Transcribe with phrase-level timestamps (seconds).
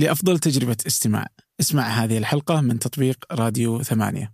[0.00, 1.26] لأفضل تجربة استماع.
[1.60, 4.32] اسمع هذه الحلقة من تطبيق راديو ثمانية.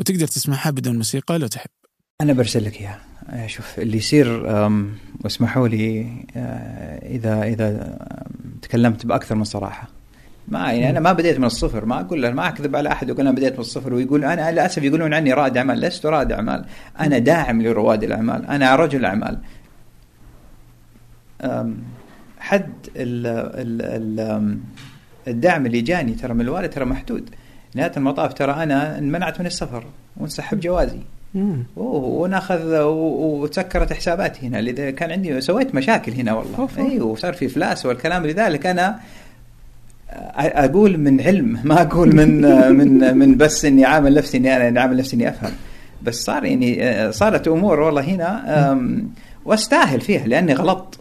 [0.00, 1.70] وتقدر تسمعها بدون موسيقى لو تحب.
[2.20, 3.00] أنا برسل لك إياها.
[3.30, 4.42] آه، شوف اللي يصير
[5.24, 6.06] واسمحوا لي
[7.02, 9.88] إذا إذا أم، تكلمت بأكثر من صراحة.
[10.48, 11.84] ما يعني أنا ما بديت من الصفر.
[11.84, 13.94] ما أقول له ما أكذب على أحد واقول أنا بديت من الصفر.
[13.94, 16.64] ويقول أنا للأسف يقولون عني رائد اعمال لست رائد اعمال
[17.00, 18.46] أنا داعم لرواد الأعمال.
[18.46, 19.38] أنا رجل اعمال
[22.38, 24.58] حد ال ال ال
[25.28, 27.30] الدعم اللي جاني ترى من الوالد ترى محدود.
[27.74, 29.84] نهاية المطاف ترى أنا انمنعت من السفر
[30.16, 31.00] وانسحب جوازي.
[31.76, 36.68] وناخذ وتسكرت حساباتي هنا اللي كان عندي سويت مشاكل هنا والله.
[36.78, 38.98] اي وصار في افلاس والكلام لذلك أنا
[40.36, 42.40] أقول من علم ما أقول من
[42.78, 45.52] من من بس إني عامل نفسي إني أنا عامل نفسي إني أفهم.
[46.02, 48.78] بس صار يعني صارت أمور والله هنا
[49.44, 50.98] وأستاهل فيها لأني غلطت.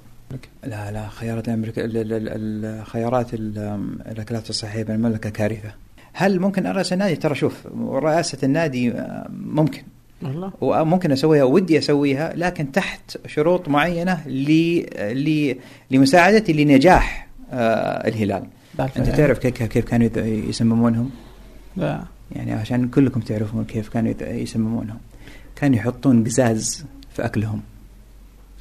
[0.64, 2.30] لا لا خيارات الامريكا ال- ال- ال-
[2.66, 5.74] ال- خيارات ال- آم، الاكلات الصحيه بالمملكه كارثة.
[6.14, 9.82] هل ممكن ارأس النادي؟ ترى شوف رئاسة النادي آه، ممكن.
[10.22, 10.52] والله.
[10.62, 14.80] وممكن أسويها ودي أسويها لكن تحت شروط معينة ل
[15.14, 15.56] ل
[15.92, 18.44] لمساعدتي لنجاح آه الهلال.
[18.80, 21.10] أنت تعرف كيف كيف كانوا يسممونهم؟
[21.78, 22.04] لا.
[22.32, 24.98] يعني عشان كلكم تعرفون كيف كانوا يسممونهم.
[25.56, 27.62] كانوا يحطون قزاز في أكلهم.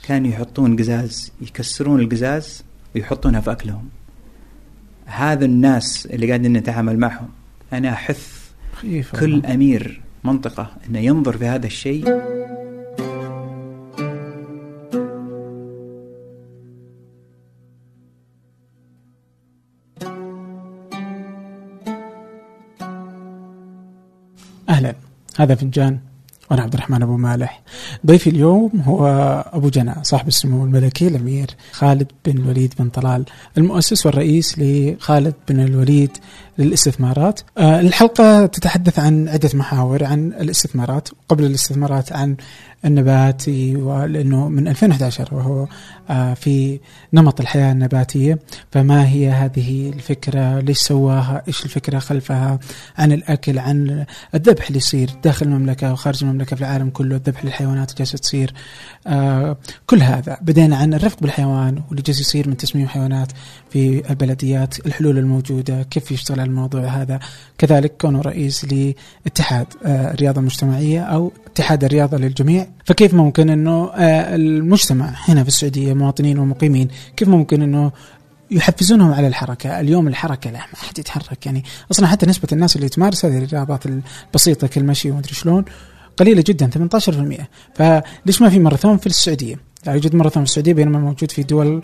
[0.02, 3.88] كانوا يحطون قزاز يكسرون القزاز ويحطونها في أكلهم.
[5.06, 7.28] هذا الناس اللي قاعدين نتعامل معهم.
[7.72, 9.54] أنا أحث خيف كل والله.
[9.54, 12.22] أمير منطقة إنه ينظر في هذا الشيء.
[24.68, 24.94] أهلا.
[25.36, 25.98] هذا فنجان.
[26.50, 27.62] وأنا عبد الرحمن أبو مالح.
[28.06, 29.06] ضيفي اليوم هو
[29.52, 33.24] أبو جنى صاحب السمو الملكي الأمير خالد بن الوليد بن طلال
[33.58, 36.10] المؤسس والرئيس لخالد بن الوليد
[36.58, 37.40] للاستثمارات.
[37.58, 42.36] آه، الحلقة تتحدث عن عدة محاور عن الاستثمارات قبل الاستثمارات عن
[42.86, 45.66] النباتي ولأنه من 2011 وهو
[46.10, 46.80] آه، في
[47.12, 48.38] نمط الحياة النباتية.
[48.70, 52.58] فما هي هذه الفكرة؟ ليش سواها؟ إيش الفكرة خلفها؟
[52.98, 54.04] عن الأكل عن
[54.34, 58.52] الذبح اللي يصير داخل المملكة وخارج المملكة في العالم كله الذبح للحيوانات جالسة تصير.
[59.06, 59.56] آه
[59.86, 63.32] كل هذا بدينا عن الرفق بالحيوان واللي جالس يصير من تسميم حيوانات
[63.70, 67.20] في البلديات الحلول الموجودة كيف يشتغل على الموضوع هذا.
[67.58, 72.66] كذلك كونه رئيس لاتحاد آه الرياضة المجتمعية أو اتحاد الرياضة للجميع.
[72.84, 77.92] فكيف ممكن أنه آه المجتمع هنا في السعودية مواطنين ومقيمين كيف ممكن أنه
[78.50, 82.88] يحفزونهم على الحركة؟ اليوم الحركة لا ما حد يتحرك يعني أصلا حتى نسبة الناس اللي
[82.88, 85.64] تمارس هذه الرياضات البسيطة كالمشي ومدري شلون
[86.16, 87.44] قليلة جدا 18%
[87.74, 89.56] فليش ما في ماراثون في السعودية؟
[89.86, 91.82] لا يوجد ماراثون في السعودية بينما موجود في دول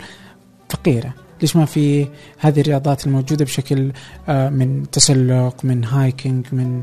[0.69, 1.13] فقيرة.
[1.41, 2.07] ليش ما في
[2.37, 3.91] هذه الرياضات الموجودة بشكل
[4.29, 6.81] آه، من تسلق من هايكينج من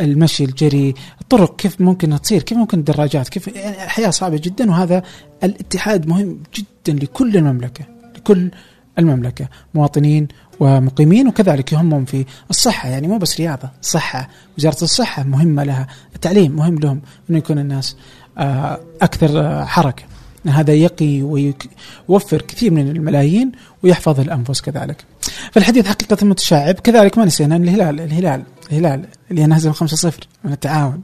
[0.00, 5.02] المشي الجري الطرق كيف ممكن تصير كيف ممكن الدراجات كيف يعني الحياة صعبة جدا وهذا
[5.44, 7.84] الاتحاد مهم جدا لكل المملكة
[8.16, 8.50] لكل
[8.98, 10.28] المملكة مواطنين
[10.60, 14.28] ومقيمين وكذلك يهمهم في الصحة يعني مو بس رياضة صحة
[14.58, 17.00] وزارة الصحة مهمة لها التعليم مهم لهم
[17.30, 17.96] أنه يكون الناس
[18.38, 20.02] آه، أكثر آه، حركة.
[20.46, 25.04] هذا يقي ويوفر كثير من الملايين ويحفظ الأنفس كذلك.
[25.52, 28.42] فالحديث حقيقة متشعب كذلك ما نسينا الهلال الهلال
[28.72, 30.12] الهلال اللي انهزم 5-0
[30.44, 31.02] من التعاون.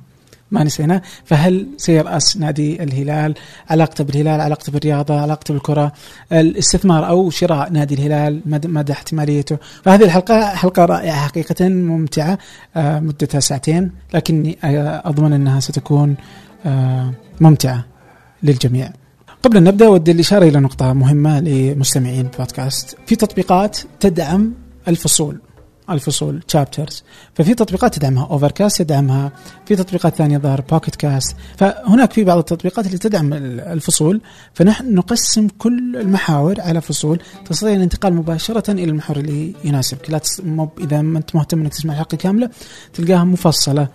[0.55, 1.03] ما نسينا.
[1.25, 3.35] فهل سيرأس نادي الهلال؟
[3.71, 5.93] علاقته بالهلال علاقته بالرياضة علاقته بالكرة
[6.33, 12.39] الاستثمار أو شراء نادي الهلال مدى, احتماليته؟ فهذه الحلقة حلقة رائعة حقيقة ممتعة
[12.77, 16.17] آه، مدتها ساعتين لكني آه، أضمن أنها ستكون
[16.67, 17.85] آه، ممتعة
[18.43, 18.91] للجميع.
[19.43, 22.97] قبل أن نبدأ أود الإشارة إلى نقطة مهمة لمستمعين بودكاست.
[23.07, 24.53] في تطبيقات تدعم
[24.89, 25.41] الفصول.
[25.91, 27.03] الفصول chapters
[27.35, 29.33] ففي تطبيقات تدعمها Overcast يدعمها.
[29.67, 34.21] في تطبيقات ثانية ظهر Pocket Casts فهناك في بعض التطبيقات اللي تدعم ال- الفصول
[34.55, 40.11] فنحن نقسم كل المحاور على فصول تستطيع الانتقال مباشرة إلى المحور اللي يناسبك.
[40.11, 40.41] لا تس...
[40.41, 42.51] مو- إذا ما أنت مهتم إنك تسمع الحلقة كاملة
[42.95, 43.89] تلقاها مفصلة.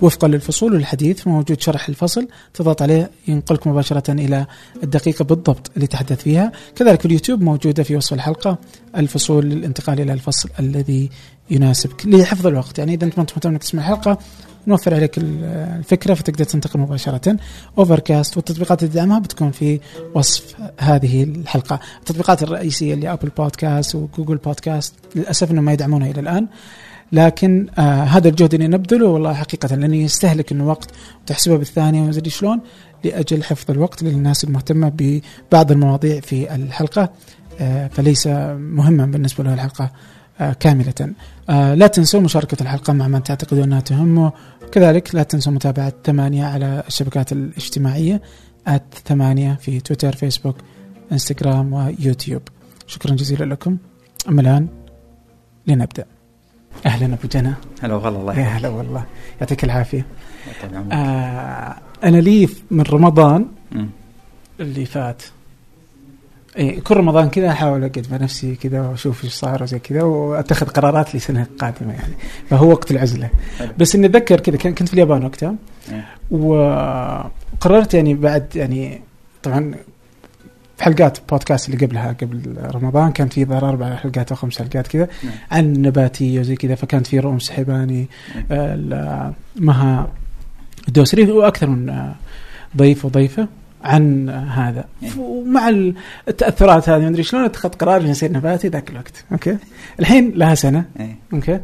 [0.00, 4.46] وفقا للفصول والحديث موجود شرح الفصل تضغط عليه ينقلك مباشرة إلى
[4.82, 6.52] الدقيقة بالضبط اللي تحدث فيها.
[6.76, 8.58] كذلك في اليوتيوب موجودة في وصف الحلقة
[8.96, 11.10] الفصول للانتقال إلى الفصل الذي
[11.50, 12.78] يناسبك لحفظ الوقت.
[12.78, 14.18] يعني إذا أنت ما أنت مهتم إنك تسمع الحلقة
[14.66, 15.44] نوفر عليك ال-
[15.78, 17.36] الفكرة فتقدر تنتقل مباشرة.
[17.78, 19.80] Overcast والتطبيقات اللي تدعمها بتكون في
[20.14, 21.80] وصف هذه الحلقة.
[21.98, 26.46] التطبيقات الرئيسية اللي Apple Podcasts و Google Podcasts للأسف أنهم ما يدعمونها إلى الآن.
[27.12, 30.90] لكن آه هذا الجهد اللي نبذله والله حقيقة لأنه يستهلك إنه وقت
[31.22, 32.60] وتحسبه بالثانية ومدري شلون
[33.04, 37.12] لأجل حفظ الوقت للناس المهتمة ببعض المواضيع في الحلقة
[37.60, 38.26] آه، فليس
[38.56, 39.90] مهما بالنسبة له الحلقة
[40.40, 41.14] آه، كاملة.
[41.50, 44.32] آه، لا تنسوا مشاركة الحلقة مع من تعتقدون أنها تهمه
[44.72, 48.22] كذلك لا تنسوا متابعة ثمانية على الشبكات الاجتماعية
[48.66, 50.56] آت ثمانية في تويتر فيسبوك
[51.12, 52.42] إنستغرام ويوتيوب.
[52.86, 53.76] شكرا جزيلا لكم.
[54.28, 54.68] أما الآن
[55.66, 56.04] لنبدأ.
[56.86, 59.04] أهلا أبو جنى هلا والله الله يا هلا والله
[59.40, 59.64] يعطيك
[60.78, 60.92] عمرك.
[60.92, 63.88] آه أنا لي من رمضان مم.
[64.60, 65.22] اللي فات
[66.58, 70.66] اي كل رمضان كذا أحاول أقعد مع نفسي كذا وأشوف إيش صار وزي كذا وأتخذ
[70.66, 72.14] قرارات لسنة قادمة يعني
[72.50, 73.30] فهو وقت العزلة.
[73.78, 75.54] بس إني أتذكر كذا كنت في اليابان وقتها
[75.92, 76.04] إيه.
[76.30, 79.00] وقررت يعني بعد يعني
[79.42, 79.74] طبعا
[80.76, 84.86] في حلقات بودكاست اللي قبلها قبل رمضان كانت في ظهر أربع حلقات أو خمس حلقات
[84.86, 85.32] كذا نعم.
[85.50, 88.06] عن النباتيه وزي كذا فكانت في رؤوم سحباني
[88.50, 90.08] آه، ال- مها
[90.88, 92.14] الدوسري وأكثر من آه،
[92.76, 93.48] ضيف وضيفة
[93.84, 94.84] عن آه، هذا.
[95.02, 95.18] نعم.
[95.18, 95.94] ومع ال-
[96.28, 99.24] التأثرات هذه ما أدري شلون اتخذت قرار اني اصير نباتي ذاك الوقت.
[99.32, 99.56] okay؟
[100.00, 100.84] الحين لها سنة.
[101.00, 101.16] إيه.
[101.32, 101.60] okay؟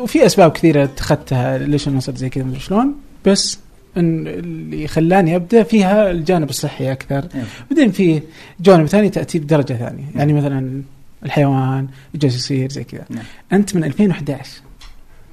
[0.00, 2.94] وفي أسباب كثيرة اتخذتها ليش أنا صرت زي كذا مدري شلون.
[3.26, 3.58] بس
[3.96, 7.44] اللي خلاني أبدأ فيها الجانب الصحي أكثر إيه.
[7.70, 8.22] بعدين في
[8.60, 10.82] جوانب ثانية تأتي بدرجة ثانية يعني مثلا
[11.24, 13.24] الحيوان جالس يصير زي كذا نعم.
[13.52, 14.60] أنت من 2011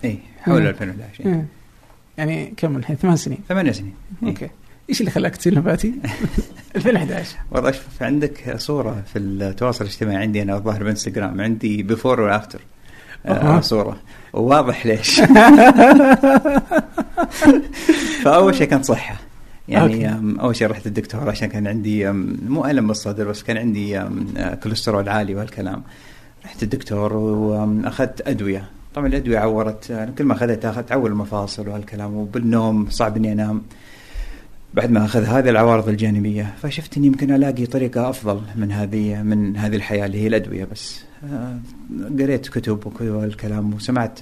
[0.05, 0.67] اي حول مم.
[0.67, 1.45] 2011 إيه.
[2.17, 3.93] يعني كم الحين ثمان سنين ثمان سنين
[4.23, 4.29] إيه.
[4.29, 4.49] okay
[4.89, 5.93] إيش اللي خلاك تصير نباتي؟
[6.75, 12.28] 2011 والله شوف عندك صورة في التواصل الاجتماعي عندي أنا الظاهر بإنستغرام عندي before و
[12.28, 12.61] after
[13.25, 13.61] أها.
[13.61, 13.97] صورة
[14.33, 15.21] وواضح ليش
[18.23, 19.15] فأول شيء كانت صحة.
[19.67, 20.41] يعني okay.
[20.41, 22.11] أول شيء رحت الدكتور عشان كان عندي
[22.47, 24.03] مو ألم بالصدر بس كان عندي
[24.63, 25.83] كوليسترول عالي وهالكلام.
[26.45, 28.69] رحت الدكتور وأخذت أدوية.
[28.95, 33.61] طبعا الأدوية عورت آه، كل ما أخذتها أخذت تعور المفاصل وهالكلام وبالنوم صعب إني أنام.
[34.73, 39.57] بعد ما أخذ هذه العوارض الجانبية فشفت إني يمكن ألاقي طريقة أفضل من هذه من
[39.57, 41.03] هذه الحياة اللي هي الأدوية بس.
[42.19, 44.19] قريت كتب والكلام وسمعت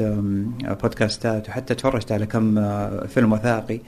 [0.81, 3.80] بودكاستات وحتى تفرجت على كم آه، فيلم وثائقي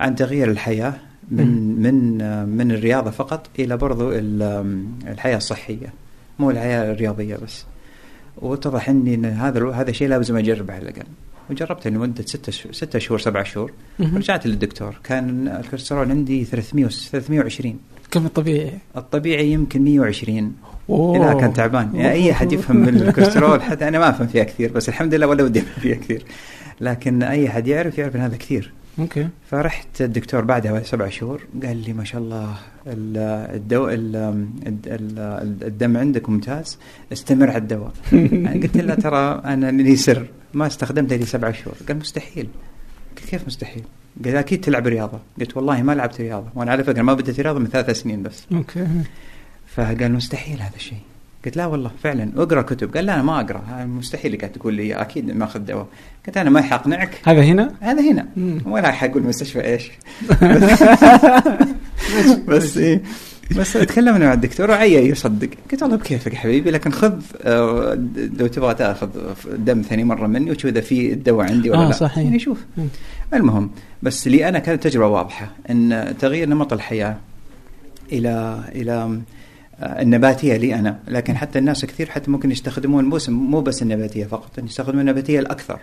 [0.00, 0.94] عن تغيير الحياة
[1.30, 1.82] من.
[1.82, 5.92] من آه، من الرياضة فقط إلى برضو الحياة الصحية
[6.38, 7.64] مو الحياة الرياضية بس
[8.36, 11.06] واتضح إني إن هذا هذا الشيء لازم أجربه على الأقل
[11.50, 13.72] وجربته لمدة ستة ستة شهور سبعة شهور.
[14.00, 17.78] رجعت للدكتور كان الكوليسترول عندي 300 320
[18.10, 20.54] كم الطبيعي؟ الطبيعي يمكن 120
[20.90, 21.18] أوه.
[21.18, 21.90] لا كان تعبان.
[21.94, 25.26] يعني أي أحد يفهم من الكوليسترول حتى أنا ما أفهم فيها كثير بس الحمد لله
[25.26, 26.24] ولا ودي أفهم فيها كثير.
[26.80, 28.72] لكن أي أحد يعرف يعرف إن هذا كثير.
[28.98, 29.28] okay.
[29.50, 32.54] فرحت الدكتور بعدها بعد سبع شهور قال لي ما شاء الله
[32.86, 34.16] ال- الدو ال-
[34.66, 36.78] الد- ال- الدم عندك ممتاز
[37.12, 37.92] استمر على الدواء.
[38.12, 41.74] يعني قلت له ترى أنا لي سر ما استخدمته لي سبع شهور.
[41.88, 42.48] قال مستحيل.
[43.16, 43.82] قلت كيف مستحيل؟
[44.24, 45.18] قال أكيد تلعب رياضة.
[45.40, 46.46] قلت والله ما لعبت رياضة.
[46.54, 48.46] وأنا على فكرة ما بديت رياضة من ثلاث سنين بس.
[48.52, 48.86] okay.
[49.76, 50.98] فقال مستحيل هذا الشيء.
[51.44, 52.32] قلت لا والله فعلا.
[52.36, 52.96] اقرأ كتب.
[52.96, 53.84] قال لا أنا ما أقرأ.
[53.84, 55.86] مستحيل اللي قاعد تقول لي أكيد ماخذ دواء.
[56.26, 57.20] قلت أنا ما حقنعك.
[57.26, 58.26] هذا هنا؟ هذا هنا.
[58.36, 58.60] مم.
[58.66, 59.90] ولا حقول المستشفى إيش.
[62.48, 63.02] بس إيه.
[63.56, 65.48] بس تكلمنا مع الدكتور وعي يصدق.
[65.72, 67.98] قلت والله بكيفك يا حبيبي لكن خذ آه،
[68.38, 69.08] لو تبغى تأخذ
[69.56, 71.92] دم ثاني مرة مني وشوف إذا في الدواء عندي ولا آه، لا.
[71.92, 72.24] صحيح.
[72.24, 72.64] يعني شوف.
[73.34, 73.70] المهم
[74.02, 77.16] بس لي أنا كانت تجربة واضحة إن تغيير نمط الحياة
[78.12, 79.20] إلى إلى
[79.82, 80.98] النباتية لي أنا.
[81.08, 85.78] لكن حتى الناس كثير حتى ممكن يستخدمون موسم مو بس النباتية فقط يستخدمون النباتية الأكثر.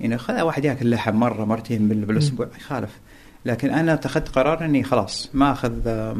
[0.00, 2.98] يعني خذ واحد ياكل لحم مرة مرتين بال- بالأسبوع يخالف.
[3.46, 6.16] لكن أنا اتخذت قرار إني خلاص ما أخذ آه،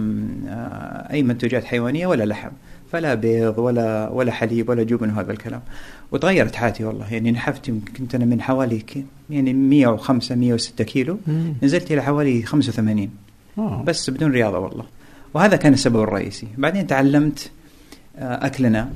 [1.13, 2.51] أي منتجات حيوانية ولا لحم.
[2.93, 5.61] فلا بيض ولا ولا حليب ولا جبن وهذا الكلام.
[6.13, 7.13] وتغيرت حياتي والله.
[7.15, 8.83] يعني نحفت يمكن كنت أنا من حوالي
[9.31, 11.19] يعني 105 106 كيلو.
[11.63, 13.11] نزلت إلى حوالي 85
[13.59, 13.83] آه.
[13.87, 14.85] بس بدون رياضة والله.
[15.35, 16.47] وهذا كان السبب الرئيسي.
[16.59, 17.51] بعدين تعلمت
[18.19, 18.91] آه، أكلنا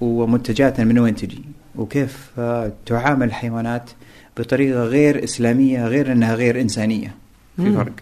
[0.00, 1.42] ومنتجاتنا من وين تجي
[1.76, 3.90] وكيف آه، تعامل الحيوانات
[4.36, 7.14] بطريقة غير إسلامية غير إنها غير إنسانية.
[7.56, 7.72] في.
[7.72, 7.92] فرق.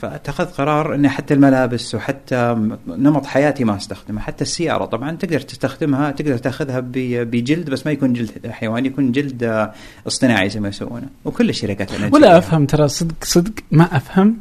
[0.00, 4.20] فاتخذت قرار إن حتى الملابس وحتى نمط حياتي ما أستخدمه.
[4.20, 9.44] حتى السيارة طبعا تقدر تستخدمها تقدر تأخذها بجلد بس ما يكون جلد حيواني يكون جلد
[9.44, 9.72] آه،
[10.06, 11.06] اصطناعي زي ما يسوونه.
[11.24, 11.90] وكل الشركات.
[12.12, 14.36] ولا أفهم ترى صدق صدق ما أفهم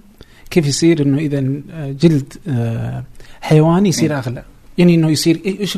[0.51, 1.39] كيف يصير إنه إذا
[1.91, 3.03] جلد آه،
[3.41, 4.19] حيواني يصير إيه.
[4.19, 4.43] أغلى؟
[4.77, 5.77] يعني إنه يصير إيه- إيش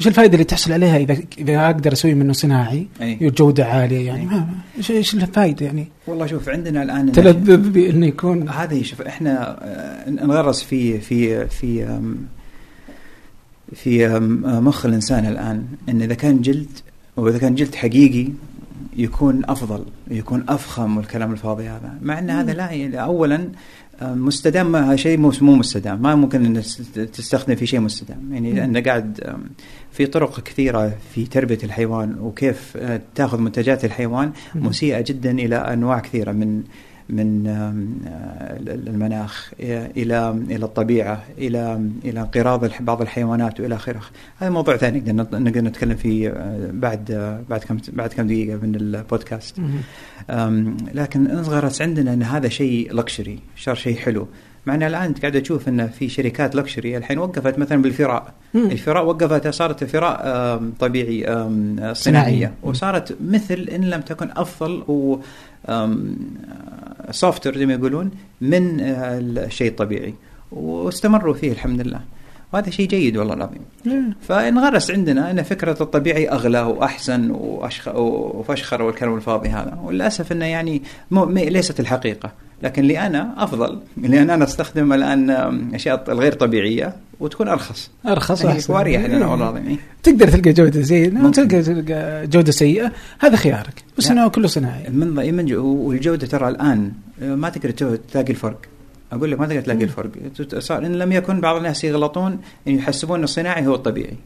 [0.00, 3.30] إيش الفائدة اللي تحصل عليها إذا إذا أقدر أسوي منه صناعي؟ أي.
[3.30, 4.26] جودة عالية يعني.
[4.26, 4.48] ما
[4.78, 8.48] إيش إيش الفائدة يعني؟ والله شوف عندنا الآن تلذذ بانه يكون.
[8.48, 11.98] هذا شوف إحنا آه، نغرس في في في
[13.74, 16.68] في مخ الإنسان الآن إن إذا كان جلد
[17.16, 18.28] وإذا كان جلد حقيقي
[18.96, 21.98] يكون أفضل يكون أفخم والكلام الفاضي هذا.
[22.02, 23.48] مع إن هذا لا يعني اولا
[24.02, 26.02] آه، مستدام شيء مو مستدام.
[26.02, 26.62] ما ممكن إن
[27.12, 28.32] تستخدم في شيء مستدام.
[28.32, 29.36] يعني انت قاعد
[29.92, 35.98] في طرق كثيرة في تربية الحيوان وكيف آه، تأخذ منتجات الحيوان مسيئة جدا إلى أنواع
[35.98, 36.62] كثيرة من
[37.10, 37.74] من آه،
[38.74, 44.00] المناخ إلى إلى الطبيعة إلى إلى انقراض بعض الحيوانات وإلى آخره.
[44.38, 48.74] هذا موضوع ثاني نقدر نتكلم فيه آه، بعد آه، بعد كم بعد كم دقيقة من
[48.74, 49.56] البودكاست.
[50.94, 54.28] لكن انغرس عندنا إن هذا شيء لكشري صار شيء حلو.
[54.66, 58.34] مع ان الآن قاعد أشوف إن في شركات لكشري الحين وقفت مثلا بالفراء.
[58.54, 61.48] الفراء وقفت صارت الفراء طبيعي
[61.92, 62.52] صناعية.
[62.62, 65.18] وصارت مثل إن لم تكن أفضل و
[67.10, 70.14] سوفت زي ما يقولون من آه، الشيء الطبيعي.
[70.52, 72.00] واستمروا فيه الحمد لله.
[72.52, 73.60] وهذا شيء جيد والله العظيم.
[74.20, 77.30] فانغرس عندنا إن فكرة الطبيعي أغلى وأحسن
[77.94, 79.78] وفشخر والكلام الفاضي هذا.
[79.84, 80.82] وللأسف إنه يعني
[81.36, 82.32] ليست الحقيقة.
[82.62, 85.30] لكن لي أنا أفضل لأن أنا أستخدم الآن
[85.74, 87.90] أشياء الغير طبيعية وتكون أرخص.
[88.06, 88.74] أرخص إيه، أحسن.
[88.74, 89.76] واريح لنا والله.
[90.02, 93.84] تقدر تلقى جودة زينة وتلقى جودة سيئة هذا خيارك.
[93.98, 97.70] بس انه كله صناعي من والجودة ترى الآن ما تقدر
[98.12, 98.58] تلاقي الفرق.
[99.12, 100.10] أقول لك ما تقدر تلاقي الفرق.
[100.58, 102.38] صار إن لم يكن بعض الناس يغلطون
[102.68, 104.16] إن يحسبون الصناعي هو الطبيعي.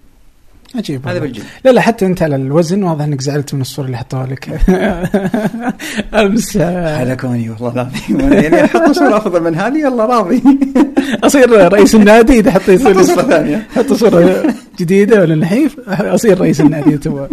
[0.75, 1.43] عجيب هذا بالجد.
[1.65, 4.49] لا لا حتى أنت على الوزن واضح إنك زعلت من الصورة اللي حطوها لك.
[6.15, 6.59] أمس.
[6.99, 8.33] حلكوني والله العظيم.
[8.33, 10.43] يعني حط صورة أفضل من هذه يلا راضي.
[11.25, 13.67] أصير رئيس النادي إذا حط صورة ثانية.
[13.77, 17.27] حط صورة جديدة ولا نحيف أصير رئيس النادي تو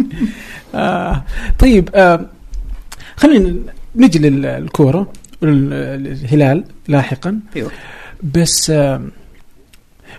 [0.74, 1.22] آه
[1.58, 2.26] طيب آه
[3.16, 3.54] خلينا
[3.96, 7.40] نجي للكورة الهلال لاحقا.
[7.56, 7.70] أيوه.
[8.34, 9.02] بس آه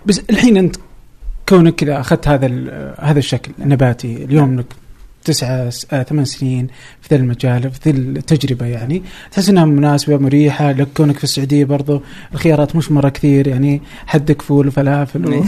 [0.06, 0.76] بس الحين أنت
[1.48, 2.48] كونك كذا أخذت هذا
[2.98, 4.66] هذا الشكل النباتي اليوم إنك
[5.24, 6.68] تسعة آه ثمان سنين
[7.00, 11.64] في ذا المجال في ذي التجربة يعني تحس إنها مناسبة مريحة لك كونك في السعودية
[11.64, 12.02] برضو
[12.34, 15.44] الخيارات مش مرة كثير يعني حدك فول وفلافل و...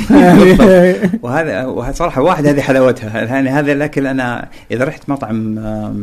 [1.26, 3.22] وهذا صراحة واحد هذه حلاوتها.
[3.22, 5.58] يعني هذا الأكل أنا إذا رحت مطعم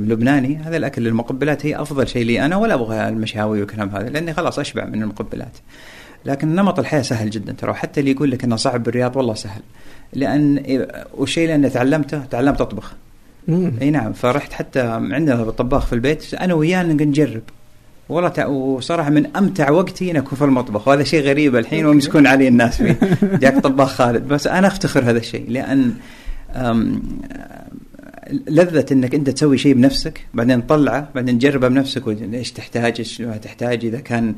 [0.05, 4.33] لبناني هذا الأكل المقبلات هي أفضل شيء لي أنا ولا أبغى المشاوي والكلام هذا لأني
[4.33, 5.57] خلاص أشبع من المقبلات.
[6.25, 9.61] لكن نمط الحياة سهل جدا ترى حتى اللي يقول لك إنه صعب بالرياض والله سهل.
[10.15, 10.63] لأن
[11.17, 12.93] والشيء اللي تعلمته تعلمت أطبخ.
[13.81, 17.41] أي نعم فرحت حتى عندنا طباخ في البيت أنا وياه نجرب.
[18.09, 22.47] والله وصراحة من أمتع وقتي ان اكون في المطبخ وهذا شيء غريب الحين ويمسكون علي
[22.47, 22.99] الناس فيه.
[23.41, 24.27] جاك طباخ خالد.
[24.27, 25.93] بس أنا أفتخر هذا الشيء لأن
[28.31, 33.37] لذة إنك أنت تسوي شيء بنفسك بعدين تطلعه بعدين تجربه بنفسك إيش تحتاج إيش ما
[33.37, 34.35] تحتاج إذا كان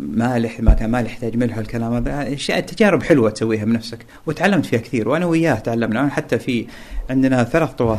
[0.00, 3.98] مالح ما كان مالح يحتاج ملح والكلام هذا اشياء تجارب حلوة تسويها بنفسك.
[4.26, 6.08] وتعلمت فيها كثير وأنا وياه تعلمنا.
[6.08, 6.66] حتى في
[7.10, 7.98] عندنا ثلاث طواه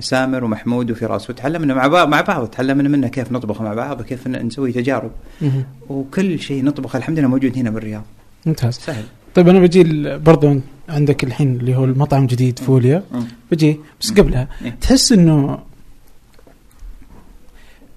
[0.00, 4.28] سامر ومحمود وفراس وتعلمنا مع بعض مع بعض تعلمنا منه كيف نطبخ مع بعض وكيف
[4.28, 5.10] نسوي تجارب.
[5.88, 8.04] وكل شيء نطبخ الحمد لله موجود هنا بالرياض.
[8.46, 8.74] ممتاز.
[8.74, 9.04] سهل.
[9.34, 9.84] طيب أنا بجي
[10.18, 13.02] برضو عندك الحين اللي هو المطعم جديد فوليا
[13.52, 14.70] بجي بس قبلها إيه.
[14.80, 15.58] تحس إنه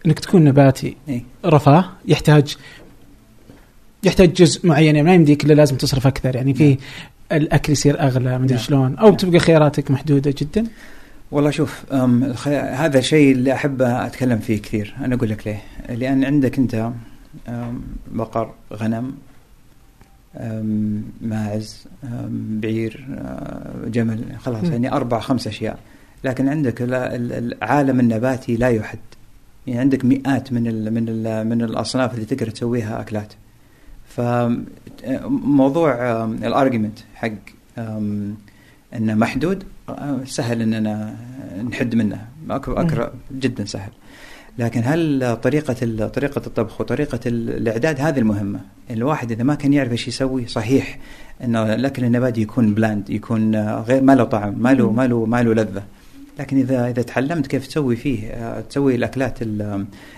[0.05, 2.57] إنك تكون نباتي إيه؟ رفاه يحتاج
[4.03, 6.77] يحتاج جزء معين يعني ما يمديك إلا لازم تصرف أكثر يعني في نعم.
[7.31, 8.63] الأكل يصير أغلى ما أدري نعم.
[8.63, 9.17] شلون أو نعم.
[9.17, 10.63] تبقى خياراتك محدودة جدا
[11.31, 11.93] والله شوف
[12.53, 15.61] هذا الشيء اللي أحب أتكلم فيه كثير أنا أقول لك ليه
[15.95, 16.91] لأن عندك أنت
[18.11, 19.13] بقر غنم
[21.21, 21.85] ماعز
[22.39, 25.79] بعير آه، جمل خلاص يعني أربع خمس أشياء.
[26.23, 28.99] لكن عندك العالم النباتي لا يحد.
[29.67, 33.33] يعني عندك مئات من ال من ال من الأصناف اللي تقدر تسويها أكلات.
[34.07, 37.31] فموضوع الارجيومنت حق
[38.95, 41.15] إنه محدود آه، سهل إننا
[41.69, 42.27] نحد منه.
[42.49, 43.91] أكثر جدا سهل.
[44.59, 48.59] لكن هل طريقة طريقة الطبخ وطريقة الإعداد هذه المهمة؟
[48.91, 50.99] الواحد إذا ما كان يعرف إيش يسوي صحيح
[51.43, 55.43] إنه الأكل النباتي يكون بلاند يكون غير ما له طعم ما له ما له ما
[55.43, 55.83] له لذة.
[56.39, 59.39] لكن إذا إذا تعلمت كيف تسوي فيه تسوي الأكلات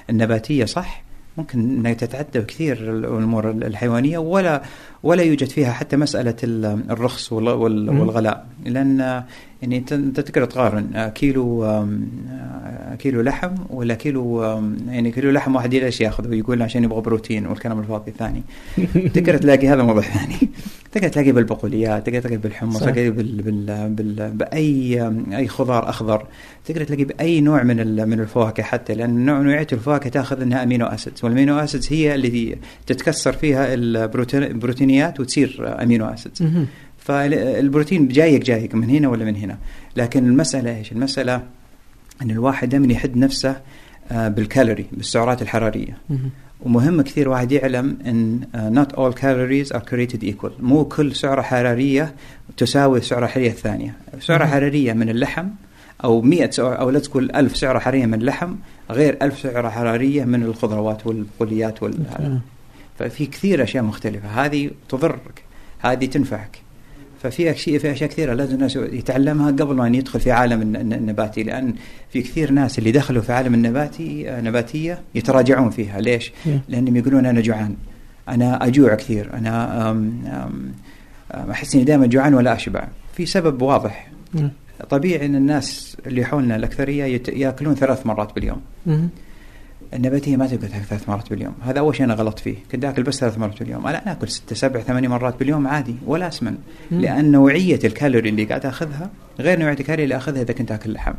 [0.09, 1.03] النباتية صح
[1.37, 4.61] ممكن انك تتعدى كثير الأمور الحيوانية ولا
[5.03, 6.35] ولا يوجد فيها حتى مسألة
[6.89, 8.47] الرخص والغلاء.
[8.65, 9.23] لأن
[9.61, 11.85] يعني انت تقدر تقارن كيلو
[12.99, 14.43] كيلو لحم ولا كيلو
[14.87, 18.43] يعني كيلو لحم واحد ليش ياخذه ويقول عشان يبغى بروتين والكلام الفاضي الثاني.
[19.15, 20.49] تقدر تلاقي هذا موضوع ثاني.
[20.91, 26.25] تقدر تلاقي بالبقوليات تقدر تلاقي بالحمص تقدر بال بال بال بأي أي خضار أخضر.
[26.65, 30.85] تقدر تلاقي بأي نوع من من الفواكه حتى لأن نوع نوعية الفواكه تأخذ انها أمينو
[30.85, 36.43] أسيدز والأمينو أسيدز هي اللي تتكسر فيها البروتينيات وتصير أمينو أسيدز.
[37.09, 39.57] فالبروتين جايك جايك من هنا ولا من هنا.
[39.95, 41.41] لكن المسألة إيش؟ المسألة
[42.21, 43.61] إن الواحد دائما يحد نفسه
[44.11, 45.97] آه، بالكالوري بالسعرات الحرارية.
[46.61, 50.51] ومهم كثير واحد يعلم إن uh, not all calories are created equal.
[50.59, 52.15] مو كل سعرة حرارية
[52.57, 53.93] تساوي السعرة الحرارية الثانية.
[54.19, 54.53] سعرة مهم.
[54.53, 55.47] حرارية من اللحم
[56.03, 58.55] أو 100 سعرة أو لا تقول 1000 سعرة حرارية من اللحم
[58.91, 62.07] غير 1000 سعرة حرارية من الخضروات والبقوليات وال...
[62.07, 62.39] آه.
[62.99, 64.45] ففي كثير أشياء مختلفة.
[64.45, 65.43] هذه تضرك
[65.79, 66.68] هذه تنفعك.
[67.23, 70.93] ففي اشياء في أشياء كثيرة لازم الناس يتعلمها قبل ما يدخل في عالم الن- الن-
[70.93, 71.73] النباتي لأن
[72.09, 76.61] في كثير ناس اللي دخلوا في عالم النباتي آه، نباتية يتراجعون فيها ليش؟ إيه.
[76.69, 77.75] لأنهم يقولون أنا جوعان
[78.29, 79.97] أنا أجوع كثير أنا أم
[80.27, 80.71] أم
[81.33, 84.51] أم أحس إني دائما جوعان ولا أشبع في سبب واضح مم.
[84.89, 88.61] طبيعي إن الناس اللي حولنا الأكثرية يأكلون ثلاث مرات باليوم.
[89.93, 91.53] النباتيه ما تقدر تاكل ثلاث مرات باليوم.
[91.61, 92.55] هذا أول شيء أنا غلطت فيه.
[92.71, 93.87] كنت اكل بس ثلاث مرات باليوم.
[93.87, 96.57] أنا أكل ستة سبع ثمانية مرات باليوم عادي ولا أسمن.
[96.91, 101.13] لأن نوعية الكالوري اللي قاعد أخذها غير نوعية الكالوري اللي أخذها إذا كنت آكل لحم.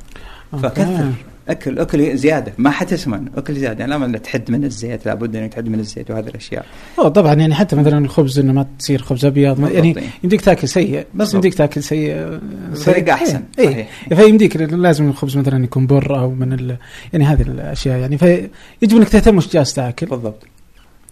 [0.52, 1.12] فكثر.
[1.50, 5.69] أكل أكل زيادة ما حتسمن أكل زيادة لا ما تحد من الزيت لابد انك تحد
[5.69, 6.66] من الزيت وهذه الأشياء
[6.99, 9.97] أوه طبعا يعني حتى مثلا الخبز إنه ما تصير خبز أبيض يعني.
[10.25, 11.35] يمديك تاكل سيء بس.
[11.35, 12.40] يمديك تاكل سيء
[12.73, 13.42] بطريقة أحسن.
[13.59, 13.88] اي صحيح.
[14.11, 14.16] إيه.
[14.16, 16.76] فيمديك لازم الخبز مثلا يكون بر أو من ال...
[17.12, 20.47] يعني هذه الأشياء يعني فيجب إنك تهتم وش جالس تاكل بالضبط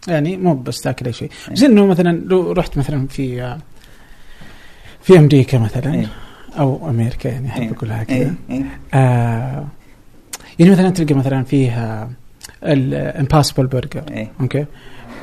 [0.08, 1.54] يعني مو بس تاكل أي شيء إيه.
[1.54, 3.56] بس إنه مثلا لو رحت مثلا في
[5.02, 6.06] في أمريكا مثلا إيه.
[6.58, 7.72] أو أمريكا يعني أحب.
[7.72, 8.34] أقولها كذا.
[8.94, 9.66] آه
[10.58, 12.10] يعني مثلا تلقى مثلا فيها
[12.64, 14.30] ال Impossible Burger إيه.
[14.40, 14.66] okay.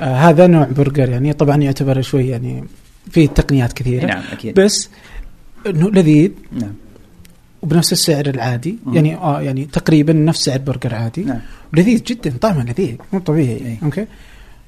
[0.01, 2.63] آه هذا نوع برجر يعني طبعا يعتبر شوي يعني
[3.11, 4.05] فيه تقنيات كثيرة.
[4.05, 4.59] نعم أكيد.
[4.59, 4.89] بس
[5.67, 6.31] إنه لذيذ.
[6.51, 6.73] نعم.
[7.61, 8.77] وبنفس السعر العادي.
[8.85, 8.95] مم.
[8.95, 11.23] يعني آه يعني تقريبا نفس سعر برجر عادي.
[11.23, 11.39] نعم.
[11.73, 13.57] لذيذ جدا طعمه لذيذ مو طبيعي.
[13.57, 13.77] إيه.
[13.83, 14.05] okay.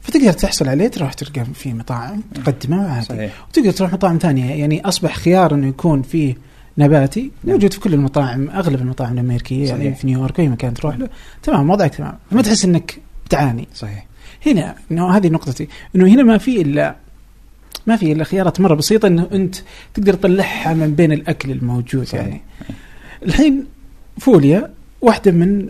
[0.01, 3.05] فتقدر تحصل عليه تروح تلقى في مطاعم تقدمه عادي.
[3.05, 3.31] صحيح.
[3.49, 4.53] وتقدر تروح مطاعم ثانية.
[4.53, 6.35] يعني أصبح خيار إنه يكون فيه
[6.77, 7.55] نباتي نعم.
[7.55, 9.97] موجود في كل المطاعم أغلب المطاعم الأمريكية يعني صحيح.
[9.97, 11.09] في نيويورك أي مكان تروح له
[11.43, 14.05] تمام وضعك تمام ما تحس إنك تعاني صحيح
[14.45, 16.95] هنا إنه هذه نقطتي إنه هنا ما في إلا
[17.87, 19.55] ما في إلا خيارات مرة بسيطة إنه أنت
[19.93, 22.21] تقدر تطلعها من بين الأكل الموجود صحيح.
[22.21, 22.41] يعني
[23.25, 23.65] الحين
[24.17, 25.69] فوليا واحدة من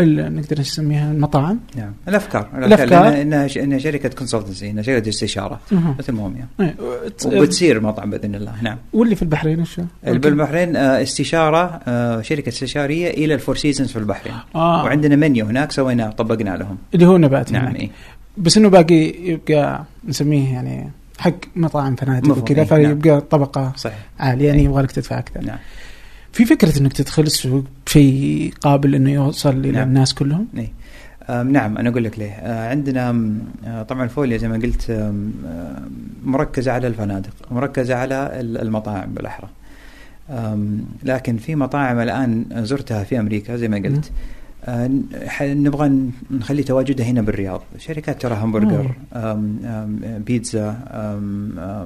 [0.00, 2.88] نقدر نسميها المطاعم نعم الأفكار الأفكار.
[2.88, 5.60] لأن- انها انها شركة كونسلتنسي انها شركة استشارة.
[5.98, 6.48] مثل ما هم يعني.
[6.60, 6.74] إيه،
[7.40, 13.10] وبتصير مطعم بإذن الله نعم واللي في البحرين وشو؟ بالبحرين آه، استشارة آه، شركة استشارية
[13.10, 14.84] إلى الفور سيزونز في البحرين آه.
[14.84, 17.80] وعندنا منيو هناك سويناه طبقنا لهم اللي هو نباتي نعم هناك.
[17.80, 17.90] إيه.
[18.38, 23.00] بس إنه باقي يبقى نسميه يعني حق مطاعم فنادق وكذا إيه، نعم.
[23.00, 24.64] فيبقى طبقة صحيح عالية يعني إيه.
[24.64, 25.58] يبغى لك تدفع أكثر نعم
[26.34, 29.88] في فكرة إنك تدخل السوق بشيء قابل إنه يوصل إلى نعم.
[29.88, 30.72] الناس كلهم؟ إيه.
[31.42, 32.30] نعم أنا أقول لك ليه.
[32.30, 35.12] آه، عندنا آه، طبعا الفوليا زي ما قلت
[36.24, 39.48] مركزة على الفنادق مركزة على ال- المطاعم بالأحرى.
[41.02, 44.10] لكن في مطاعم الآن زرتها في أمريكا زي ما قلت.
[44.64, 44.90] آه،
[45.42, 47.62] نبغى نخلي تواجدها هنا بالرياض.
[47.78, 48.90] شركات ترى همبرجر
[50.26, 50.76] بيتزا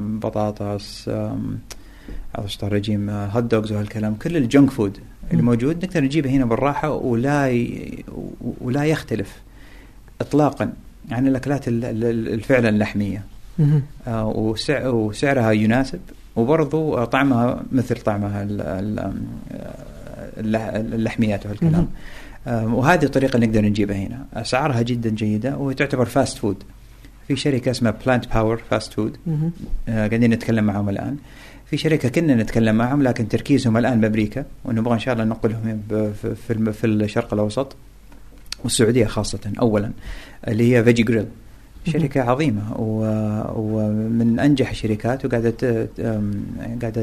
[0.01, 1.11] بطاطس
[2.37, 4.99] آم، عرفت الرجيم آه، hot dogs وهالكلام كل ال junk food
[5.31, 5.49] اللي مم.
[5.49, 8.05] موجود نقدر نجيبه هنا بالراحة ولا ي...
[8.61, 9.37] ولا يختلف
[10.21, 10.73] اطلاقا
[11.11, 13.23] عن الأكلات ال- ال- الفعلا اللحمية.
[14.07, 14.89] آه، وسع...
[14.89, 16.01] وسعرها يناسب
[16.37, 19.13] وبرضو آه، طعمها مثل طعمها آه،
[20.37, 21.89] اللح- اللحميات وهالكلام.
[22.47, 24.25] وهذه الطريقة اللي نقدر نجيبها هنا.
[24.35, 26.57] أسعارها جدا جيدة وتعتبر fast food
[27.29, 29.17] في شركة اسمها Plant Power Fast Food.
[29.89, 31.17] آه، قاعدين نتكلم معهم الآن.
[31.71, 35.81] في شركة كنا نتكلم معهم لكن تركيزهم الآن بأمريكا ونبغى إن شاء الله ننقلهم
[36.23, 36.35] في
[36.73, 37.77] في الشرق الأوسط
[38.65, 39.91] والسعودية خاصة اولا
[40.49, 41.27] اللي هي فيجي جريل
[41.87, 45.51] شركة عظيمة و- ومن أنجح الشركات قاعدة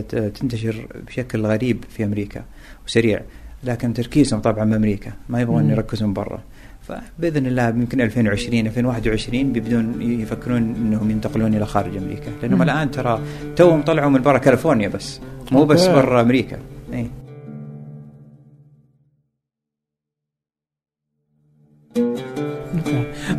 [0.01, 2.43] ت- تنتشر بشكل غريب في أمريكا
[2.87, 3.21] وسريع
[3.63, 5.69] لكن تركيزهم طبعا بأمريكا ما يبغون.
[5.69, 6.41] يركزون برا.
[6.87, 12.61] فبإذن الله يمكن 2020 2021 بيبدون يفكرون إنهم ينتقلون إلى خارج أمريكا لأنهم.
[12.61, 13.21] الآن ترى
[13.55, 15.19] توهم طلعوا من برا كاليفورنيا بس
[15.51, 15.87] مو بس.
[15.87, 16.57] برا أمريكا
[16.93, 17.07] إي.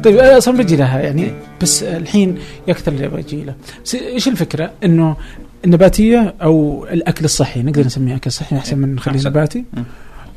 [0.04, 1.30] طيب أنا أصلا بجي لها يعني
[1.62, 3.54] بس الحين أكثر اللي بجي له
[3.84, 5.16] بس إيش الفكرة إنه
[5.64, 9.30] النباتية أو الأكل الصحي نقدر نسميه أكل صحي أحسن من نخليه أحسن.
[9.30, 9.64] نباتي.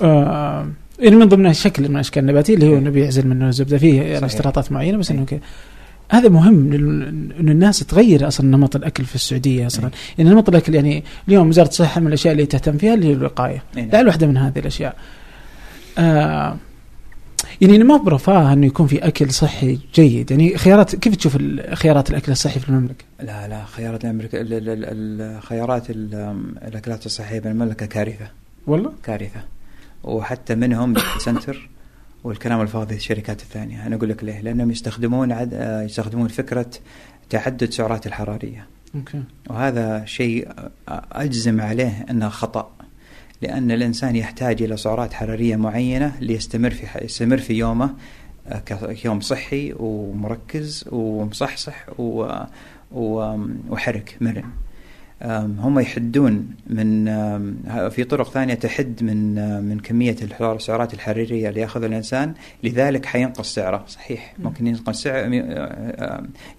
[0.01, 0.67] آه
[0.99, 4.25] يعني من ضمنها شكل من أشكال النباتيه اللي هو نبي يعزل منه الزبده فيه يعني.
[4.25, 5.25] اشتراطات معينة بس إنه إيه.
[5.25, 5.39] كذا
[6.11, 6.73] هذا مهم
[7.39, 9.91] انه الناس تغير أصلا نمط الأكل في السعودية أصلا إيه.
[10.17, 13.63] يعني نمط الأكل يعني اليوم وزارة الصحة من الأشياء اللي تهتم فيها اللي هي الوقاية
[13.77, 13.91] إي نعم.
[13.91, 14.95] لعل واحدة من هذه الأشياء
[15.97, 16.57] آه
[17.61, 21.37] يعني ما برفاه إنه يكون في أكل صحي جيد يعني خيارات كيف تشوف
[21.73, 26.35] خيارات الأكل الصحي في المملكة؟ لا لا خيارات الامريكا ال- ال- ال- ال- خيارات ال-
[26.67, 28.27] الأكلات الصحية بالمملكه كارثة
[28.67, 29.39] والله كارثة
[30.03, 31.69] وحتى منهم سنتر
[32.23, 33.87] والكلام الفاضي الشركات الثانية.
[33.87, 35.53] أنا أقول لك ليه؟ لأنهم يستخدمون عد...
[35.53, 36.69] آه، يستخدمون فكرة
[37.29, 38.67] تعدد سعرات الحرارية.
[38.95, 39.23] أوكي.
[39.49, 40.47] وهذا شيء
[41.11, 42.71] أجزم عليه أنه خطأ
[43.41, 47.93] لأن الإنسان يحتاج إلى سعرات حرارية معينة ليستمر في يستمر في يومه
[48.47, 48.59] آه،
[48.93, 52.33] كيوم صحي ومركز ومصحصح و...
[52.91, 53.37] و...
[53.69, 54.43] وحرك مرن.
[55.59, 57.05] هم يحدون من
[57.89, 62.33] في طرق ثانية تحد من من كمية الحرارة- السعرات الحرارية اللي يأخذها الإنسان.
[62.63, 63.83] لذلك حينقص سعره.
[63.87, 64.45] صحيح مم.
[64.45, 65.23] ممكن ينقص سعر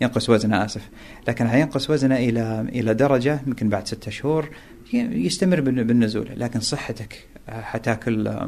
[0.01, 0.89] ينقص وزنه آسف.
[1.29, 4.49] لكن حينقص وزنه إلى إلى درجة يمكن بعد ستة شهور
[4.93, 6.29] يستمر بالن- بالنزول.
[6.37, 8.39] لكن صحتك آه، حتاكل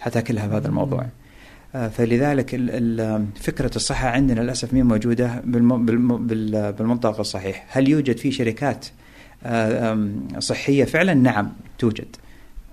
[0.00, 1.06] حتاكلها بهذا الموضوع.
[1.74, 2.54] آه، فلذلك
[3.40, 7.66] فكرة الصحة عندنا للأسف مين موجودة بالم- بالم- بال- بالمنطق الصحيح.
[7.68, 8.86] هل يوجد في شركات
[9.46, 12.16] آه، آم، صحية فعلا؟ نعم توجد.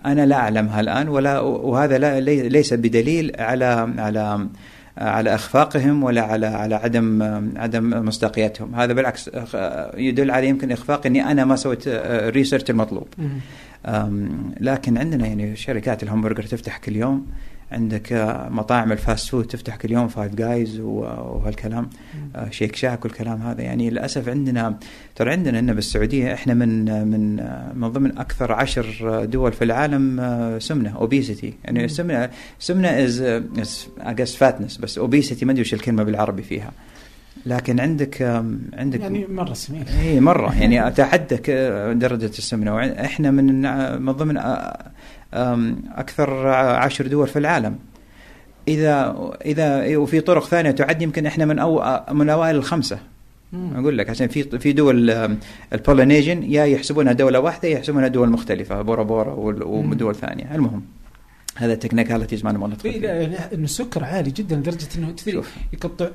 [0.06, 3.66] أنا لا أعلمها الآن ولا وهذا لا لي- ليس بدليل على
[3.98, 4.48] على
[4.98, 7.24] على إخفاقهم ولا على على عدم
[7.58, 8.76] عدم مصداقيتهم.
[8.76, 13.08] هذا بالعكس آه، يدل على يمكن إخفاق إني أنا ما سويت آه، ال research المطلوب.
[13.18, 13.30] مم.
[13.86, 17.26] أم، لكن عندنا يعني شركات الهمبرجر تفتح كل يوم.
[17.72, 21.90] عندك آه، مطاعم ال fast food تفتح كل يوم Five Guys وهالكلام
[22.36, 23.62] آه، Shake Shack والكلام هذا.
[23.62, 24.78] يعني للأسف عندنا
[25.16, 29.52] ترى عندنا هنا بالسعودية إحنا من آه، من آه، من ضمن أكثر عشر آه، دول
[29.54, 31.88] في العالم آه، سمنة obesity يعني مم.
[31.88, 33.22] سمنه سمنه is
[34.00, 36.72] just fatness بس obesity ما أدري وش الكلمة بالعربي فيها.
[37.46, 38.22] لكن عندك
[38.74, 40.56] عندك يعني مرة سمين اي مرة.
[40.60, 41.36] يعني اتحدى
[41.94, 42.80] درجة السمنة.
[43.06, 43.62] إحنا من
[44.02, 44.38] من ضمن
[45.34, 47.76] أكثر عشر دول في العالم
[48.68, 53.00] إذا إذا وفي طرق ثانية تعد يمكن إحنا من أو من أوائل الخمسة.
[53.54, 55.10] أقول لك عشان في في دول
[55.74, 59.34] ال Polynesian يا يحسبونها دولة واحدة يا يحسبونها دول مختلفة بورا بورا.
[59.34, 60.82] ودول ثانية المهم
[61.56, 65.42] هذا technicalities ما نبغى ندخل لا- السكر عالي جدا لدرجة إنه تدري.
[65.74, 66.08] يقطع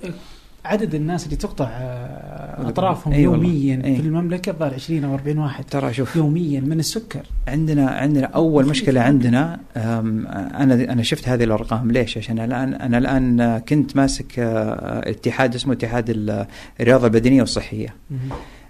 [0.64, 2.68] عدد الناس اللي تقطع آه،.
[2.68, 3.46] أطرافهم أي والله.
[3.46, 3.96] يوميا أي.
[3.96, 8.66] في المملكة الظاهر 20 أو 40 واحد ترى شوف يوميا من السكر عندنا عندنا أول
[8.66, 15.10] مشكلة عندنا أنا أنا شفت هذه الأرقام ليش؟ عشان الآن أنا الآن كنت ماسك آه،
[15.10, 16.46] اتحاد اسمه اتحاد ال-
[16.80, 17.94] الرياضة البدنية والصحية.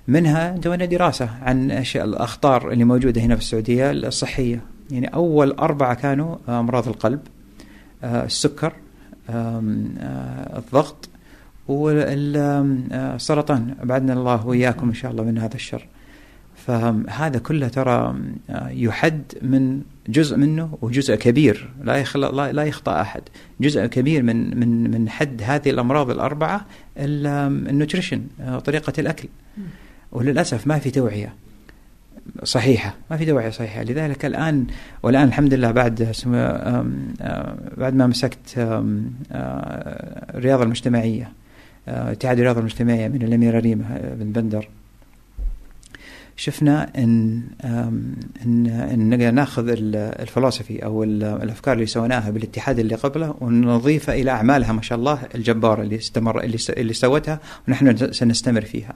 [0.08, 5.94] منها دونا دراسة عن أشياء الأخطار اللي موجودة هنا في السعودية الصحية يعني أول أربعة
[5.94, 7.20] كانوا أمراض القلب
[8.04, 8.72] آه، السكر
[9.30, 9.60] آه،
[10.58, 11.08] الضغط
[11.68, 15.86] والسرطان بعدنا الله وإياكم إن شاء الله من هذا الشر.
[16.66, 18.14] فهذا كله ترى
[18.50, 21.68] آه، يحد من جزء منه وجزء كبير.
[21.84, 23.22] لا يخلق لا, يخطأ أحد.
[23.60, 29.28] جزء كبير من من من حد هذه الأمراض الأربعة النوتريشن آه، طريقة الأكل.
[30.12, 31.34] وللأسف ما في توعية
[32.44, 32.94] صحيحة.
[33.10, 33.82] ما في توعية صحيحة.
[33.82, 34.66] لذلك الآن
[35.02, 36.86] والآن الحمد لله بعد آه،
[37.76, 41.41] بعد ما مسكت آم، آه، الرياضه المجتمعية آه،
[41.88, 44.68] اتحاد الرياضه المجتمعية من الأميرة ريما بن بندر
[46.36, 47.42] شفنا إن
[48.44, 48.66] إن
[49.12, 54.72] إن نأخذ ال- الفلسفي أو ال- الأفكار اللي سويناها بالاتحاد اللي قبله ونضيفها إلى أعمالها
[54.72, 58.94] ما شاء الله الجبارة اللي استمر اللي سوتها ونحن سنستمر فيها.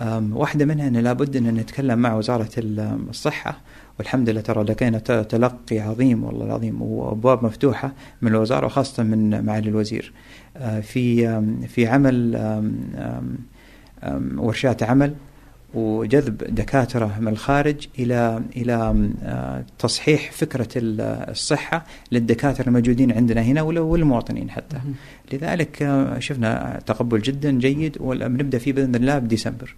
[0.00, 3.60] أم، واحدة منها أن لابد أن نتكلم مع وزارة ال- الصحة
[3.98, 9.68] والحمد لله ترى لقينا تلقي عظيم والله العظيم وأبواب مفتوحة من الوزارة وخاصة من معالي
[9.68, 10.12] الوزير
[10.82, 12.36] في أم، في عمل
[14.36, 15.14] ورشات عمل
[15.74, 23.62] وجذب دكاترة من الخارج إلى إلى آه، تصحيح فكرة ال- الصحة للدكاترة الموجودين عندنا هنا
[23.62, 24.76] والمواطنين حتى.
[25.32, 29.74] لذلك آه، شفنا تقبل جدا جيد وبنبدأ فيه بإذن الله بديسمبر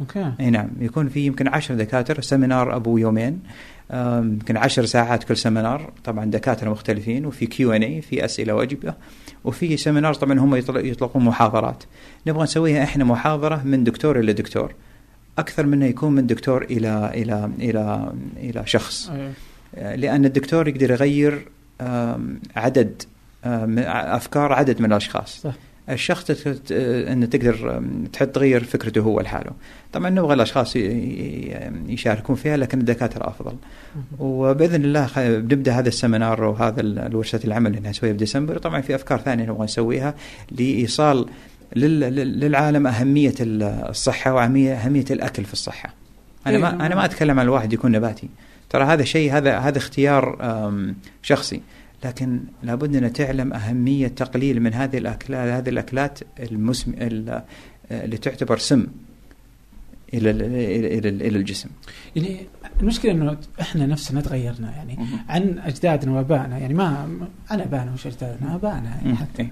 [0.00, 0.32] okay.
[0.40, 3.40] إي نعم يكون في يمكن عشر دكاتره seminar أبو يومين.
[3.92, 8.94] يمكن عشر ساعات كل seminar طبعا دكاترة مختلفين وفي Q and A في أسئلة وأجوبة.
[9.44, 11.84] وفي seminar طبعا هم يطل- يطلقون محاضرات.
[12.26, 14.74] نبغى نسويها إحنا محاضرة من دكتور إلى دكتور.
[15.38, 19.10] أكثر منه يكون من دكتور إلى إلى إلى إلى شخص.
[19.76, 21.48] لأن الدكتور يقدر يغير
[22.56, 23.02] عدد
[23.44, 25.40] أفكار عدد من الأشخاص.
[25.40, 25.54] صح.
[25.90, 26.30] الشخص
[26.70, 29.50] انه تقدر تحط تغير فكرته هو لحاله.
[29.92, 30.76] طبعا نبغى الأشخاص
[31.88, 33.56] يشاركون فيها لكن الدكاترة أفضل.
[34.18, 38.58] وبإذن الله بنبدأ هذا السمينار وهذا ال- الورشة العمل اللي نسويها في ديسمبر.
[38.58, 40.14] طبعا في أفكار ثانية نبغى نسويها
[40.50, 41.26] لإيصال
[41.76, 45.94] لل- لل- للعالم أهمية ال- الصحة واهميه أهمية الأكل في الصحة.
[46.46, 48.28] أنا ما إيه، أنا ما أتكلم عن الواحد يكون نباتي.
[48.70, 50.38] ترى هذا شيء هذا هذا اختيار
[51.22, 51.60] شخصي.
[52.04, 57.42] لكن لابد أن تعلم أهمية تقليل من هذه الاكلات هذه الأكلات المسم ال-
[57.90, 58.86] اللي تعتبر سم
[60.14, 61.68] إلى إلى إلى الجسم
[62.16, 62.36] يعني
[62.80, 64.98] المشكلة إنه إحنا نفسنا تغيرنا يعني.
[65.28, 67.08] عن أجدادنا وأبائنا يعني ما
[67.50, 69.16] عن أبائنا وش أجدادنا أبائنا يعني.
[69.16, 69.48] حتى.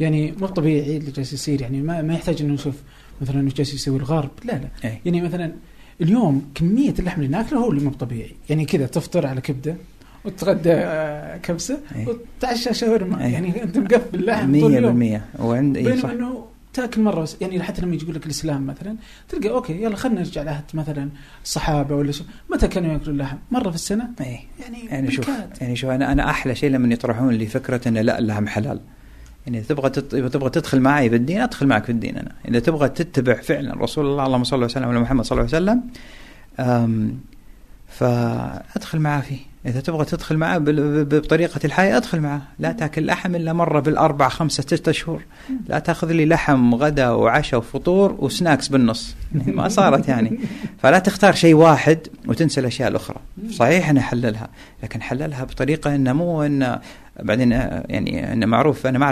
[0.00, 2.74] يعني مو طبيعي اللي جالس يصير يعني ما, ما يحتاج إنه نشوف
[3.22, 5.00] مثلا إنه جالس يسوي الغرب لا لا إيه.
[5.04, 5.52] يعني مثلا
[6.00, 9.76] اليوم كمية اللحم اللي ناكله هو اللي مو طبيعي يعني كذا تفطر على كبدة
[10.24, 12.06] وتتغدى آه، كبسة إيه.
[12.08, 13.24] وتتعشى شاورما.
[13.24, 13.32] إيه.
[13.32, 14.92] يعني أنت مقفل لحم طول مية اليوم.
[14.92, 15.24] بالمية.
[15.38, 18.96] وعند اي بينما إنه تاكل مرة يعني حتى لما يقول لك الإسلام مثلا
[19.28, 21.08] تلقى أوكي يلا خلينا نرجع لعهد مثلا
[21.44, 22.26] الصحابه ولا شيء.
[22.52, 24.40] متى كانوا ياكلوا اللحم؟ مرة في السنة؟ إيه.
[24.60, 25.30] يعني يعني شوف.
[25.60, 28.80] يعني شوف أنا أنا أحلى شيء لما يطرحون لي فكرة انه لا اللحم حلال.
[29.46, 30.14] يعني إذا تبغى تت...
[30.14, 32.32] تبغى تدخل معي في الدين أدخل معك في الدين أنا.
[32.48, 37.20] إذا تبغى تتبع فعلا رسول الله اللهم صل وسلم على محمد صلى الله عليه وسلم
[37.88, 39.49] فأدخل معاه فيه.
[39.66, 43.80] إذا تبغى تدخل معاه بال- ب- بطريقة الحياة أدخل معاه لا تأكل لحم إلا مرة
[43.80, 45.22] بالأربع خمسة ستة شهور.
[45.68, 49.14] لا تأخذ لي لحم غدا وعشاء وفطور وسناكس بالنص.
[49.34, 50.38] يعني ما صارت يعني.
[50.82, 53.16] فلا تختار شيء واحد وتنسى الأشياء الأخرى.
[53.50, 54.48] صحيح أنا حللها
[54.82, 56.78] لكن حللها بطريقة إنه مو ان
[57.22, 58.86] بعدين آه، يعني إنه معروف.
[58.86, 59.04] أنا ما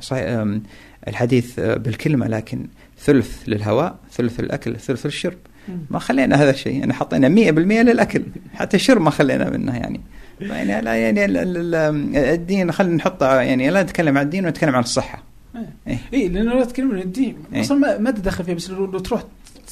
[0.00, 0.62] صحيح آم،
[1.08, 2.66] الحديث بالكلمة لكن
[2.98, 5.38] ثلث للهواء ثلث الأكل ثلث الشرب.
[5.90, 8.22] ما خلينا هذا الشيء يعني حطينا 100% للأكل
[8.54, 10.00] حتى الشرب ما خلينا منه يعني
[10.40, 14.74] يعني لا يعني ال- ال- ال- الدين خلينا نحطه يعني لا نتكلم عن الدين ونتكلم
[14.74, 15.22] عن الصحة
[15.88, 15.98] إيه.
[16.14, 17.60] اي لأنه لا تتكلم عن الدين إيه.
[17.60, 19.22] أصلا ما, ما تدخل فيها بس لو لو تروح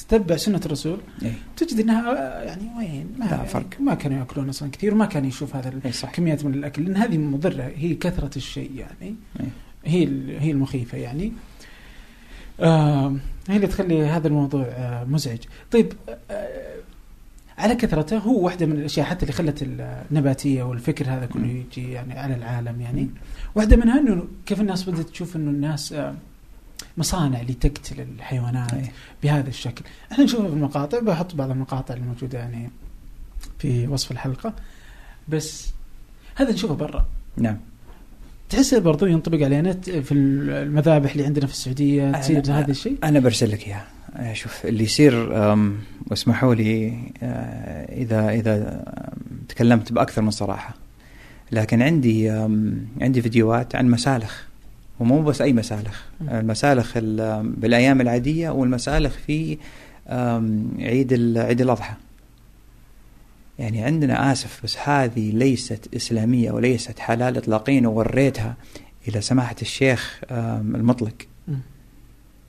[0.08, 1.32] تتبع سنة الرسول إيه.
[1.56, 3.66] تجد إنها يعني وين ما لا فرق.
[3.80, 6.96] ما كانوا يأكلون أصلا كثير وما كان يشوف هذا إيه صح الكميات من الأكل لأن
[6.96, 9.46] هذه مضرة هي كثرة الشيء يعني إيه.
[9.84, 11.32] هي هي المخيفة يعني
[12.62, 13.16] آه
[13.48, 15.38] هي اللي تخلي هذا الموضوع آه مزعج.
[15.70, 15.92] طيب
[16.30, 16.72] آه
[17.58, 21.46] على كثرته هو واحدة من الأشياء حتى اللي خلت النباتية والفكر هذا كله.
[21.46, 23.10] يجي يعني على العالم يعني.
[23.54, 26.14] واحدة منها إنه كيف الناس بدأت تشوف إنه الناس آه
[26.96, 28.92] مصانع لتقتل الحيوانات إيه.
[29.22, 29.84] بهذا الشكل.
[30.12, 32.70] إحنا نشوفها في المقاطع بحط بعض المقاطع الموجودة يعني
[33.58, 34.54] في وصف الحلقة.
[35.28, 35.72] بس
[36.34, 37.06] هذا نشوفه برا.
[37.36, 37.58] نعم.
[38.52, 43.50] تحس برضو ينطبق علينا في المذابح اللي عندنا في السعودية تصير هذا الشيء؟ أنا برسل
[43.50, 43.86] لك إياها.
[44.16, 45.14] آه، شوف اللي يصير
[46.10, 48.84] واسمحوا لي آه، اذا إذا
[49.48, 50.74] تكلمت بأكثر من صراحة.
[51.52, 52.30] لكن عندي
[53.00, 54.42] عندي فيديوهات عن مسالخ
[55.00, 56.02] ومو بس أي مسالخ.
[56.30, 59.58] المسالخ ال- بالأيام العادية والمسالخ في
[60.78, 61.94] عيد عيد الأضحى.
[63.58, 68.56] يعني عندنا آسف بس هذه ليست إسلامية وليست حلال اطلاقيا ووريتها
[69.08, 71.14] إلى سماحة الشيخ المطلق.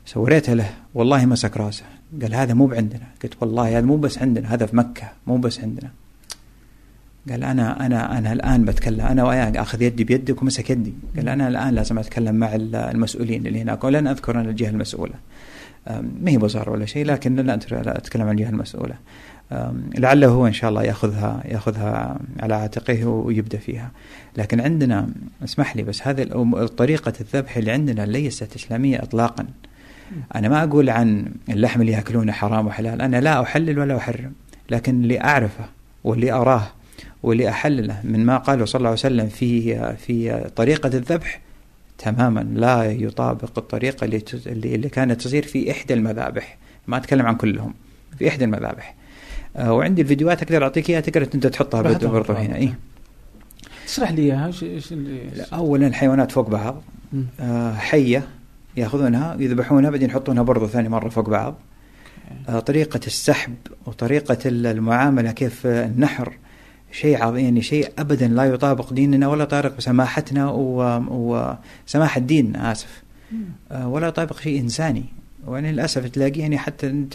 [0.05, 1.83] سوريتها له والله مسك راسه.
[2.21, 3.07] قال هذا مو بعندنا.
[3.23, 5.89] قلت والله هذا مو بس عندنا هذا في مكة مو بس عندنا.
[7.29, 10.93] قال أنا أنا أنا الآن بتكلم أنا وياك أخذ يدي بيدك ومسك يدي.
[11.15, 15.13] قال أنا الآن لازم أتكلم مع ال- المسؤولين اللي هناك ولن أذكر أنا الجهة المسؤولة.
[16.21, 18.95] ما هي وزارة ولا شيء لكن لا أت- لا أتكلم عن الجهة المسؤولة.
[19.97, 23.91] لعله هو إن شاء الله يأخذها يأخذها على عاتقه ويبدأ فيها.
[24.37, 25.09] لكن عندنا
[25.43, 26.23] اسمح لي بس هذه
[26.77, 29.45] طريقة الذبح اللي عندنا ليست إسلامية إطلاقا.
[30.35, 33.01] أنا ما أقول عن اللحم اللي يأكلونه حرام وحلال.
[33.01, 34.33] أنا لا أحلل ولا أحرم.
[34.69, 35.65] لكن اللي أعرفه
[36.03, 36.67] واللي أراه
[37.23, 41.41] واللي أحلله من ما قاله صلى الله عليه وسلم في في طريقة الذبح
[41.97, 46.57] تماما لا يطابق الطريقة اللي اللي, كانت تصير في إحدى المذابح.
[46.87, 47.73] ما أتكلم عن كلهم
[48.17, 48.95] في إحدى المذابح.
[49.59, 52.33] وعندي الفيديوهات أقدر أعطيك إياها تقدر أنت تحطها برضو.
[52.33, 52.77] هنا إيه؟
[53.87, 56.81] تشرح لي إياها إيش إيش اللي أولا الحيوانات فوق بعض.
[57.39, 58.27] آه، حية
[58.77, 61.55] يأخذونها يذبحونها بعدين يحطونها برضو ثاني مرة فوق بعض
[62.49, 63.53] آه، طريقة السحب
[63.85, 66.33] وطريقة ال- المعاملة كيف آه، النحر
[66.91, 71.47] شيء عظيم يعني شيء ابدا لا يطابق ديننا ولا يطابق سماحتنا و-
[71.87, 73.03] وسماحة ديننا آسف.
[73.71, 75.03] آه، ولا يطابق شيء إنساني
[75.47, 77.05] يعني للأسف تلاقي يعني حتى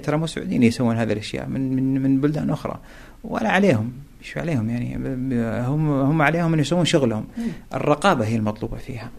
[0.00, 2.78] 99% ترى مو سعوديين يسوون هذه الأشياء من من من بلدان أخرى
[3.24, 3.92] ولا عليهم
[4.22, 4.96] إيش عليهم يعني
[5.66, 7.24] هم هم عليهم أن يسوون شغلهم.
[7.74, 9.10] الرقابة هي المطلوبة فيها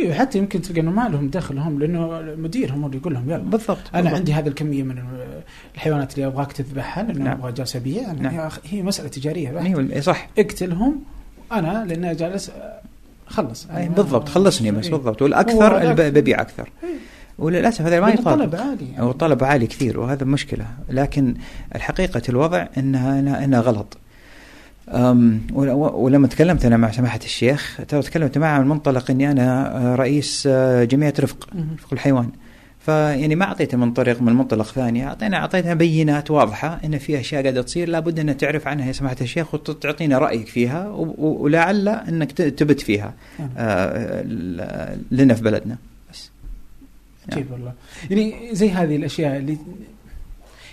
[0.00, 3.30] أيوه حتى يمكن تلقى إنه ما لهم دخل هم لأنه المدير هم اللي يقول لهم
[3.30, 4.18] يلا بالضبط أنا بالضبط.
[4.18, 5.02] عندي هذه الكمية من
[5.74, 7.38] الحيوانات اللي أبغاك تذبحها لأنه نعم.
[7.38, 8.50] أبغى جالس ابيع يعني نعم.
[8.64, 9.66] هي مسألة تجارية بحت.
[9.66, 11.00] أيوه صح اقتلهم
[11.52, 12.52] أنا لأني جالس
[13.26, 14.92] خلص أي بالضبط خلصني بس إيه.
[14.92, 16.88] بالضبط والأكثر ببيع أكثر إيه.
[17.42, 19.00] وللاسف هذا ما يطابق الطلب عالي يعني.
[19.00, 20.66] أو الطلب عالي كثير وهذا مشكلة.
[20.88, 21.34] لكن
[21.74, 23.98] الحقيقة الوضع إنها إنها, غلط.
[25.52, 30.84] ولما تكلمت أنا مع سماحة الشيخ ترى تكلمت معه من منطلق إني أنا رئيس آه،
[30.84, 31.48] جمعية رفق.
[31.78, 32.28] رفق الحيوان.
[32.80, 35.06] فيعني ما أعطيته من طريق من منطلق ثاني.
[35.06, 39.16] أعطينا أعطيتها بينات واضحة إن في أشياء قاعدة تصير لابد ان تعرف عنها يا سماحة
[39.20, 43.14] الشيخ وتعطينا رأيك فيها ولعل إنك تبت فيها.
[43.56, 44.22] آه،
[45.10, 45.76] لنا في بلدنا.
[47.32, 47.72] عجيب والله.
[48.10, 49.58] يعني زي هذه الأشياء اللي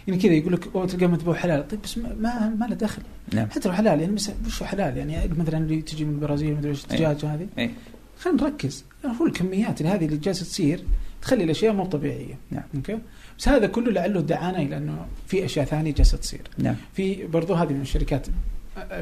[0.07, 1.67] يعني كذا يقول لك أوه تلقى مذبوح حلال.
[1.67, 3.01] طيب بس ما ما, له دخل.
[3.33, 3.49] نعم.
[3.49, 4.13] حتى لو حلال يعني
[4.45, 6.91] وش حلال؟ يعني مثلا اللي تجي من البرازيل مدري إيش إيه.
[6.91, 7.47] الدجاج هذه.
[7.57, 7.71] إيه.
[8.19, 8.85] خلينا نركز.
[9.03, 10.83] يعني هو الكميات اللي هذه اللي جالسة تصير
[11.21, 12.37] تخلي الأشياء مو طبيعية.
[12.51, 12.63] نعم.
[12.75, 12.99] okay؟
[13.39, 16.41] بس هذا كله لعله دعانا إلى إنه في أشياء ثانية جالسة تصير.
[16.57, 16.75] نعم.
[16.93, 18.27] في برضو هذه من الشركات.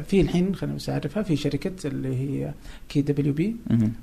[0.06, 2.52] في الحين خلينا بس اعرفها في شركة اللي هي
[2.88, 3.56] KWB.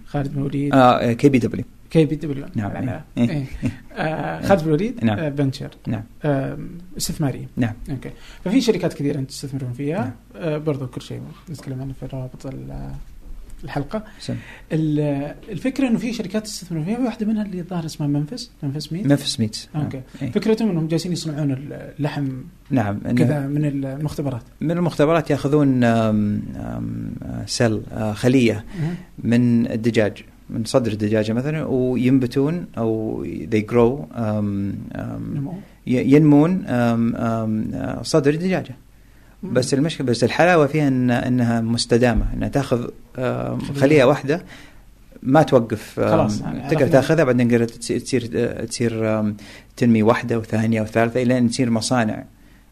[0.07, 1.65] خالد بن الوليد آه كي بي دبليو.
[1.95, 2.71] كي بي دبليو نعم.
[2.71, 3.29] على- إيه.
[3.29, 3.45] إيه.
[3.93, 5.19] آه، خالد الوليد نعم.
[5.19, 6.03] آه، venture نعم.
[6.23, 6.57] آه،
[6.97, 8.09] استثماريه نعم okay
[8.43, 10.11] ففي شركات كثيرة أنت تستثمرون فيها نعم.
[10.43, 12.91] آه، برضو كل شيء نتكلم عنه في روابط ال-
[13.63, 14.35] الحلقة سم.
[14.71, 18.93] ال- الفكرة إنه في شركات تستثمرون فيها في واحدة منها اللي ظاهر اسمها Memphis Memphis
[18.93, 20.01] Meat Memphis Meats okay.
[20.21, 20.31] إيه.
[20.31, 21.51] فكرتهم إنهم جالسين يصنعون
[21.99, 22.27] اللحم
[22.69, 28.65] نعم كذا من المختبرات من المختبرات يأخذون آم، آم، آه، cell آه، خلية.
[29.23, 35.53] من الدجاج من صدر الدجاجة مثلا وينبتون أو they grow نمو
[35.87, 38.75] ي- ينمون آم، آه، صدر الدجاجة
[39.43, 42.87] بس المشكلة بس الحلاوة فيها إن إنها مستدامة إنها تأخذ.
[43.75, 44.41] خلية واحدة
[45.23, 46.87] ما توقف خلاص، يعني تقدر.
[46.87, 47.99] تأخذها بعدين تقدر تصير
[48.65, 49.23] تصير
[49.77, 52.23] تنمي واحدة وثانية وثالثة إلى إن تصير مصانع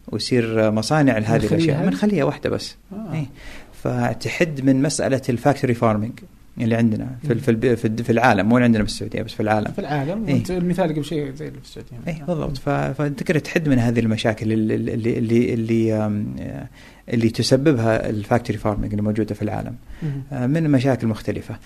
[0.08, 3.14] ويصير مصانع لهذه الأشياء؟ من خلية واحدة بس آه.
[3.14, 3.26] إيه.
[3.84, 6.20] فتحد من مسألة ال factory farming
[6.62, 7.36] اللي عندنا في
[7.76, 9.72] في في العالم مو عندنا بالسعوديه بس في العالم.
[9.72, 10.28] في العالم.
[10.28, 10.44] إيه.
[10.50, 11.98] المثال قبل شيء زي اللي في السعودية.
[12.08, 12.58] اي بالضبط.
[12.58, 16.68] فتقدر تحد من هذه المشاكل اللي اللي اللي اللي, آه،
[17.14, 19.76] اللي تسببها ال factory farming اللي موجودة في العالم.
[20.32, 21.58] آه، من مشاكل مختلفة.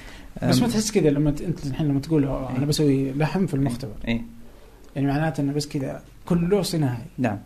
[0.43, 2.65] بس ما تحس كذا لما انت الحين لما تقول "أوه، أنا إيه.
[2.65, 3.93] بسوي لحم في المختبر.
[4.08, 4.21] اي
[4.95, 7.04] يعني معناته إنه بس كذا كله صناعي.
[7.17, 7.38] نعم.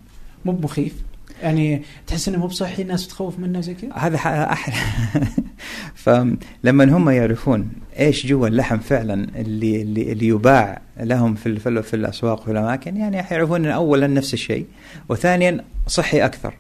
[0.46, 0.96] مو بمخيف.
[1.42, 4.16] يعني تحس إنه مو بصحي الناس تخوف منه زي كذا؟ هذا
[4.52, 4.76] أحلى.
[5.96, 11.84] فلما هم يعرفون إيش جوا اللحم فعلا اللي اللي, اللي يباع لهم في في, ال-
[11.84, 14.66] في الأسواق وفي الأماكن يعني حيعرفون إن اولا نفس الشيء
[15.10, 16.54] وثانيا صحي أكثر.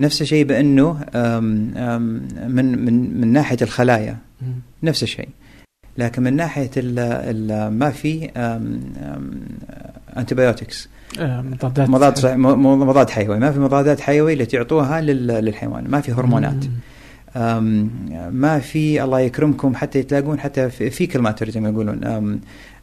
[0.00, 4.16] نفس الشيء بإنه آم، آم، من من من ناحية الخلايا
[4.82, 5.28] نفس الشيء.
[5.98, 8.30] لكن من ناحية ال ال ما في
[10.16, 10.88] انتبيوتكس
[11.88, 11.88] مضادات.
[12.36, 12.36] مضاد
[12.88, 13.38] مضاد حيوي.
[13.38, 15.90] ما في مضادات حيوي اللي تعطوها لل- للحيوان.
[15.90, 16.64] ما في هرمونات.
[18.30, 22.40] ما في الله يكرمكم حتى تلاقون حتى في فيكل ماتر زي ما يقولون أم،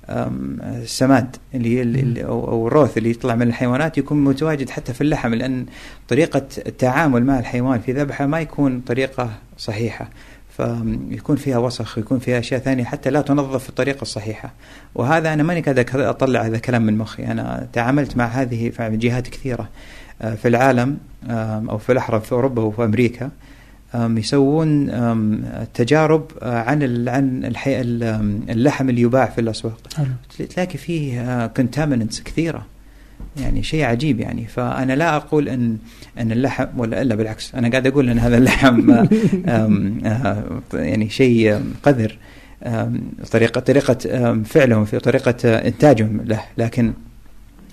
[0.10, 5.34] أم، السماد اللي, اللي أو الروث اللي يطلع من الحيوانات يكون متواجد حتى في اللحم
[5.34, 5.66] لأن
[6.08, 10.10] طريقة التعامل مع الحيوان في ذبحة ما يكون طريقة صحيحة.
[10.58, 14.54] فيكون فيها وسخ ويكون فيها أشياء ثانية حتى لا تنظف في الطريقة الصحيحة.
[14.96, 17.24] وهذا أنا ماني قاعد أطلع هذا الكلام من مخي.
[17.26, 19.70] أنا تعاملت مع هذه في جهات كثيرة
[20.22, 20.98] آه، في العالم
[21.70, 23.30] أو في الأحرى في أوروبا وفي أمريكا
[23.96, 24.92] يسوون
[25.74, 27.54] تجارب آه، عن عن
[28.50, 29.80] اللحم اللي يباع في الأسواق.
[30.50, 32.66] تلاقي فيه كونتامينتس كثيرة.
[33.38, 34.46] يعني شيء عجيب يعني.
[34.48, 35.78] فأنا لا أقول ان
[36.20, 39.08] أن اللحم ولا إلا بالعكس أنا قاعد أقول أن هذا اللحم آه،
[39.48, 40.44] آه،
[40.74, 42.18] يعني شيء قذر.
[43.32, 43.98] طريقه طريقة
[44.44, 46.42] فعلهم في طريقة آه، إنتاجهم له.
[46.58, 46.94] لكن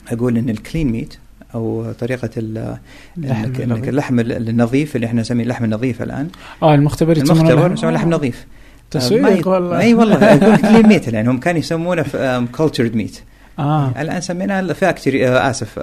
[0.09, 1.14] أقول أن ال clean meat
[1.55, 2.77] أو طريقة ال-
[3.18, 3.88] اللحم النظيف.
[3.88, 6.29] اللحم ال- النظيف اللي إحنا نسميه اللحم النظيف الآن.
[6.62, 8.11] آه المختبر المختبر؟ يسمونه لحم.
[8.11, 8.46] نظيف.
[8.90, 9.79] تسويق والله.
[9.81, 10.37] إي والله
[10.70, 12.05] كلين ميت يعني هم كانوا يسمونه
[12.53, 13.18] cultured meat
[13.59, 15.79] آه الآن سميناه factory آسف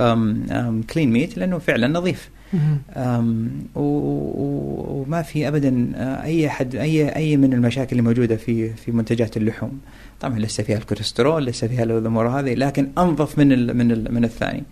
[0.93, 2.77] clean meat لأنه فعلا نظيف مهم.
[2.95, 8.35] أم، و- و- وما في ابدا آه، أي حد أي أي من المشاكل اللي موجودة
[8.35, 9.79] في في منتجات اللحوم
[10.19, 14.23] طبعا لسه فيها الكوليسترول لسه فيها الأمور هذه لكن أنظف من ال من ال من
[14.23, 14.63] الثاني.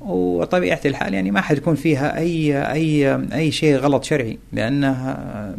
[0.00, 5.54] وطبيعة الحال يعني ما حتكون فيها أي أي أي شيء غلط شرعي لأنها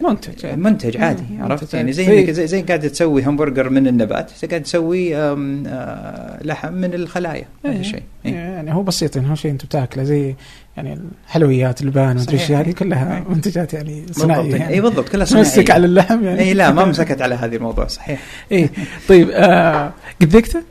[0.00, 0.62] منتج يعني.
[0.62, 2.20] منتج عادي مم، عرفت يعني زي.
[2.20, 7.74] إنك زي, زي قاعد تسوي همبرجر من النبات قاعد تسوي آه، لحم من الخلايا هذا
[7.74, 7.80] إيه.
[7.80, 8.32] الشيء إيه.
[8.32, 10.34] يعني هو بسيط يعني هو شيء أنت بتاكله زي
[10.76, 12.52] يعني الحلويات البان مدري إيش.
[12.52, 13.24] هذه كلها إيه.
[13.28, 15.72] منتجات يعني بالضبط صناعية يعني اي بالضبط كلها تمسك صناعية.
[15.72, 18.20] على اللحم يعني اي لا ما مسكت على هذه الموضوع صحيح
[18.52, 18.70] اي
[19.08, 20.62] طيب آه قد ذقته؟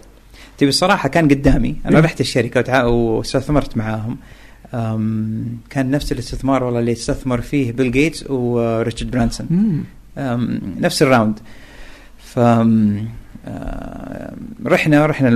[0.58, 2.04] تبي الصراحة كان قدامي أنا إيه.
[2.04, 4.18] رحت الشركة واستثمرت معاهم
[5.70, 9.48] كان نفس الاستثمار والله اللي استثمر فيه بيل جيتس وريتشارد برانسون.
[10.80, 11.40] نفس ال round.
[12.18, 12.40] ف
[14.66, 15.30] رحنا رحنا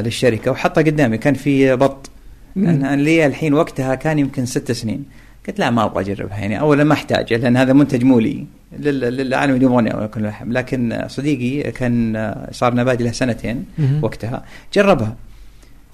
[0.00, 1.18] للشركة وحطها قدامي.
[1.18, 2.10] كان في بط.
[2.56, 5.04] أنا لي الحين وقتها كان يمكن ست سنين.
[5.48, 6.60] قلت لا ما أبغى أجربها يعني.
[6.60, 8.46] اولا ما احتاج لأن هذا منتج مو لي
[8.78, 13.64] لل- للعالم اللي يبغون ياكلون لحم لكن صديقي كان صار نبادي له سنتين.
[14.02, 14.44] وقتها.
[14.74, 15.16] جربها.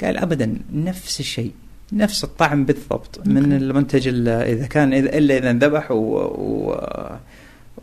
[0.05, 1.53] قال ابدا نفس الشيء.
[1.93, 3.53] نفس الطعم بالضبط من.
[3.53, 6.81] المنتج ال- إذا كان إذا إلا إذا انذبح و, و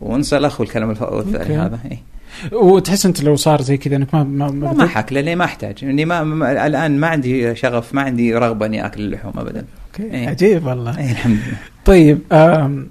[0.00, 1.58] وانسى الاخ والكلام الثاني.
[1.58, 2.02] هذا إيه.
[2.52, 5.44] وتحس أنت لو صار زي كذا إنك ما ما, ما, ما ما حاك لاني ما
[5.44, 9.64] أحتاج اني ما, ما الآن ما عندي شغف ما عندي رغبة إني آكل اللحوم ابدا
[9.86, 10.14] أوكي.
[10.14, 10.28] إيه.
[10.28, 12.88] عجيب والله إي الحمد لله طيب آم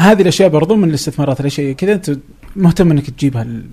[0.00, 2.16] هذه الأشياء برضو من الاستثمارات الأشياء كذا أنت
[2.56, 3.64] مهتم إنك تجيبها لل-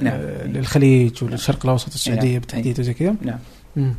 [0.00, 0.20] نعم.
[0.44, 2.38] للخليج وللشرق الأوسط السعودية نعم.
[2.38, 3.38] بالتحديد وزي كذا نعم
[3.76, 3.94] مم.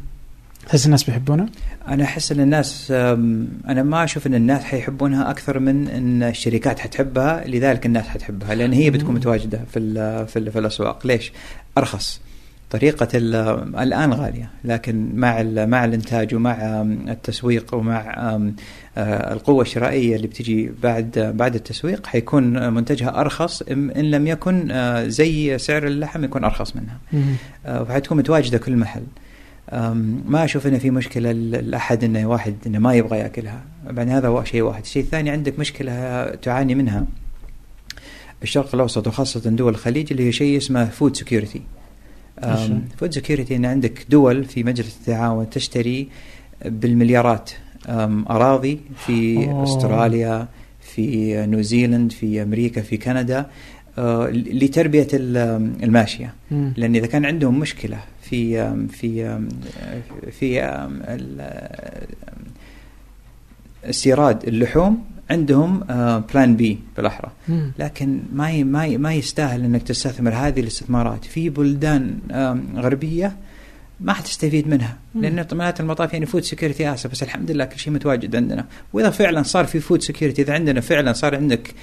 [0.68, 1.46] تحس الناس بيحبونها؟
[1.88, 7.48] أنا أحس إن الناس أنا ما أشوف إن الناس حيحبونها أكثر من إن الشركات حتحبها
[7.48, 9.16] لذلك الناس حتحبها لأن هي بتكون.
[9.16, 11.32] متواجدة في ال في, ال في الأسواق ليش
[11.78, 12.22] أرخص
[12.70, 13.36] طريقة ال-
[13.80, 18.16] الآن غالية لكن مع مع الإنتاج ومع التسويق ومع
[18.98, 25.08] آه، القوة الشرائية اللي بتجي بعد بعد التسويق حيكون منتجها أرخص إن لم يكن آه،
[25.08, 27.24] زي سعر اللحم يكون أرخص منها مم.
[27.66, 29.04] آه، وحتكون متواجدة كل محل
[29.72, 33.62] ما أشوف إنه في مشكلة لأحد إنه واحد إنه ما يبغى يأكلها
[33.98, 37.06] يعني هذا هو شيء واحد الشيء الثاني عندك مشكلة تعاني منها
[38.44, 41.62] الشرق الأوسط وخاصة دول الخليج اللي هي شيء اسمه food security؟
[42.98, 46.08] food security إن عندك دول في مجلس التعاون تشتري
[46.66, 47.52] بالمليارات
[48.30, 49.64] أراضي في أوه.
[49.64, 50.48] أستراليا
[50.82, 53.46] في نيوزيلند في أمريكا في كندا
[53.98, 55.38] آه، لتربية ال-
[55.84, 56.34] الماشية.
[56.52, 58.00] لأن إذا كان عندهم مشكلة
[58.30, 59.40] في في
[60.32, 60.80] في
[63.86, 65.80] استيراد اللحوم عندهم
[66.34, 67.32] plan B بالأحرى.
[67.80, 72.20] لكن ما ما ما يستاهل إنك تستثمر هذه الاستثمارات في بلدان
[72.76, 73.36] غربية
[74.00, 74.98] ما حتستفيد منها.
[75.16, 79.10] لأن نهاية المطاف يعني food security آسف بس الحمد لله كل شيء متواجد عندنا وإذا
[79.10, 81.74] فعلا صار في food security إذا عندنا فعلا صار عندك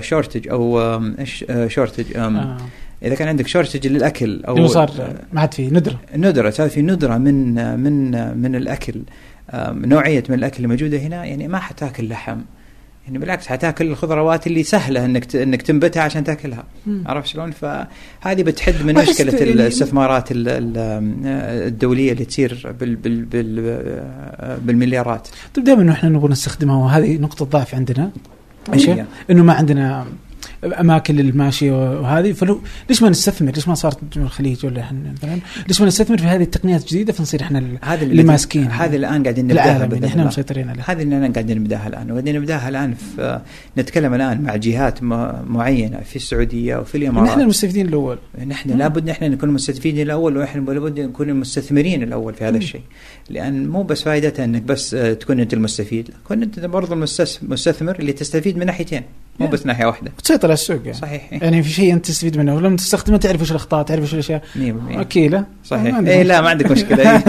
[0.00, 0.80] شورتج أو
[1.18, 2.06] إيش شورتج.
[3.02, 4.90] إذا كان عندك شورتج للأكل أو صار
[5.32, 6.00] ما عاد في ندرة.
[6.16, 9.02] ندرة صار في ندرة من من من الأكل.
[9.50, 12.38] آم، نوعية من الأكل الموجودة هنا يعني ما حتاكل لحم.
[13.06, 16.64] يعني بالعكس حتاكل الخضروات اللي سهلة إنك إنك تنبتها عشان تاكلها.
[17.06, 20.78] عرفت شلون؟ فهذه بتحد من مشكلة يعني- الاستثمارات ال- ال-
[21.66, 24.04] الدولية اللي تصير بال بال بال
[24.64, 25.28] بالمليارات.
[25.54, 28.10] طيب دائما إحنا نبغى نستخدمها وهذه نقطة ضعف عندنا.
[28.74, 28.88] إيش؟
[29.30, 30.06] إنه ما عندنا
[30.64, 32.32] أماكن للماشيه وهذه.
[32.32, 35.38] فلو ليش ما نستثمر؟ ليش ما صارت من الخليج ولا إحنا مثلا؟
[35.68, 39.44] ليش ما نستثمر في هذه التقنيات الجديدة فنصير إحنا هذا اللي ماسكين؟ هذا الآن قاعدين
[39.46, 40.24] نبدأها يعني إحنا.
[40.24, 42.10] مسيطرين عليه هذه اللي أنا قاعدين نبدأها الآن.
[42.10, 43.40] وقاعدين نبدأها الآن في
[43.78, 47.28] نتكلم الآن مع جهات معينة في السعودية وفي الإمارات.
[47.30, 48.18] نحن المستفيدين الأول.
[48.46, 52.56] نحن لابد نحن نكون مستفيدين الأول ونحن لابد نكون المستثمرين الأول في هذا.
[52.58, 52.80] الشيء.
[53.30, 57.98] لأن مو بس فائدتها إنك بس آه، تكون أنت المستفيد كون أنت برضو المستس- المستثمر
[57.98, 59.02] اللي تستفيد من ناحيتين.
[59.40, 59.46] مو.
[59.46, 60.12] بس ناحية واحدة.
[60.18, 60.98] وتسيطر على السوق يعني.
[60.98, 61.42] صحيح إيه.
[61.42, 64.42] يعني في شيء أنت تستفيد منه ولما تستخدمه تعرف وش الأخطاء تعرف وش الأشياء.
[64.56, 64.58] 100%
[64.90, 65.94] اكيله ما صحيح.
[65.94, 67.02] عندك اي لا ما عندك مشكلة.
[67.10, 67.22] إيه.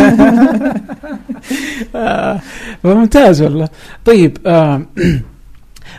[1.96, 2.42] آه،
[2.84, 3.70] ممتاز والله.
[4.06, 4.82] طيب آه،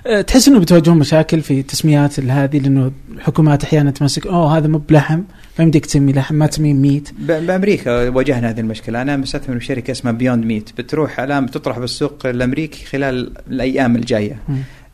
[0.07, 4.79] آه، تحس إنه بتواجهون مشاكل في تسميات هذه لأنه الحكومات أحيانا تمسك أوه هذا مو
[4.79, 5.23] بلحم
[5.59, 7.09] ما يمديك تسمي لحم ما تسميه meat.
[7.19, 9.03] بأمريكا واجهنا هذه المشكلة.
[9.03, 14.37] أنا مستثمر في شركة اسمها بيوند ميت بتروح الآن بتطرح بالسوق الأمريكي خلال الأيام الجاية.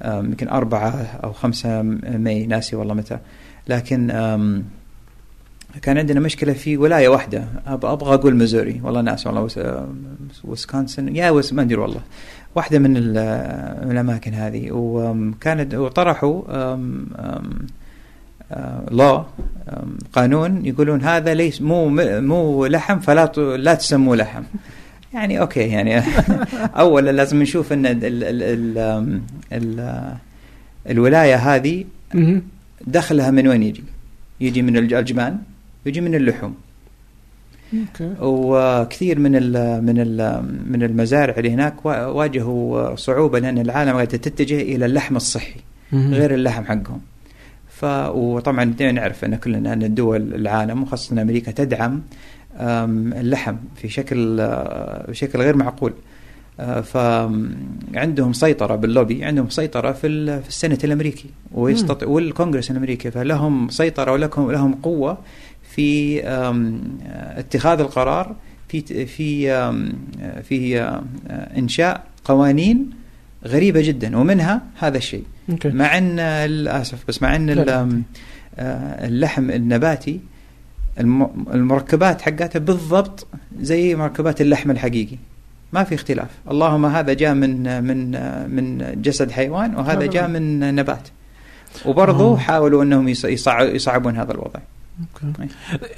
[0.05, 0.90] يمكن أربعة
[1.24, 3.18] أو خمسة May ناسي والله متى.
[3.68, 4.07] لكن
[5.82, 7.44] كان عندنا مشكلة في ولاية واحدة.
[7.66, 8.80] أب- أبغى أقول ميزوري.
[8.84, 9.49] والله ناسي والله
[10.44, 11.16] ويسكونسن.
[11.16, 12.01] يا وس ما أدري والله.
[12.55, 12.90] واحدة من,
[13.84, 14.68] من الأماكن هذه.
[14.72, 16.42] وكانت وطرحوا
[16.72, 17.07] آم،
[18.53, 19.26] آه،
[20.12, 21.88] قانون يقولون هذا ليس مو
[22.20, 24.42] مو لحم فلا لا تسموه لحم.
[25.15, 26.03] يعني أوكي يعني
[26.83, 28.79] اولا لازم نشوف إن ال ال ال ال
[29.53, 30.15] ال
[30.91, 31.85] الولاية هذه.
[32.87, 33.85] دخلها من وين يجي؟
[34.41, 35.39] يجي من الج- الجبان
[35.87, 36.55] يجي من اللحوم
[38.21, 44.17] وكثير من ال من ال من المزارع اللي هناك وا- واجهوا صعوبة لأن العالم قاعدة
[44.19, 45.61] تتجه إلى اللحم الصحي.
[45.93, 47.01] غير اللحم حقهم
[47.69, 47.85] ف
[48.15, 52.03] وطبعا نعرف إن كلنا إن الدول العالم وخاصة أمريكا تدعم
[52.61, 55.93] اللحم في شكل آه، بشكل غير معقول.
[56.61, 63.11] آه، فعندهم سيطرة باللوبي عندهم سيطرة في في السنة الأمريكي ويستطيع والكونغرس الأمريكي.
[63.11, 65.19] فلهم سيطرة ولهم لهم قوة
[65.71, 66.71] في آه،
[67.39, 68.37] اتخاذ القرار
[68.69, 72.91] في في آه، في آه، إنشاء قوانين
[73.47, 75.25] غريبة جدا ومنها هذا الشيء.
[75.65, 77.51] مع إن للأسف بس مع إن
[78.59, 80.21] آه، اللحم النباتي
[81.01, 83.26] المركبات حقتها بالضبط
[83.61, 85.16] زي مركبات اللحم الحقيقي
[85.72, 88.11] ما في اختلاف اللهم هذا جاء من من
[88.55, 90.28] من جسد حيوان وهذا هذا جاء.
[90.28, 91.09] من نبات
[91.86, 92.36] وبرضه آه.
[92.36, 94.61] حاولوا أنهم يص- يصع- يصعبون هذا الوضع
[95.26, 95.49] أوكي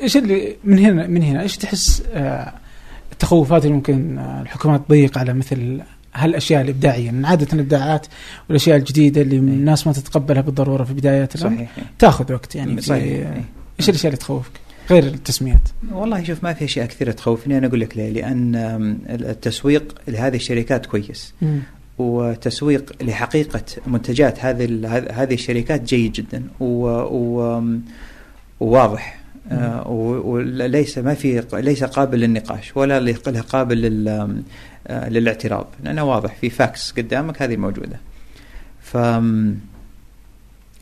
[0.03, 2.53] إيش اللي من هنا من هنا إيش تحس آه،
[3.12, 5.80] التخوفات اللي ممكن الحكومات تضيق على مثل
[6.14, 8.07] هالأشياء الإبداعية لأن عادة الإبداعات
[8.48, 11.68] والأشياء الجديدة اللي الناس ما تتقبلها بالضرورة في بدايات الامر إيه.
[11.98, 13.44] تاخذ وقت يعني صحيح إيه.
[13.80, 14.53] إيش الأشياء اللي تخوفك؟
[14.91, 15.68] غير التسميات.
[15.93, 17.59] والله شوف ما في أشياء كثيرة تخوفني.
[17.59, 18.55] أنا أقول لك ليه؟ لأن
[19.11, 21.34] التسويق لهذه الشركات كويس.
[21.99, 26.43] وتسويق لحقيقة منتجات هذه هذه الشركات جيد جدا.
[26.61, 27.62] و و
[28.61, 29.20] وواضح
[29.51, 29.88] آه،
[30.24, 34.09] وليس ما في ليس قابل للنقاش ولا له قابل لل
[34.86, 35.66] آه، للاعتراض.
[35.84, 38.01] لأنه واضح في facts قدامك هذه موجودة.
[38.82, 38.97] ف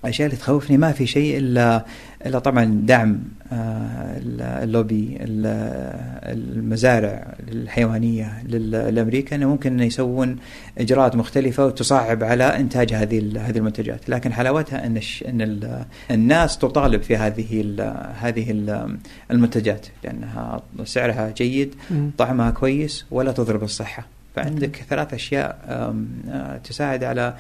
[0.05, 1.85] الاشياء اللي تخوفني ما في شيء إلا
[2.27, 3.21] إلا طبعا دعم
[3.53, 4.21] آه،
[4.65, 5.47] اللوبي ال-
[6.59, 10.37] المزارع الحيوانية لل- لأمريكا إنه ممكن إنه يسوون
[10.79, 15.01] إجراءات مختلفة وتصعب على إنتاج هذه هذه المنتجات، لكن حلاوتها إن
[15.43, 17.75] ال- الناس تطالب في هذه
[18.21, 18.99] هذه ال-
[19.31, 21.75] المنتجات لأنها سعرها جيد،.
[22.19, 24.07] طعمها كويس ولا تضر بالصحه.
[24.37, 27.35] فعندك ثلاث أشياء آم، آه، تساعد على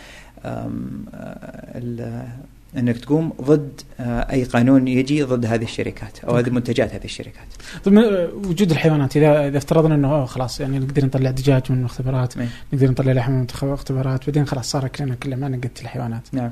[2.76, 7.46] أنك تقوم ضد آه، أي قانون يجي ضد هذه الشركات أو هذه منتجات هذه الشركات.
[7.84, 7.98] طيب
[8.46, 12.48] وجود الحيوانات إذا إذا افترضنا إنه أوه خلاص يعني نقدر نطلع دجاج من المختبرات إيه.
[12.72, 16.50] نقدر نطلع لحم من المختبرات بعدين خلاص صار اكلنا كله ما نقتل الحيوانات نعم.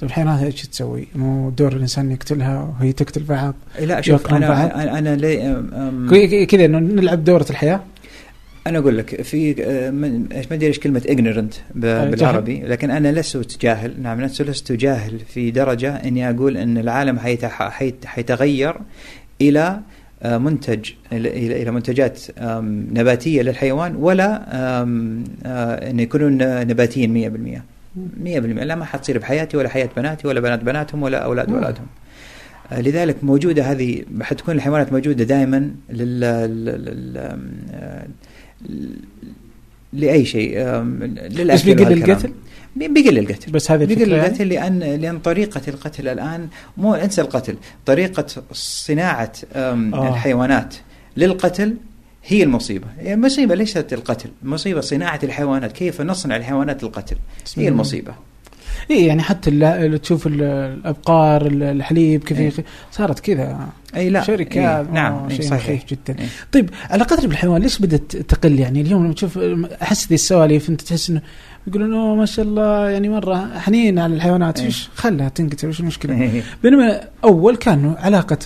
[0.00, 4.70] طيب الحيوانات إيش تسوي؟ مو دور الإنسان يقتلها وهي تقتل بعض لا شوف أنا بعض؟
[4.88, 7.80] أنا لي كي- كذا انه نلعب دورة الحياة
[8.70, 12.10] أنا أقول لك في آه، ما أدري إيش كلمة ignorant ب- جهل.
[12.10, 17.18] بالعربي لكن أنا لست جاهل نعم لست جاهل في درجة إني أقول إن العالم
[18.04, 18.74] حيتغير
[19.40, 19.80] إلى
[20.22, 22.20] آه، منتج إلى منتجات
[22.92, 24.82] نباتية للحيوان ولا آه،
[25.90, 27.12] انه يكونون نباتيين
[27.56, 27.62] 100%
[28.24, 28.28] 100%
[28.64, 31.50] لا ما حتصير بحياتي ولا حياة بناتي ولا بنات بناتهم ولا أولاد.
[31.50, 31.86] أولادهم
[32.72, 36.24] آه، لذلك موجودة هذه حتكون الحيوانات موجودة دائما لل.
[37.14, 38.06] آه،
[39.92, 41.92] لأي شيء للأكل بس بيقل.
[41.92, 42.32] القتل
[42.76, 46.94] بي- بيقل القتل بس هذه بيقل الفكرة يعني؟ القتل لأن لأن طريقة القتل الآن مو
[46.94, 47.56] انسى القتل
[47.86, 50.08] طريقة صناعة آه.
[50.08, 50.74] الحيوانات
[51.16, 51.76] للقتل
[52.26, 57.16] هي المصيبة يعني المصيبة ليست القتل المصيبة صناعة الحيوانات كيف نصنع الحيوانات للقتل
[57.56, 58.14] هي المصيبة
[58.90, 62.52] اي يعني حتى اللي تشوف ال- الأبقار ال- الحليب كيف إيه.
[62.92, 63.68] صارت كذا.
[63.96, 64.56] إي لا شركات
[64.86, 65.62] إيه، نعم شيء صحيح.
[65.64, 66.20] مخيف جدا.
[66.22, 66.26] إيه.
[66.52, 69.38] طيب علاقتنا بالحيوان ليش بدأت تقل؟ يعني اليوم لما تشوف
[69.82, 71.22] أحس ذي السواليف أنت تحس إنه
[71.66, 74.58] يقولون أوه ما شاء الله يعني مرة حنين على الحيوانات.
[74.58, 74.66] إيه.
[74.66, 78.38] إيش خلها تنقتل؟ وش المشكلة؟ إيه، بينما أول كانوا علاقة.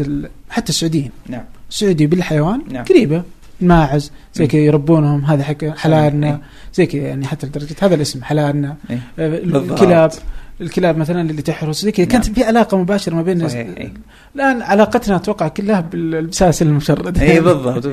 [0.50, 1.10] حتى السعوديين.
[1.28, 1.44] نعم.
[1.70, 2.84] السعودي بالحيوان نعم.
[2.84, 3.22] قريبة.
[3.62, 4.46] الماعز زي.
[4.46, 6.40] كذا يربونهم هذا حق حلالنا إيه.
[6.74, 8.98] زي كذا يعني حتى لدرجة هذا الاسم حلالنا إيه.
[9.18, 9.38] آه،.
[9.38, 10.12] الكلاب
[10.60, 12.34] الكلاب مثلا اللي تحرس زي كذا كانت نعم.
[12.34, 13.92] في علاقة مباشرة ما بين إيه.
[14.34, 17.86] الآن علاقتنا أتوقع كلها بالبساسل المشرد اي بالضبط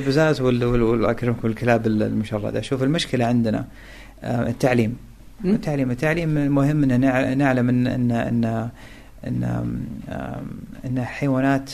[0.53, 3.66] والاكرم والكلاب المشرده شوف المشكلة عندنا
[4.24, 4.95] آه، التعليم.
[5.45, 8.70] التعليم التعليم مهم ان نع- نعلم ان ان ان
[9.28, 9.43] ان,
[10.09, 10.47] آم،
[10.86, 11.72] إن حيوانات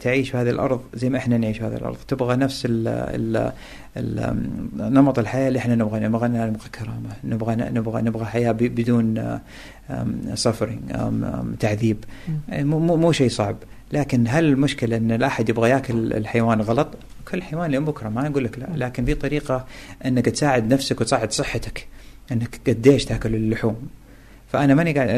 [0.00, 1.96] تعيش في هذه الأرض زي ما إحنا نعيش في هذه الأرض.
[2.08, 3.52] تبغى نفس ال ال
[3.96, 7.10] ال نمط الحياة اللي إحنا نبغى نبغى نبغى كرامة.
[7.24, 9.38] نبغى نبغى نبغى حياة بدون
[10.34, 10.80] سفرنج
[11.60, 12.04] تعذيب.
[12.48, 13.56] مو, مو شيء صعب.
[13.92, 16.88] لكن هل المشكلة إن الأحد يبغى يأكل الحيوان غلط؟
[17.30, 18.66] كل حيوان لين بكرة ما أقول لك لا.
[18.76, 19.66] لكن في طريقة
[20.06, 21.86] إنك تساعد نفسك وتساعد صحتك.
[22.32, 23.76] إنك قديش تأكل اللحوم.
[24.54, 25.08] فأنا ماني قاعد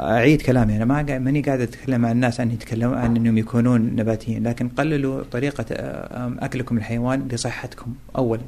[0.00, 0.76] أعيد كلامي.
[0.76, 4.46] أنا ما ماني قاعد أتكلم عن الناس ان يتكلموا عن أنهم يكونون نباتيين.
[4.46, 5.64] لكن قللوا طريقة
[6.38, 8.42] أكلكم الحيوان لصحتكم اولا.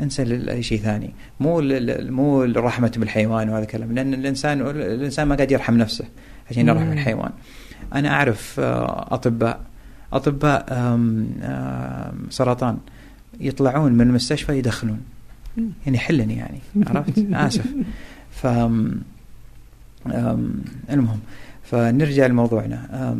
[0.00, 1.10] انسى شيء ثاني.
[1.40, 1.60] مو
[2.00, 3.92] مو رحمة بالحيوان وهذا الكلام.
[3.92, 6.04] لأن الإنسان الإنسان ما قاعد يرحم نفسه
[6.50, 6.92] عشان يرحم.
[6.92, 7.30] الحيوان.
[7.94, 9.60] أنا أعرف أطباء
[10.12, 10.66] أطباء
[12.30, 12.78] سرطان
[13.40, 15.00] يطلعون من المستشفى يدخنون.
[15.56, 15.70] مم.
[15.86, 17.66] يعني حلني يعني عرفت؟ آسف.
[18.42, 18.46] ف
[20.90, 21.18] المهم
[21.64, 23.16] فنرجع لموضوعنا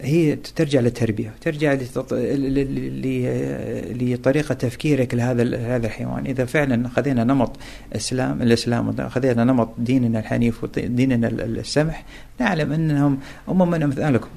[0.00, 2.12] هي ترجع للتربية ترجع لتط...
[2.14, 4.12] ل...
[4.12, 5.42] لطريقة تفكيرك لهذا
[5.76, 7.56] هذا الحيوان إذا فعلا خذينا نمط
[7.96, 12.04] إسلام الإسلام خذينا نمط ديننا الحنيف وديننا ال- السمح
[12.40, 14.28] نعلم أنهم هم من امثالكم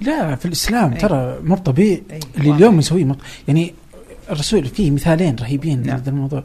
[0.00, 0.98] لا في الإسلام أي.
[0.98, 2.02] ترى مو طبيعي
[2.38, 2.50] اللي.
[2.54, 3.18] اليوم يسويه مط...
[3.48, 3.74] يعني
[4.30, 5.96] الرسول فيه مثالين رهيبين نعم.
[5.96, 6.44] لهذا الموضوع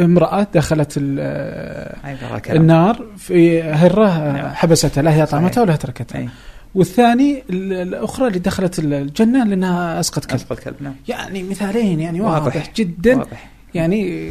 [0.00, 0.98] امرأة دخلت.
[2.50, 4.48] النار في هرة نعم.
[4.54, 5.60] حبستها لا هي طعمتها.
[5.62, 6.28] ولا هي تركتها أي.
[6.74, 12.20] والثاني ال- الأخرى اللي دخلت الجنة لأنها أسقط كلب اسقط كلب نعم يعني مثالين يعني
[12.20, 12.72] واضح, واضح.
[12.76, 14.30] جدا واضح يعني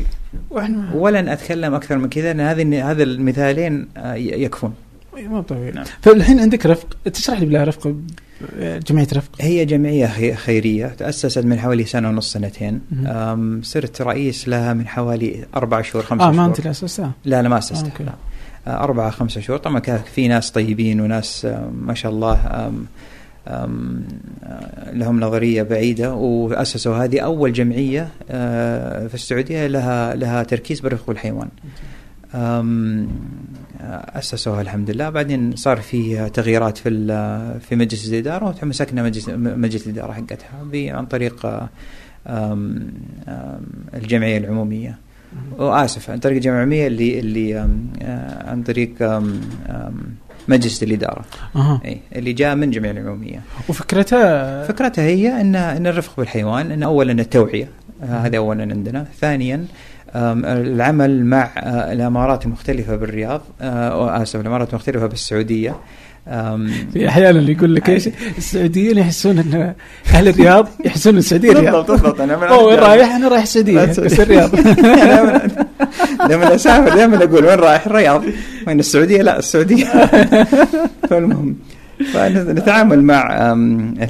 [0.49, 4.74] وإحنا ولن أتكلم أكثر من كذا ان هذه هذا المثالين آه، يكفون
[5.18, 5.86] مو طبيعي نعم.
[6.01, 7.95] فالحين عندك رفق تشرح لي بالله رفق
[8.60, 12.82] جمعية رفق؟ هي جمعية خيرية تأسست من حوالي سنة ونص سنتين.
[13.64, 17.50] صرت رئيس لها من حوالي أربع شهور خمسة آه ما أنت اللي اسستها؟ لا لا
[17.50, 18.14] ما اسستها آه، لا.
[18.84, 19.60] أربعة خمسة شهور.
[19.60, 21.48] طبعا كان في ناس طيبين وناس
[21.82, 22.86] ما شاء الله أم
[23.48, 24.04] أم
[24.94, 28.08] لهم نظرية بعيدة وأسسوا هذه أول جمعية
[29.08, 31.48] في السعودية لها لها تركيز بالرفق والحيوان.
[34.15, 36.89] أسسوها الحمد لله بعدين صار في تغييرات في
[37.59, 41.67] في مجلس الإدارة وتمسكنا مجلس مجلس الإدارة حقتها عن طريق
[43.93, 44.97] الجمعية العمومية.
[45.57, 47.55] وآسف عن طريق الجمعية العمومية اللي اللي
[48.47, 49.21] عن طريق
[50.47, 51.25] مجلس الإدارة.
[51.55, 51.82] أه.
[51.86, 53.41] إي اللي جاء من الجمعية العمومية.
[53.69, 57.69] وفكرتها؟ فكرتها هي إن إن الرفق بالحيوان إن اولا التوعية
[58.01, 59.07] هذا اولا عندنا.
[59.19, 59.65] ثانيا
[60.16, 65.76] العمل مع آه، الإمارات المختلفه بالرياض آه، اسف الإمارات المختلفه بالسعودية.
[66.93, 69.74] في أحيانا اللي يقول لك إيش السعوديين يحسون إن
[70.14, 72.22] أهل الرياض يحسون السعودية بالضبط بالضبط.
[72.22, 74.55] أنا وين رايح؟ أنا رايح السعودية بس الرياض.
[76.30, 78.24] لما أسافر دائما أقول وين رايح؟ الرياض.
[78.68, 79.86] وين السعودية؟ لا السعودية.
[81.09, 81.55] فالمهم
[82.14, 83.53] فنتعامل مع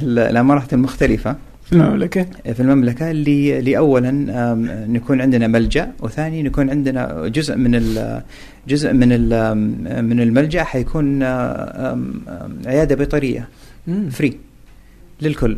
[0.02, 1.36] الإمارات المختلفة.
[1.72, 2.26] في المملكة.
[2.52, 4.10] في المملكة اللي اللي أولا
[4.88, 7.72] نكون عندنا ملجأ وثاني نكون عندنا جزء من
[8.68, 9.08] جزء من
[10.04, 11.22] من الملجأ حيكون
[12.66, 13.48] عيادة بيطرية.
[14.10, 14.38] فري
[15.22, 15.56] للكل.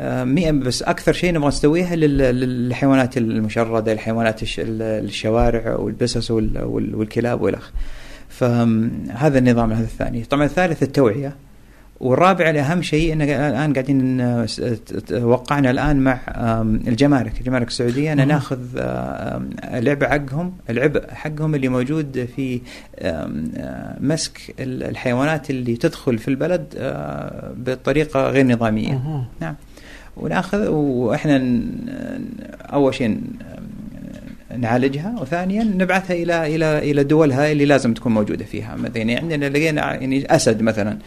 [0.00, 7.72] مئة بس أكثر شيء نبغى نسويها للحيوانات المشردة الحيوانات الشوارع والبسس والكلاب والأخ.
[8.28, 10.24] فهذا النظام هذا الثاني.
[10.24, 11.36] طبعا الثالث التوعية.
[12.00, 14.20] والرابع الاهم شيء ان الآن قاعدين
[15.22, 16.20] وقعنا الآن مع
[16.88, 18.12] الجمارك الجمارك السعودية.
[18.12, 18.58] ان ناخذ
[19.64, 22.60] العبء حقهم العبء حقهم اللي موجود في
[24.00, 26.64] مسك الحيوانات اللي تدخل في البلد
[27.56, 29.26] بطريقة غير نظامية.
[29.40, 29.54] نعم.
[30.16, 31.60] وناخذ وإحنا
[32.72, 33.20] أول شيء
[34.58, 38.76] نعالجها وثانيا نبعثها إلى إلى إلى دولها اللي لازم تكون موجودة فيها.
[38.76, 40.98] مثلا يعني عندنا لقينا يعني أسد مثلا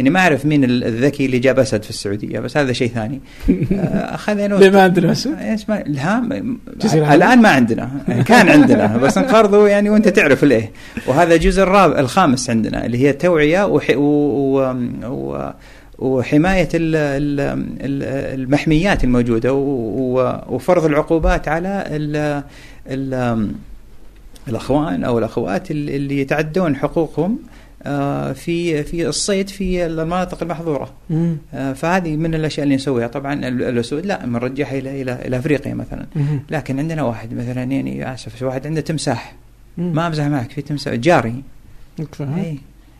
[0.00, 3.20] يعني ما أعرف مين الذكي اللي جاب أسد في السعودية بس هذا شيء ثاني.
[3.72, 5.36] آه، أخذنا ليه ما عندنا أسد؟
[7.14, 7.90] الآن ما عندنا.
[8.26, 10.72] كان عندنا بس انقرضوا يعني وأنت تعرف ليه.
[11.06, 14.74] وهذا الجزء الرابع الخامس عندنا اللي هي التوعية وحي و, و,
[15.04, 15.50] و
[15.98, 16.68] وحماية
[18.34, 19.52] المحميات الموجودة
[20.48, 21.84] وفرض العقوبات على
[24.48, 27.60] الأخوان أو الأخوات اللي يتعدون حقوقهم آه،
[28.34, 30.92] في في الصيد في المناطق المحظورة.
[31.54, 33.06] آه، فهذه من الأشياء اللي نسويها.
[33.06, 36.06] طبعا الأسود لا بنرجعها إلى إلى إلى أفريقيا مثلا.
[36.50, 39.34] لكن عندنا واحد مثلا يعني آسف واحد عنده تمساح.
[39.78, 41.42] ما أمزح معك في تمساح جاري.
[42.20, 42.58] اي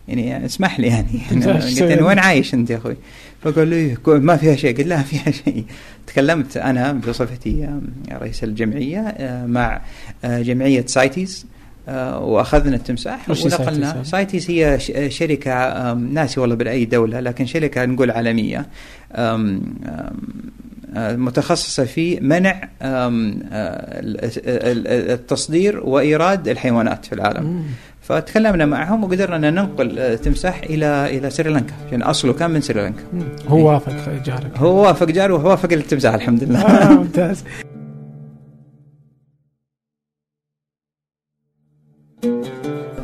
[0.08, 1.20] يعني اسمح لي يعني.
[1.30, 2.96] قلت له وين عايش أنت يا أخوي؟
[3.42, 4.76] فقال لي ما فيها شيء.
[4.76, 5.64] قلت لا فيها شيء.
[6.06, 7.80] تكلمت أنا بصفتي
[8.12, 9.80] رئيس الجمعية آه، مع
[10.24, 11.46] آه، جمعية سايتيز.
[11.46, 11.49] آه،
[12.20, 14.02] وأخذنا التمساح ونقلنا.
[14.02, 14.78] سايتيز هي
[15.10, 18.66] شركة ناسي والله بأي دولة لكن شركة نقول عالمية
[20.96, 22.68] متخصصة في منع
[25.12, 27.64] التصدير وإيراد الحيوانات في العالم.
[28.02, 33.02] فتكلمنا معهم وقدرنا أن ننقل التمساح إلى إلى سريلانكا لأن أصله كان من سريلانكا.
[33.48, 33.92] هو وافق
[34.24, 34.56] جارك.
[34.56, 36.60] هو وافق جاره ووافق التمساح الحمد لله.
[36.60, 37.44] آه ممتاز.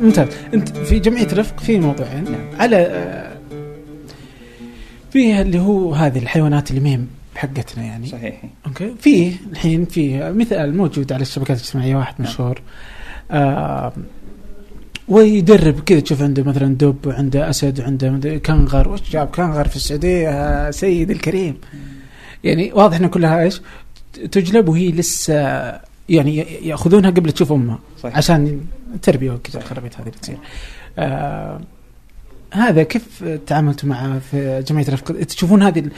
[0.01, 0.27] ممتاز.
[0.53, 2.23] انت في جمعية رفق في موضوعين.
[2.23, 2.59] نعم.
[2.59, 3.37] على آه،
[5.11, 8.07] في اللي هو هذه الحيوانات اللي ميم حقتنا يعني.
[8.07, 8.41] صحيح.
[8.67, 8.93] أوكي.
[8.99, 12.29] في الحين في مثال موجود على الشبكات الاجتماعية واحد نعم.
[12.29, 12.61] مشهور.
[13.31, 13.93] آه
[15.07, 18.89] ويدرب كذا تشوف عنده مثلا دب وعنده أسد وعنده كنغر.
[18.89, 21.57] وش جاب كنغر في السعودية؟ يا سيدي الكريم.
[22.43, 23.61] يعني واضح إن كلها إيش؟
[24.31, 25.33] تجلب وهي لسه
[26.09, 26.37] يعني
[26.67, 28.17] يأخذونها قبل تشوف أمها صحيح.
[28.17, 28.61] عشان
[28.93, 30.37] التربيه وكذا الخرابيط هذه اللي تصير
[30.97, 31.61] آه
[32.53, 35.89] هذا كيف تعاملتوا معه في جمعية رفق تشوفون هذه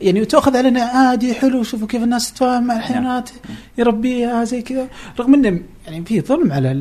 [0.00, 3.56] يعني تاخذ علينا عادي حلو شوفوا كيف الناس تتفاهم مع الحيوانات نعم.
[3.78, 4.88] يربيها زي كذا
[5.20, 6.72] رغم إنه يعني في ظلم على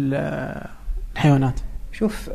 [1.15, 1.59] الحيوانات
[1.99, 2.29] شوف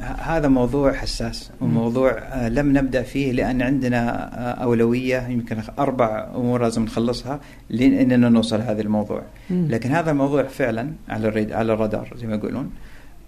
[0.00, 6.62] هذا موضوع حساس وموضوع آه، لم نبدأ فيه لأن عندنا آه، أولوية يمكن أربع أمور
[6.62, 7.40] لازم نخلصها
[7.70, 9.22] لاننا نوصل هذا الموضوع.
[9.50, 12.70] لكن هذا الموضوع فعلا على الريد على الرادار زي ما يقولون.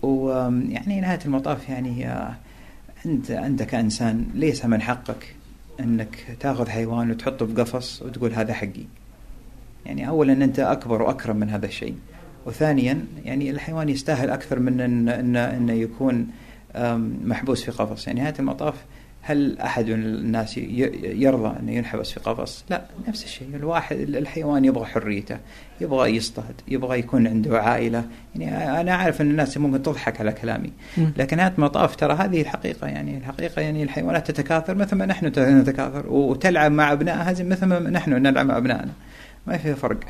[0.02, 2.34] ويعني نهاية المطاف يعني آه،
[3.06, 5.34] أنت أنت كإنسان ليس من حقك
[5.80, 8.84] إنك تأخذ حيوان وتحطه في قفص وتقول هذا حقي.
[9.86, 11.94] يعني اولا أنت أكبر وأكرم من هذا الشيء.
[12.46, 16.26] وثانيا يعني الحيوان يستاهل أكثر من ان ان, إن يكون
[17.24, 18.06] محبوس في قفص.
[18.06, 18.74] يعني نهايه المطاف
[19.26, 23.48] هل أحد من الناس يرضى إنه ينحبس في قفص؟ لا نفس الشيء.
[23.54, 25.38] الواحد الحيوان يبغى حريته
[25.80, 28.04] يبغى يصطاد يبغى يكون عنده عائلة.
[28.36, 30.72] يعني أنا أعرف إن الناس ممكن تضحك على كلامي.
[31.16, 32.86] لكن نهايه المطاف ترى هذه الحقيقة.
[32.86, 36.06] يعني الحقيقة يعني الحيوانات تتكاثر مثل ما نحن نتكاثر.
[36.08, 38.92] وتلعب مع ابنائها زي مثل ما نحن نلعب مع أبنائنا.
[39.46, 40.00] ما في فرق.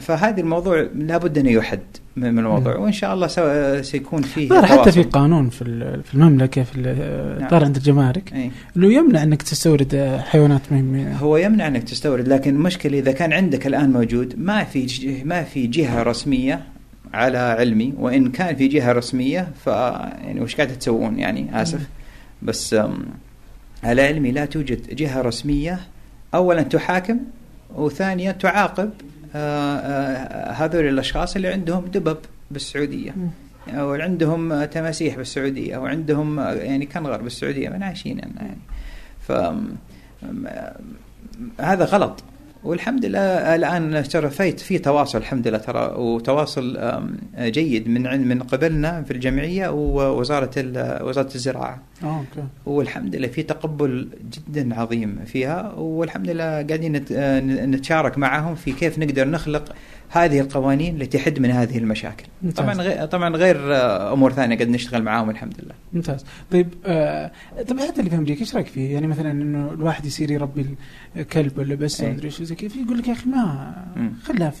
[0.00, 1.80] فهذا الموضوع لابد انه يحد
[2.16, 2.76] من من الموضوع.
[2.76, 4.92] وإن شاء الله سيكون فيه حتى.
[4.92, 5.64] في قانون في
[6.04, 7.64] في المملكة في ال- نعم.
[7.64, 8.50] عند الجمارك أي.
[8.76, 13.32] إنه يمنع أنك تستورد آه، حيوانات من هو يمنع أنك تستورد لكن المشكلة إذا كان
[13.32, 14.86] عندك الآن موجود ما في
[15.24, 16.62] ما في جهة رسمية
[17.14, 21.80] على علمي وإن كان في جهة رسمية ف يعني وش قاعدة تسوون يعني آسف
[22.42, 22.76] بس
[23.84, 25.80] على علمي لا توجد جهة رسمية
[26.34, 27.18] اولا تحاكم
[27.74, 28.90] وثانيا تعاقب
[29.34, 32.18] آه، آه، هذول الأشخاص اللي عندهم دبب
[32.50, 33.30] بالسعودية مم.
[33.74, 38.56] أو عندهم تماسيح بالسعودية أو عندهم آه، يعني كنغر بالسعوديه من عايشين يعني
[39.20, 39.32] ف
[41.60, 42.24] هذا غلط
[42.64, 46.78] والحمد لله الآن ترى في في تواصل الحمد لله ترى وتواصل
[47.38, 50.50] جيد من من قبلنا في الجمعية ووزارة
[51.02, 51.82] وزارة الزراعة.
[52.02, 52.48] آه أوكي.
[52.66, 58.98] والحمد لله في تقبل جدا عظيم فيها والحمد لله قاعدين آه، نتشارك معهم في كيف
[58.98, 59.74] نقدر نخلق
[60.12, 62.64] هذه القوانين التي تحد من هذه المشاكل ممتاز.
[62.64, 67.30] طبعا غير طبعا غير آه، أمور ثانية قاعد نشتغل معاهم الحمد لله ممتاز طيب آه
[67.68, 70.66] طيب حتى اللي في أمريكا إيش رأيك فيه؟ يعني مثلا إنه الواحد يصير يربي
[71.16, 72.12] الكلب ولا بس إيه.
[72.12, 73.74] مدري إيش زي كذا يقول لك يا أخي ما.
[74.24, 74.52] خلها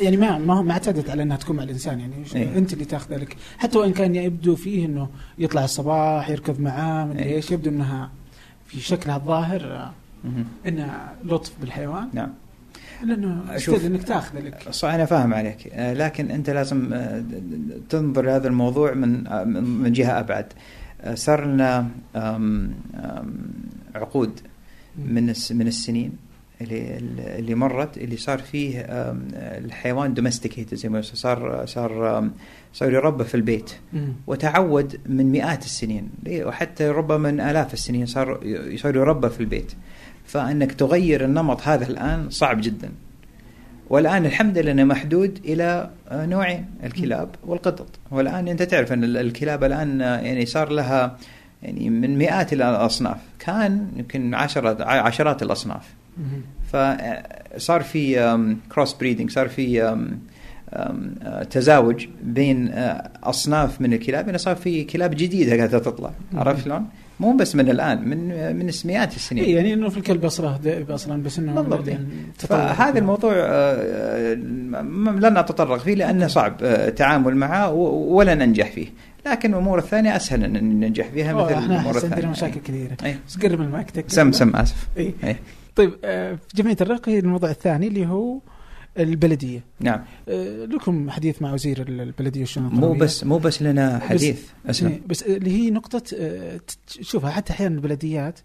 [0.00, 2.58] يعني ما ما ما اعتدت على إنها تكون مع الإنسان يعني إيه.
[2.58, 7.22] أنت اللي تاخذ لك حتى وإن كان يبدو فيه إنه يطلع الصباح يركض معاه مدري
[7.22, 7.36] إيه.
[7.36, 8.10] إيش يبدو إنها
[8.66, 9.92] في شكلها الظاهر آه،.
[10.66, 12.32] إنها لطف بالحيوان نعم
[13.04, 13.78] لأنه شوف.
[13.78, 14.68] ستيل إنك تأخذ لك.
[14.70, 15.68] صح أنا فاهم عليك.
[15.72, 17.24] آه، لكن أنت لازم آه،
[17.88, 20.46] تنظر لهذا الموضوع من آه، من جهة أبعد.
[21.14, 21.88] صار لنا
[23.94, 24.40] عقود
[24.98, 26.12] من من السنين
[26.60, 26.96] اللي
[27.38, 28.86] اللي مرت اللي صار فيه
[29.34, 32.30] الحيوان دومستيكيتد زي ما صار صار
[32.72, 33.70] صار يربى في البيت.
[34.26, 38.40] وتعود من مئات السنين؟ وحتى ربما من آلاف السنين صار
[38.76, 39.72] صار يربى في البيت.
[40.26, 42.90] فإنك تغير النمط هذا الآن صعب جدا
[43.90, 49.64] والآن الحمد لله إنه محدود إلى نوعين الكلاب والقطط والآن أنت تعرف أن ال- الكلاب
[49.64, 51.16] الآن يعني صار لها
[51.62, 55.94] يعني من مئات الأصناف كان يمكن عشرات عشرات الأصناف.
[56.72, 58.14] فصار في
[58.72, 59.94] cross breeding صار في
[61.50, 66.10] تزاوج بين آه، أصناف من الكلاب يعني صار في كلاب جديدة قاعدة تطلع.
[66.34, 66.86] عرفت شلون؟
[67.20, 70.26] مو بس من الآن من من مئات السنين إيه يعني إنه في الكلب
[70.62, 71.98] ذئب أصلا بس إنه بالضبط.
[72.38, 72.58] تطور.
[72.58, 78.86] فهذا الموضوع آه، آه، لن نتطرق فيه لأنه صعب آه، التعامل معه ولا ننجح فيه
[79.26, 83.16] لكن الأمور الثانية أسهل إن ننجح فيها مثل الأمور الثانية عندنا مشاكل كثيرة أي.
[83.28, 85.12] بس قرب المايك تك سم سم آسف إيه.
[85.24, 85.36] أي.
[85.76, 88.38] طيب في جمعيه الرق هي الموضوع الثاني اللي هو
[88.98, 89.60] البلدية.
[89.80, 90.04] نعم.
[90.28, 92.92] آه، لكم حديث مع وزير البلدية والشؤون مو.
[92.94, 94.88] بس مو بس لنا حديث أسلم.
[94.88, 98.38] إيه، بس اللي هي نقطة آه، تت- شوفها حتى أحيانا البلديات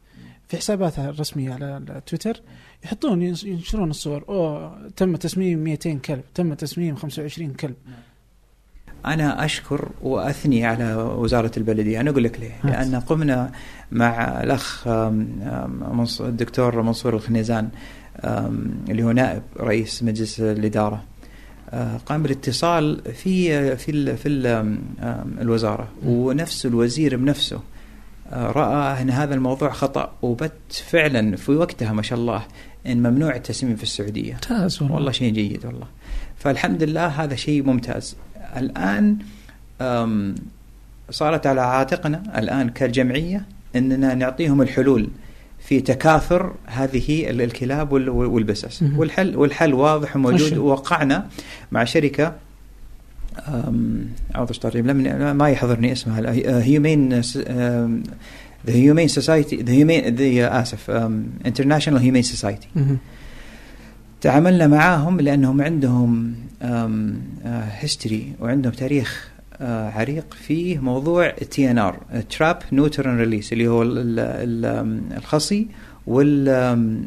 [0.48, 2.42] في حساباتها الرسمية على التويتر
[2.86, 4.24] يحطون ينش- ينشرون الصور.
[4.30, 7.76] أوه تم تسميم 200 كلب تم تسميم 25 كلب.
[9.06, 12.02] أنا أشكر وأثني على وزارة البلدية.
[12.02, 12.66] أنا أقول لك ليه؟ هات.
[12.66, 13.52] لأن قمنا
[13.92, 14.44] مع
[15.94, 17.70] منص- الدكتور منصور الخنيزان.
[18.90, 21.04] اللي هو نائب رئيس مجلس الإدارة.
[21.70, 27.60] آه، قام بالاتصال في في في ال آم، آم، الوزارة ونفس الوزير بنفسه
[28.32, 30.52] آه، رأى أن هذا الموضوع خطأ وبت
[30.90, 32.44] فعلا في وقتها ما شاء الله
[32.88, 34.34] أن ممنوع التسميم في السعودية.
[34.34, 35.88] ممتاز والله شيء جيد والله.
[36.38, 38.16] فالحمد لله هذا شيء ممتاز.
[38.58, 39.18] الآن
[39.82, 40.36] أم،
[41.10, 43.46] صارت على عاتقنا الآن كجمعية
[43.76, 45.08] أننا نعطيهم الحلول
[45.70, 48.84] في تكاثر هذه ال- الكلاب وال- والبسس.
[48.98, 50.58] والحل والحل واضح وموجود.
[50.58, 51.26] ووقعنا
[51.72, 51.86] مع
[53.48, 54.06] أم،
[54.36, 56.32] أعوذ بالله لم ما يحضرني اسمها
[56.64, 57.14] humane
[58.68, 60.90] the Humane Society the humane the آسف
[61.46, 62.68] International Humane Society.
[64.22, 66.34] تعاملنا معاهم لأنهم عندهم
[67.80, 69.39] history وعندهم تاريخ آه،
[69.96, 71.98] عريق فيه موضوع TNR
[72.38, 74.20] trap neuter and release اللي هو ال- ال-
[74.66, 75.68] ال- الخصي
[76.08, 76.50] وال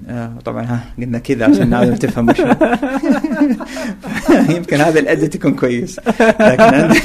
[0.08, 2.40] آه، طبعا ها قلنا كذا عشان نعرف تفهم وش.
[4.56, 6.00] يمكن هذا الادت يكون كويس
[6.40, 7.02] لكن عندك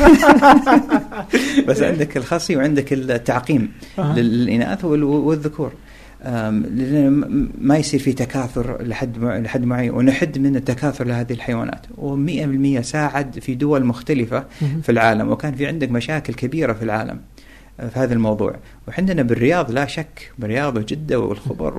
[1.67, 3.71] بس عندك الخصي وعندك التعقيم.
[3.97, 5.71] للإناث وال- والذكور
[7.61, 11.86] ما يصير في تكاثر لحد لحد معين ونحد من التكاثر لهذه الحيوانات.
[11.97, 14.82] و100% ساعد في دول مختلفة مهم.
[14.82, 17.20] في العالم وكان في عندك مشاكل كبيرة في العالم
[17.78, 18.55] في هذا الموضوع.
[18.88, 21.74] وعندنا بالرياض لا شك بالرياض وجدة والخبر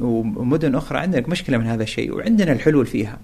[0.00, 3.18] ومدن أخرى عندك مشكلة من هذا الشيء وعندنا الحلول فيها.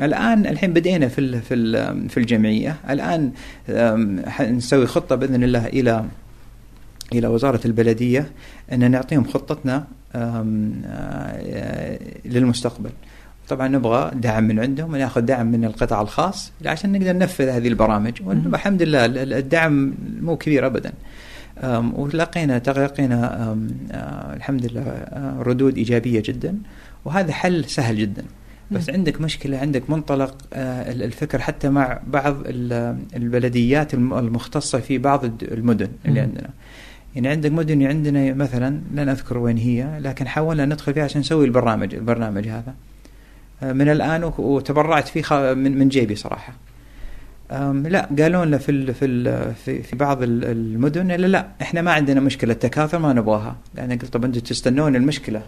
[0.00, 2.76] الآن الحين بدينا في في ال- في الجمعية.
[2.90, 3.30] الآن
[3.68, 6.04] أم، حنسوي خطة بإذن الله إلى
[7.12, 8.30] إلى وزارة البلدية
[8.72, 9.84] أن نعطيهم خطتنا
[10.14, 12.90] آه، للمستقبل
[13.48, 18.12] طبعا نبغى دعم من عندهم ونأخذ دعم من القطاع الخاص عشان نقدر ننفذ هذه البرامج.
[18.24, 20.92] والحمد لله ال- ال- الدعم مو كبير ابدا
[21.94, 23.42] ولقينا تلقينا
[23.92, 26.58] آه، الحمد لله آه، ردود إيجابية جدا
[27.04, 28.24] وهذا حل سهل جدا
[28.70, 28.90] بس.
[28.90, 35.24] عندك مشكلة عندك منطلق ال- الفكر حتى مع بعض ال- البلديات الم- المختصة في بعض
[35.42, 36.20] المدن اللي.
[36.20, 36.48] عندنا
[37.16, 41.44] يعني عندك مدن عندنا مثلا لن أذكر وين هي لكن حاولنا ندخل فيها عشان نسوي
[41.44, 42.74] البرنامج البرنامج هذا.
[43.62, 46.52] آه، من الآن وتبرعت فيه من جيبي صراحة.
[47.72, 52.54] لا قالوا لنا في في في, بعض ال- المدن لا لا إحنا ما عندنا مشكلة
[52.54, 53.56] تكاثر ما نبغاها.
[53.74, 55.42] لأن قلت طب أنتم تستنون المشكلة.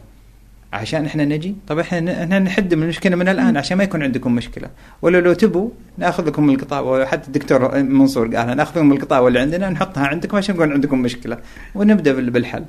[0.73, 1.57] عشان إحنا نجي.
[1.69, 4.69] طب إحنا إحنا نحد من المشكلة من الآن عشان ما يكون عندكم مشكلة.
[5.03, 9.39] ولا لو تبوا ناخذ لكم من القطاع وحتى الدكتور منصور قال ناخذ من القطاع اللي
[9.39, 11.39] عندنا نحطها عندكم عشان يكون عندكم مشكلة.
[11.75, 12.65] ونبدأ بال- بالحل.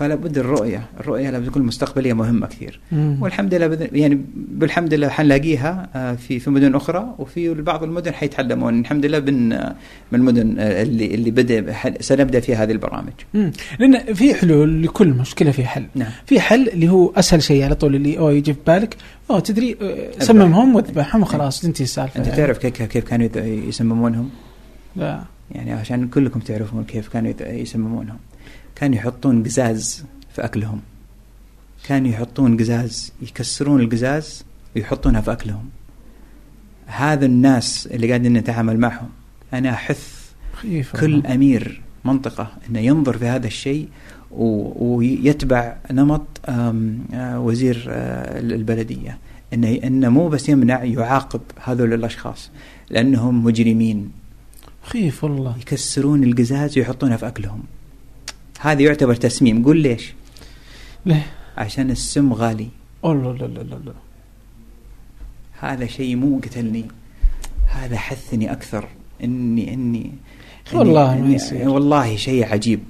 [0.00, 0.82] فلا بد الرؤية.
[1.00, 2.80] الرؤية لابد تكون مستقبلية مهمة كثير.
[2.92, 3.18] مم.
[3.20, 8.80] والحمد لله يعني بالحمد لله حنلاقيها آه، في في مدن أخرى وفي بعض المدن حيتعلمون.
[8.80, 9.74] الحمد لله من آه،
[10.12, 13.12] من المدن آه، اللي اللي بدأ سنبدأ فيها هذه البرامج.
[13.34, 13.52] مم.
[13.78, 15.86] لأن في حلول لكل مشكلة في حل.
[15.94, 16.10] نعم.
[16.26, 18.96] في حل اللي هو أسهل شيء على طول اللي أو يجي في بالك
[19.30, 21.60] أوه تدري آه، سممهم وأذبحهم وخلاص.
[21.60, 22.38] تنتهي السالفة أنت يعني.
[22.38, 23.28] تعرف كيف كيف كانوا
[23.68, 24.30] يسممونهم؟
[24.96, 25.20] لا.
[25.50, 28.16] يعني عشان كلكم تعرفون كيف كانوا يسممونهم.
[28.80, 30.04] كانوا يحطون قزاز
[30.34, 30.80] في أكلهم.
[31.86, 34.44] كانوا يحطون قزاز يكسرون القزاز
[34.76, 35.68] ويحطونها في أكلهم.
[36.86, 39.08] هذا الناس اللي قاعدين نتعامل معهم
[39.52, 41.34] أنا أحث خيف كل والله.
[41.34, 43.88] أمير منطقة إنه ينظر في هذا الشيء
[44.30, 49.18] ويتبع نمط آه، وزير آه، البلدية.
[49.54, 52.50] إنه إنه مو بس يمنع يعاقب هذول الأشخاص
[52.90, 54.10] لأنهم مجرمين.
[54.82, 57.62] خيف والله يكسرون القزاز ويحطونها في أكلهم.
[58.60, 59.64] هذا يعتبر تسميم.
[59.64, 60.14] قول ليش؟
[61.06, 62.68] ليه؟ عشان السم غالي.
[63.04, 63.92] الله لا لا لا لا
[65.60, 66.84] هذا شيء مو قتلني.
[67.66, 68.88] هذا حثني أكثر.
[69.24, 70.12] إني إني
[70.72, 71.68] والله إني ما إني يصير.
[71.68, 72.80] والله شيء عجيب.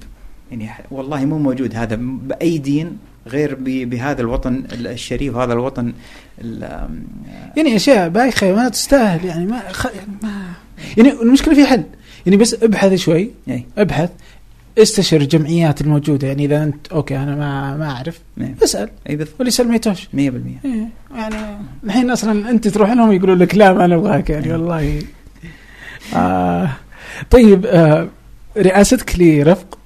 [0.51, 1.95] يعني والله مو موجود هذا.
[2.01, 2.97] بأي دين
[3.27, 5.93] غير بهذا الوطن الشريف هذا الوطن
[6.41, 6.89] ال-
[7.57, 9.25] يعني أشياء بايخة ما تستاهل.
[9.25, 9.85] يعني ما خ...
[9.85, 10.53] يعني ما
[10.97, 11.83] يعني المشكلة في حل.
[12.25, 13.31] يعني بس ابحث شوي.
[13.47, 14.09] إيه، ابحث.
[14.77, 16.27] استشر الجمعيات الموجودة.
[16.27, 18.19] يعني إذا انت أوكي أنا ما ما أعرف.
[18.41, 18.55] إيه.
[18.63, 18.89] اسأل.
[19.09, 19.35] اي بالضبط.
[19.39, 21.35] واللي يسال ما يتوش 100% إيه يعني
[21.83, 24.29] الحين أصلا أنت تروح لهم يقولوا لك لا ما نبغاك.
[24.29, 25.01] يعني والله.
[26.15, 26.69] آه
[27.29, 28.07] طيب آه
[28.57, 29.77] رئاستك لرفق.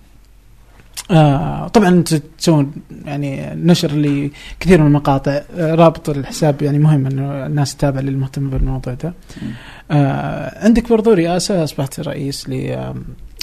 [1.11, 2.71] آه طبعا أنت تسوون
[3.05, 5.41] يعني نشر لكثير من المقاطع.
[5.57, 9.13] آه رابط الحساب يعني مهم إنه الناس تتابع للمهتم بالموضوع ده.
[9.91, 12.53] آه عندك برضو رئاسة أصبحت رئيس ل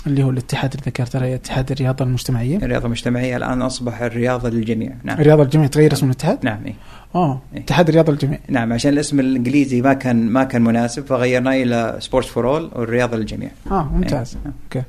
[0.07, 5.21] اللي هو الاتحاد اللي ذكرته اتحاد الرياضة المجتمعية الرياضة المجتمعية الآن أصبح الرياضة للجميع نعم
[5.21, 6.75] الرياضة الجميع تغير اسم الاتحاد؟ نعم إيه.
[7.15, 7.41] آه.
[7.55, 12.29] اتحاد الرياضة الجميع نعم عشان الاسم الإنجليزي ما كان ما كان مناسب فغيرناه إلى Sports
[12.29, 14.53] for All والرياضة للجميع آه ممتاز إيه.
[14.65, 14.89] أوكي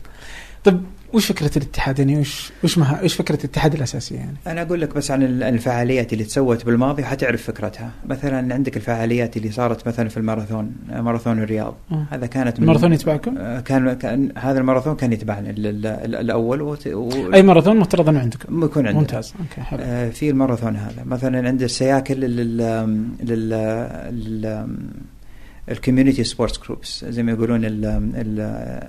[0.63, 0.81] طيب
[1.13, 4.95] وش فكرة الاتحاد يعني؟ وش وش مها وش فكرة الاتحاد الاساسيه يعني؟ أنا أقول لك
[4.95, 7.89] بس عن ال- الفعاليات اللي تسوت بالماضي حتعرف فكرتها.
[8.09, 11.75] مثلا عندك الفعاليات اللي صارت مثلا في الماراثون ماراثون الرياض.
[11.91, 12.05] آه.
[12.11, 16.61] هذا كانت الماراثون يتبعكم؟ آه، كان, كان هذا الماراثون كان يتبعنا ال- ال- ال- الأول
[16.61, 17.33] وت- و...
[17.33, 19.01] أي ماراثون مفترض أنه عندكم؟ يكون عندنا.
[19.01, 19.33] ممتاز.
[19.39, 19.79] أوكي حلو.
[19.83, 21.03] آه، في الماراثون هذا.
[21.05, 22.57] مثلا عند السياكل لل
[23.23, 23.49] لل
[24.11, 24.67] لل
[25.71, 27.05] ال community sports groups.
[27.05, 27.85] زي ما يقولون ال
[28.15, 28.83] ال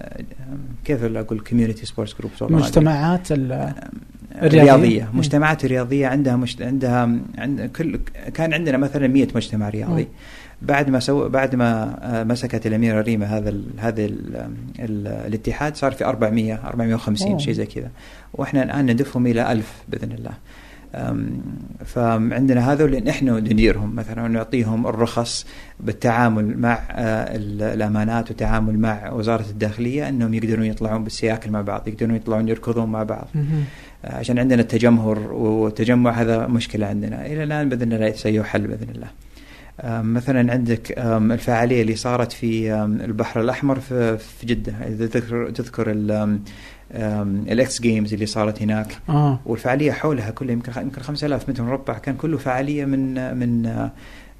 [0.84, 4.46] كيف أقول community sports groups؟ المجتمعات ال- الرياضية.
[4.74, 5.08] الرياضية.
[5.14, 8.00] مجتمعات رياضية عندها مش عندها عند كل
[8.34, 10.08] كان عندنا مثلا 100 مجتمع رياضي.
[10.62, 14.36] بعد ما سو بعد ما آه، مسكت الأميرة ريما هذا ال هذا ال
[14.78, 17.38] ال الاتحاد صار في 400 450 أوه.
[17.38, 17.90] شيء زي كذا.
[18.34, 20.32] وإحنا الآن ندفعهم إلى 1000 بإذن الله.
[21.84, 25.46] فعندنا هذول اللي إحنا نديرهم مثلا نعطيهم الرخص
[25.80, 31.88] بالتعامل مع آه، ال- الأمانات والتعامل مع وزارة الداخلية إنهم يقدرون يطلعون بالسياكل مع بعض
[31.88, 33.28] يقدرون يطلعون يركضون مع بعض.
[34.04, 37.26] آه، عشان عندنا التجمهر والتجمع هذا مشكلة عندنا.
[37.26, 39.08] إلى الآن بإذن الله سيحل حل بإذن الله.
[40.02, 42.74] مثلا عندك الفعالية اللي صارت في
[43.04, 44.72] البحر الأحمر في جدة.
[44.86, 45.90] إذا تذكر تذكر
[47.48, 48.98] ال X Games اللي صارت هناك.
[49.08, 49.40] آه.
[49.46, 53.90] والفعالية حولها كلها يمكن يمكن 5000 متر مربع كان كله فعالية من من آه،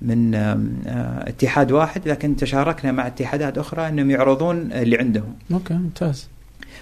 [0.03, 2.09] من آه، اتحاد واحد.
[2.09, 5.35] لكن تشاركنا مع اتحادات أخرى أنهم يعرضون اللي عندهم.
[5.53, 6.29] أوكي ممتاز.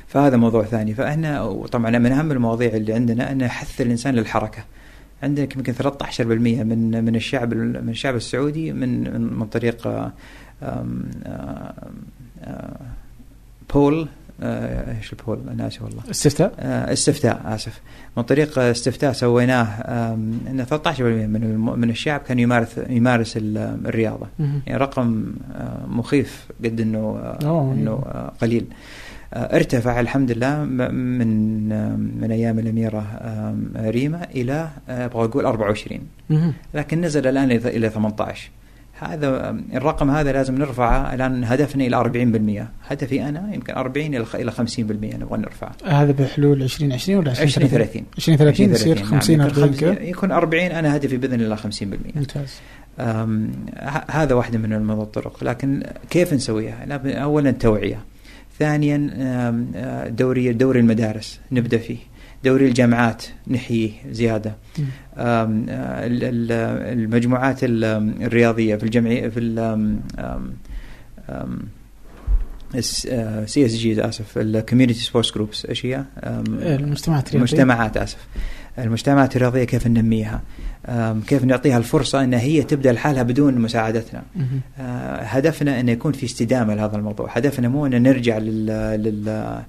[0.06, 0.94] فهذا موضوع ثاني.
[0.94, 4.64] فإحنا وطبعا من أهم المواضيع اللي عندنا أن حث الإنسان للحركة.
[5.22, 6.20] عندك يمكن 13%
[6.64, 10.12] من من الشعب من الشعب السعودي من من, طريق آه،
[13.74, 14.08] بول آه،
[14.98, 16.00] إيش البول؟ أنا اسف والله.
[16.10, 17.80] استفتاء؟ آه، استفتاء آسف.
[18.16, 24.26] من طريق استفتاء سويناه ان 13% من من الشعب كان يمارس يمارس ال- الرياضة.
[24.38, 26.98] يعني رقم آه، مخيف قد إنه
[27.44, 27.72] آه،.
[27.72, 28.64] إنه آه، قليل.
[29.34, 33.04] آه، ارتفع الحمد لله من آه، من أيام الأميرة
[33.76, 36.52] ريما إلى آه، أبغى أقول 24 مهم.
[36.74, 38.50] لكن نزل الآن إلى 18
[39.02, 41.96] هذا الرقم هذا لازم نرفعه الان هدفنا إلى
[42.86, 45.72] 40% هدفي أنا يمكن 40 إلى خ- إلى 50% نبغى نرفعه.
[45.84, 50.02] هذا بحلول 2020 ولا 20 30 2030 يصير 30 50 نعم، يكون 40 خمس- كذا
[50.02, 52.54] يكون 40 أنا هدفي بإذن الله 50% ممتاز.
[54.10, 55.44] هذا واحدة من المن- الطرق.
[55.44, 56.86] لكن كيف نسويها؟
[57.22, 57.98] أولا توعية.
[58.58, 58.96] ثانيا
[60.08, 61.96] دوري دوري المدارس نبدأ فيه.
[62.44, 63.90] دوري الجامعات نحييه
[66.22, 66.52] ال-
[66.98, 67.84] المجموعات ال-
[68.22, 69.38] الرياضية في الجمعية في
[73.46, 77.36] CSG اسف ال community sports groups إيش هي؟ المجتمعات الرياضية.
[77.36, 78.26] المجتمعات آسف
[78.78, 80.42] المجتمعات الرياضية كيف ننميها؟
[81.26, 84.22] كيف نعطيها الفرصة إن هي تبدأ لحالها بدون مساعدتنا؟
[84.80, 88.66] آه، هدفنا أن يكون في استدامة لهذا الموضوع، هدفنا مو أن نرجع لل
[89.02, 89.62] لل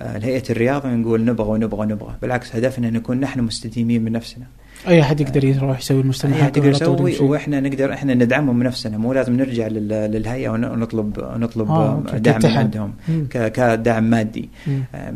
[0.00, 4.44] لهيئة الرياضة ونقول نبغى ونبغى ونبغى، بالعكس هدفنا نكون نحن مستديمين من نفسنا.
[4.88, 6.02] أي أحد يقدر يروح يسوي
[6.48, 7.24] تقدر على طول نسوي يمشي.
[7.24, 12.02] وإحنا نقدر إحنا ندعمهم من نفسنا مو لازم نرجع لل- للهيئة ون- ونطلب نطلب آه،
[12.12, 12.50] آه دعم من.
[12.50, 12.92] عندهم
[13.30, 14.48] كدعم مادي.
[14.94, 15.14] آه،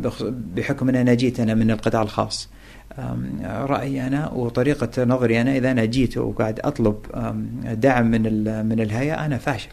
[0.55, 2.49] بحكم أن أنا جيت أنا من القطاع الخاص
[3.45, 6.95] رأيي أنا وطريقة نظري أنا إذا أنا جيت وقاعد أطلب
[7.73, 8.21] دعم من
[8.65, 9.69] من الهيئة أنا فاشل.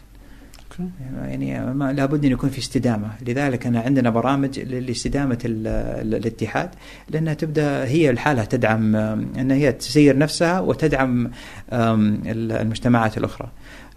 [1.25, 3.07] يعني ما لابد أن يكون في استدامة.
[3.27, 6.69] لذلك أنا عندنا برامج لاستدامة ال- ال- الاتحاد
[7.09, 11.31] لأنها تبدا هي لحالها تدعم أن هي تسير نفسها وتدعم
[11.71, 13.47] المجتمعات الأخرى.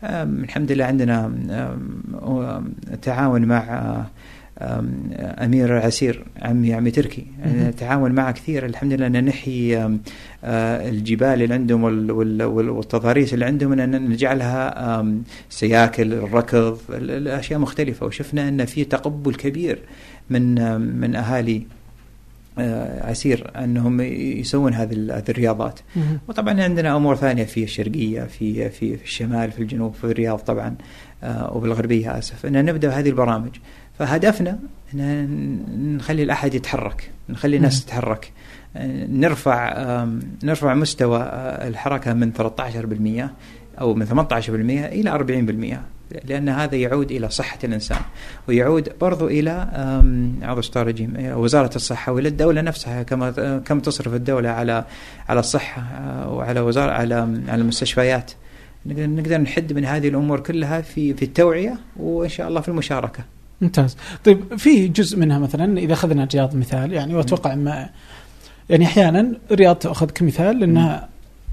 [0.04, 1.32] الحمد لله عندنا
[3.02, 4.06] تعاون مع آه،
[4.58, 7.26] أمير عسير عمي عمي تركي.
[7.46, 7.70] مهم.
[7.70, 8.66] تعاون معه كثير.
[8.66, 9.78] الحمد لله أن نحيي
[10.44, 15.04] آه، الجبال اللي عندهم وال- وال- وال- والتضاريس اللي عندهم أن نجعلها
[15.50, 18.06] سياكل الركض ال- الاشياء مختلفة.
[18.06, 19.78] وشفنا أن في تقبل كبير
[20.30, 20.54] من
[21.00, 21.62] من أهالي
[22.58, 25.80] آه، عسير أنهم يسوون هذه هذه الرياضات.
[26.28, 30.74] وطبعا عندنا أمور ثانية في الشرقية في في في الشمال في الجنوب في الرياض طبعا
[31.24, 32.46] آه، وبالغربية آسف.
[32.46, 33.50] أن نبدأ هذه البرامج.
[34.06, 34.58] فهدفنا
[34.94, 37.84] إن نخلي الأحد يتحرك نخلي الناس.
[37.84, 38.32] تتحرك
[39.08, 39.74] نرفع
[40.42, 43.30] نرفع مستوى آه، الحركة من 13%
[43.80, 45.80] أو من 18% إلى 40%
[46.24, 47.98] لأن هذا يعود إلى صحة الإنسان
[48.48, 49.28] ويعود برضو
[50.82, 54.84] الرجيم آه، وزارة الصحة وإلى الدولة نفسها كما آه، كم تصرف الدولة على
[55.28, 57.14] على الصحة آه، وعلى وزارة على
[57.48, 58.32] على المستشفيات
[58.86, 63.24] نقدر نقدر نحد من هذه الأمور كلها في في التوعية وإن شاء الله في المشاركة.
[63.62, 67.88] ممتاز طيب في جزء منها مثلا إذا أخذنا الرياض مثال يعني وأتوقع ما
[68.70, 71.08] يعني أحيانا الرياض تأخذ كمثال لانها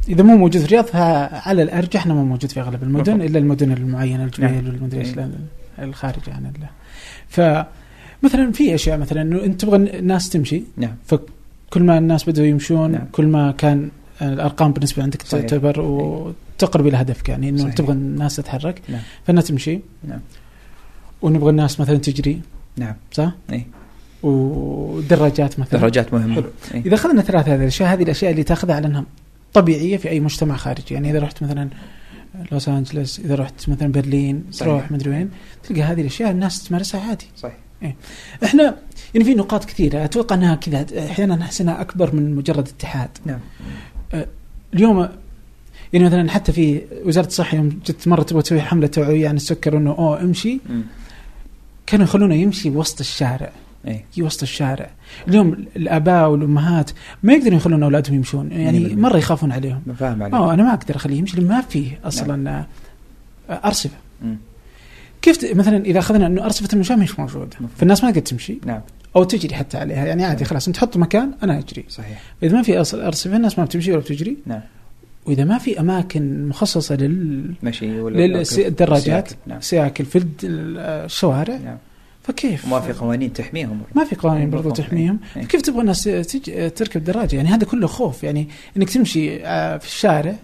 [0.09, 3.29] إذا مو موجود في الرياض فعلى الأرجح إنه مو موجود في أغلب المدن بالضبط.
[3.29, 4.65] إلا المدن المعينة الجبيل نعم.
[4.67, 5.23] والمدري إيش إيه.
[5.23, 5.33] ال-
[5.79, 6.69] الخارجه عن الله
[7.29, 12.91] فمثلا في أشياء مثلا إنه أنت تبغى الناس تمشي نعم فكل ما الناس بدأوا يمشون
[12.91, 13.05] نعم.
[13.11, 13.89] كل ما كان
[14.21, 15.41] الأرقام بالنسبة عندك صحيح.
[15.45, 17.69] تعتبر وتقرب إلى هدفك يعني إنه.
[17.69, 20.19] تبغى الناس تتحرك نعم فالناس تمشي نعم
[21.21, 22.41] ونبغى الناس مثلا تجري.
[22.77, 22.95] نعم.
[23.11, 23.65] صح؟ إي.
[24.23, 25.79] ودراجات مثلا.
[25.79, 26.35] درجات مهمة.
[26.35, 26.49] حلو.
[26.73, 26.81] إيه.
[26.85, 29.05] إذا اخذنا ثلاث هذه الأشياء هذه الأشياء اللي تأخذها على أنها
[29.53, 30.93] طبيعية في أي مجتمع خارجي.
[30.93, 31.69] يعني إذا رحت مثلا
[32.51, 34.67] لوس أنجلس إذا رحت مثلا برلين صحيح.
[34.67, 35.29] تروح مدري وين
[35.63, 37.25] تلقى هذه الأشياء الناس تمارسها عادي.
[37.37, 37.57] صحيح.
[38.43, 38.77] إحنا
[39.13, 40.03] يعني في نقاط كثيرة.
[40.03, 43.09] أتوقع أنها كذا أحيانا نحس انها أكبر من مجرد اتحاد.
[43.25, 43.39] نعم.
[44.73, 45.09] اليوم
[45.93, 49.77] يعني مثلا حتى في وزارة الصحة يوم جت مره تبغى تسوي حملة توعيه عن السكر
[49.77, 50.59] إنه أوه امشي.
[50.69, 50.83] مم.
[51.89, 53.51] كانوا يخلونه يمشي وسط الشارع
[53.87, 54.89] اي في وسط الشارع.
[55.27, 56.91] اليوم الآباء والأمهات
[57.23, 59.81] ما يقدرون يخلون أولادهم يمشون يعني مية مرة يخافون عليهم.
[59.99, 62.65] فاهم عليك آه أنا ما أقدر أخليه يمشي ما فيه أصلا
[63.49, 63.97] آه، أرصفة.
[64.21, 64.37] مم.
[65.21, 67.69] كيف مثلا إذا أخذنا إنه أرصفة المشاة مش موجودة مفهوم.
[67.77, 68.57] فالناس ما تقدر تمشي.
[68.65, 68.81] نعم.
[69.15, 71.85] أو تجري حتى عليها يعني عادي خلاص أنت تحط مكان أنا أجري.
[71.89, 72.21] صحيح.
[72.43, 74.37] إذا ما في أرصفة الناس ما بتمشي ولا بتجري.
[74.45, 74.61] نعم.
[75.29, 78.17] وإذا ما في أماكن مخصصة لل مشي ولا
[78.57, 79.35] للدراجات سياكل.
[79.47, 79.61] نعم.
[79.61, 81.55] سياكل في الشوارع.
[81.57, 81.77] نعم.
[82.23, 83.81] فكيف؟ وما في قوانين تحميهم.
[83.95, 84.69] ما في قوانين برضو.
[84.69, 85.19] تحميهم.
[85.37, 85.43] إيه.
[85.43, 86.69] كيف تبغى الناس تج...
[86.71, 88.23] تركب دراجة؟ يعني هذا كله خوف.
[88.23, 90.35] يعني إنك تمشي آه، في الشارع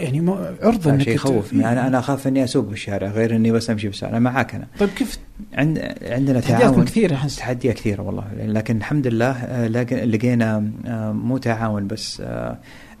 [0.00, 0.30] يعني
[0.62, 3.86] عرضه إنك شيء ت- يخوفني أنا أنا أخاف إني أسوق بالشارع غير إني بس أمشي
[3.88, 4.66] بالشارع أنا معاك أنا.
[4.78, 5.18] طيب كيف؟
[5.54, 6.84] عند عندنا تعاون.
[6.84, 7.36] كثيرة أحس.
[7.36, 8.24] تحديات كثيرة والله.
[8.46, 12.22] لكن الحمد لله آه، لقي- لقينا آه، مو تعاون بس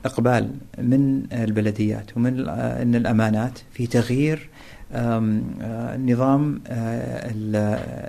[0.04, 4.48] إقبال من البلديات ومن آه، إن الأمانات في تغيير
[4.92, 7.56] آه، نظام آه، ال-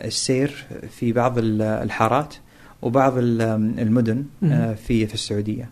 [0.08, 2.34] السير في بعض ال- الحارات
[2.82, 3.41] وبعض ال-
[3.80, 4.24] المدن.
[4.88, 5.70] في في السعودية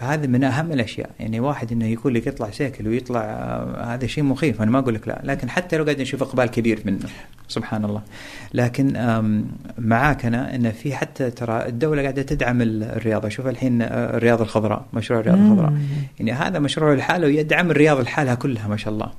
[0.00, 1.10] فهذا من أهم الأشياء.
[1.20, 4.62] يعني واحد إنه يقول لك يطلع سيكل ويطلع آه، هذا شيء مخيف.
[4.62, 5.20] أنا ما أقول لك لا.
[5.24, 6.98] لكن حتى لو قاعد نشوف إقبال كبير منه.
[7.48, 8.02] سبحان الله.
[8.54, 8.92] لكن
[9.78, 13.28] معاك أنا إن في حتى ترى الدولة قاعدة تدعم ال- الرياضة.
[13.28, 15.42] شوف الحين آه، الرياضه الخضراء مشروع الرياضه.
[15.42, 15.72] الخضراء.
[16.18, 19.10] يعني هذا مشروع لحاله يدعم الرياضه لحالها كلها ما شاء الله.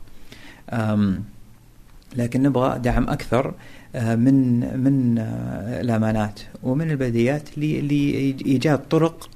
[2.16, 3.54] لكن نبغى دعم أكثر
[3.96, 9.30] آه، من من آه، الأمانات ومن البلديات لإيجاد طرق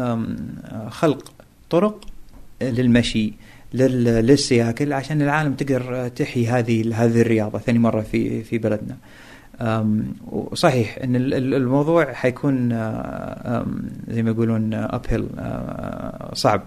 [0.00, 0.12] وخلق
[1.70, 2.04] طرق
[2.62, 3.32] للمشي
[3.74, 8.96] لل- للسياكل عشان العالم تقدر تحيي هذه هذه الرياضة ثاني مرة في في بلدنا.
[10.32, 12.68] وصحيح إن ال- ال- الموضوع حيكون
[14.08, 15.00] زي ما يقولون اب
[16.34, 16.62] صعب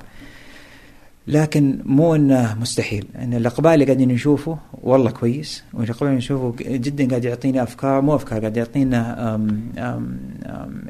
[1.28, 7.09] لكن مو إنه مستحيل إن الأقبال اللي قاعدين نشوفه والله كويس والاقبال اللي نشوفه جدا
[7.09, 10.82] قاعد يعطينا أفكار مو أفكار قاعد يعطينا أم أم أم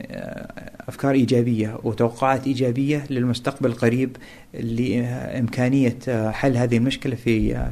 [0.88, 4.18] أفكار إيجابية وتوقعات إيجابية للمستقبل القريب
[4.54, 5.98] لإمكانية
[6.32, 7.66] حل هذه المشكلة في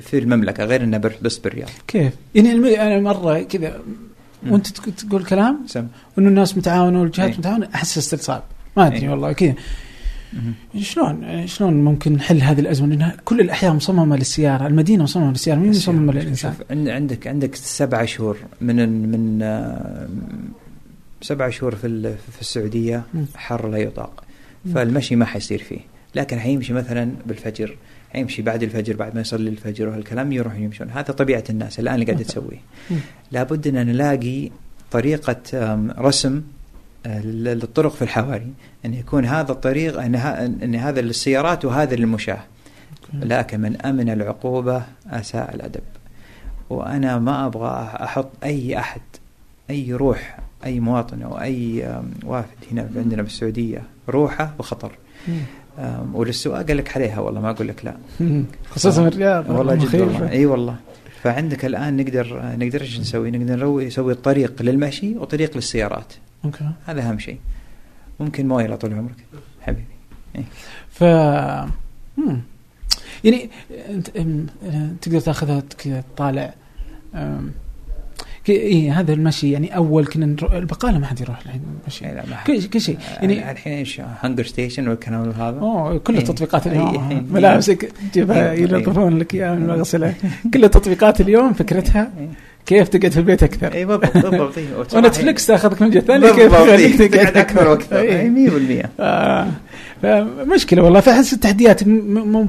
[0.00, 1.68] في المملكة غير انها بس بالرياض.
[1.88, 2.50] كيف؟ يعني
[2.82, 3.80] أنا مرة كذا.
[4.46, 5.86] وأنت تق- تقول كلام سم.
[6.16, 7.38] وإنه الناس متعاونه والجهات أي.
[7.38, 8.42] متعاونة أحس استصعب
[8.76, 9.08] ما أدري أي.
[9.08, 9.54] والله كذا.
[10.80, 15.70] شلون شلون ممكن نحل هذه الأزمة لأن كل الأحياء مصممة للسيارة، المدينة مصممة للسيارة، مين
[15.70, 20.08] مصممه للانسان؟ عندك عندك سبع شهور من من آه،
[21.22, 23.02] سبع شهور في في السعودية.
[23.34, 24.24] حر لا يطاق.
[24.74, 25.80] فالمشي ما حيصير فيه
[26.14, 27.76] لكن حيمشي مثلا بالفجر
[28.12, 32.06] حيمشي بعد الفجر بعد ما يصلي الفجر وهالكلام يروح يمشون هذا طبيعة الناس الآن اللي
[32.06, 32.22] قاعدة.
[32.22, 32.60] تسويه.
[33.32, 34.50] لابد أن نلاقي
[34.90, 35.42] طريقة
[35.98, 36.42] رسم
[37.06, 38.52] للطرق في الحواري.
[38.84, 42.38] أن يكون هذا الطريق أن ه- أن هذا للسيارات وهذا للمشاه
[43.14, 45.80] لكن من أمن العقوبة أساء الأدب.
[46.70, 49.00] وأنا ما أبغى أحط أي أحد
[49.70, 54.92] أي روح أي مواطن أو أي آم، وافد هنا عندنا بالسعوديه روحه بخطر.
[56.14, 57.94] وللسواق قال لك عليها والله ما أقول لك لا.
[58.70, 59.94] خصوصا الرياض والله جد.
[60.00, 60.76] والله إي والله.
[61.22, 66.12] فعندك الآن نقدر نقدر إيش نسوي؟ نقدر نسوي طريق للمشي وطريق للسيارات.
[66.44, 66.70] أوكي.
[66.86, 67.38] هذا أهم شيء.
[68.20, 69.16] ممكن موية طول عمرك.
[69.60, 69.84] حبيبي.
[70.90, 71.04] ف
[72.16, 72.40] مم.
[73.24, 73.50] يعني
[73.88, 76.54] أنت آه، تقدر تأخذها كذا تطالع.
[78.48, 82.26] اي هذا المشي يعني أول كنا نروح البقاله ما حد يروح الحين مشي إيه لا،
[82.26, 82.98] ما- كل كل شيء.
[83.20, 85.58] يعني يعني الحين إيش؟ هنجر ستيشن والكلام هذا.
[85.60, 86.20] أوه كل إيه.
[86.20, 87.10] التطبيقات إيه، اليوم.
[87.10, 87.20] إيه.
[87.20, 88.62] ملابسك تجيبها إيه.
[88.62, 90.14] ينظفون لك اياها من المغسله
[90.54, 92.10] كل التطبيقات اليوم فكرتها.
[92.18, 92.28] إيه.
[92.66, 97.02] كيف تقعد في البيت أكثر؟ إي بالضبط بالضبط ونتفلكس تاخذك من جهة ثانية كيف.
[97.02, 97.98] تقعد أكثر؟ وأكثر.
[98.00, 98.50] إي.
[98.82, 99.46] 100% آه
[100.54, 102.46] مشكلة والله فأحس التحديات مو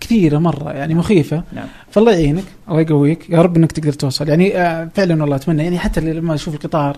[0.00, 1.42] كثيرة مرة يعني مخيفة.
[1.52, 1.66] نعم.
[1.90, 4.28] فالله يعينك الله يقويك يا رب إنك تقدر توصل.
[4.28, 6.96] يعني آه فعلا والله أتمنى يعني حتى لما أشوف القطار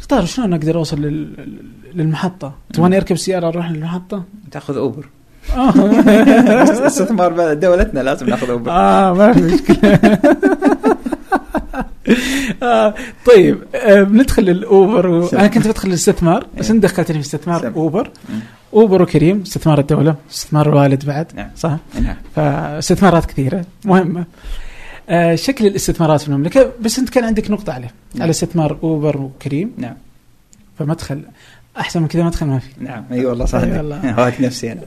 [0.00, 1.58] القطار شلون أقدر أوصل لل-
[1.94, 5.04] للمحطة؟ تبغاني أركب سيارة أروح للمحطة؟ تأخذ أوبر.
[5.56, 5.72] آه.
[6.86, 8.70] استثمار بلد- دولتنا لازم نأخذ أوبر.
[8.70, 9.98] آه ما في مشكلة.
[12.62, 12.94] آه
[13.26, 15.26] طيب آه بندخل الاوبر و...
[15.26, 16.72] أنا كنت بدخل الاستثمار بس إيه.
[16.72, 17.72] انت دخلتني في استثمار.
[17.76, 18.40] أوبر مم.
[18.74, 21.50] أوبر وكريم استثمار الدولة استثمار الوالد بعد نعم.
[21.56, 24.24] صح نعم فاستثمارات كثيرة مهمة
[25.08, 28.22] آه شكل الاستثمارات في المملكة بس أنت كان عندك نقطة عليه نعم.
[28.22, 29.96] على استثمار أوبر وكريم نعم
[30.78, 31.22] فمدخل
[31.78, 34.10] أحسن من كذا مدخل ما في نعم أي والله صح والله.
[34.20, 34.80] هواك نفسي أنا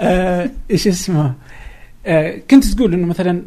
[0.00, 1.34] آه إيش اسمه
[2.06, 3.42] آه كنت تقول إنه مثلا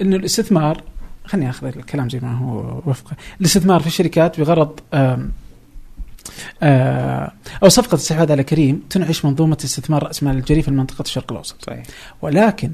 [0.00, 0.82] إنه الاستثمار
[1.24, 3.16] خليني أخذ الكلام زي ما هو وفقه.
[3.40, 5.32] الاستثمار في الشركات بغرض آم
[7.62, 11.64] أو صفقة الاستحواذ على كريم تنعش منظومة استثمار رأس مال الجري في منطقه الشرق الأوسط.
[11.64, 11.86] صحيح.
[12.22, 12.72] ولكن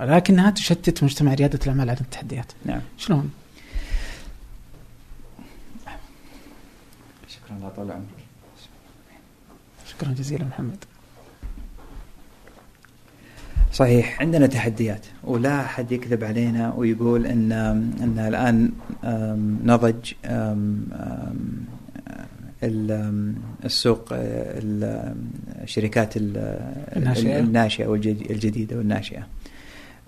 [0.00, 2.52] ولكنها تشتت مجتمع ريادة الأعمال على التحديات.
[2.64, 2.80] نعم.
[2.98, 3.30] شلون؟
[7.28, 8.06] شكرا الله طول عمرك.
[9.86, 10.84] شكرا جزيلا محمد.
[13.78, 14.20] صحيح.
[14.20, 17.52] عندنا تحديات ولا أحد يكذب علينا ويقول إن
[18.02, 18.70] إن الآن
[19.64, 20.12] نضج
[23.64, 25.14] السوق ال-
[25.62, 26.12] الشركات.
[26.16, 27.86] الناشئة.
[27.86, 29.26] والجدي- الجديدة والناشئة.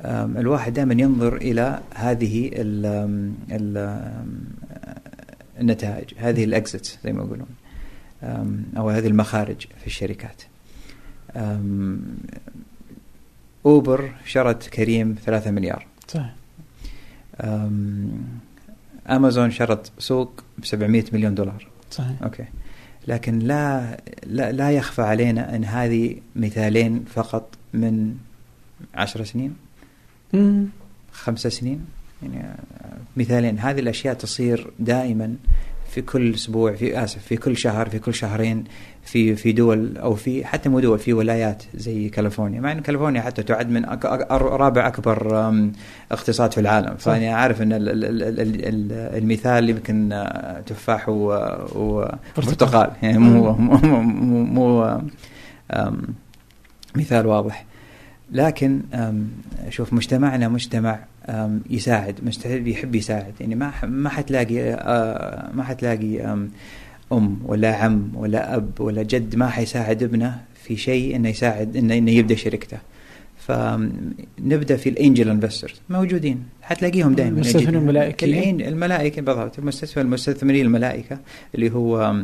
[0.05, 2.87] الواحد دائما ينظر إلى هذه ال
[3.51, 4.01] ال
[5.61, 7.47] النتائج هذه الاكزت زي ما يقولون
[8.77, 10.43] أو هذه المخارج في الشركات.
[13.67, 15.87] أوبر شرت كريم 3 مليار.
[16.09, 16.35] صحيح.
[19.11, 21.67] أمازون شرت سوق ب 700 مليون دولار.
[21.91, 22.23] صحيح.
[22.23, 22.45] أوكي.
[23.09, 28.15] لكن لا لا, لا يخفى علينا إن هذه مثالين فقط من
[28.95, 29.57] عشر سنين.
[30.33, 30.67] مم.
[31.13, 31.87] خمسة سنين.
[32.23, 32.57] يعني
[33.17, 33.59] مثالين.
[33.59, 35.37] هذه الأشياء تصير دائما
[35.91, 38.65] في كل أسبوع في آسف في كل شهر في كل شهرين
[39.11, 42.61] في في دول أو في حتى مو دول في ولايات زي كاليفورنيا.
[42.61, 45.51] مع إن كاليفورنيا حتى تعد من أك رابع أكبر
[46.13, 46.95] اقتصاد في العالم.
[46.99, 47.05] صح.
[47.05, 48.93] فأنا عارف إن ال- ال- ال- ال- ال-
[49.23, 50.25] المثال يمكن
[50.67, 52.91] تفاح وبرتقال.
[53.03, 55.01] يعني مو مو مو, مو
[56.97, 57.65] مثال واضح.
[58.33, 58.81] لكن
[59.69, 60.99] شوف مجتمعنا مجتمع
[61.71, 63.33] يساعد مجتمع يحب يساعد.
[63.41, 64.61] يعني ما ما حتلاقي
[65.55, 66.37] ما حتلاقي
[67.13, 71.99] أم ولا عم ولا أب ولا جد ما حيساعد ابنه في شيء إنه يساعد انه,
[71.99, 72.79] إنه يبدأ شركته.
[73.39, 76.43] فنبدا في الإنجل انفسترز موجودين.
[76.63, 77.35] حتلاقيهم دائما.
[77.37, 78.61] المستثمرين الملائكيين.
[78.61, 79.59] الملائكة بالضبط.
[79.59, 81.19] المستثمر المستثمرين الملائكة
[81.55, 82.15] اللي هو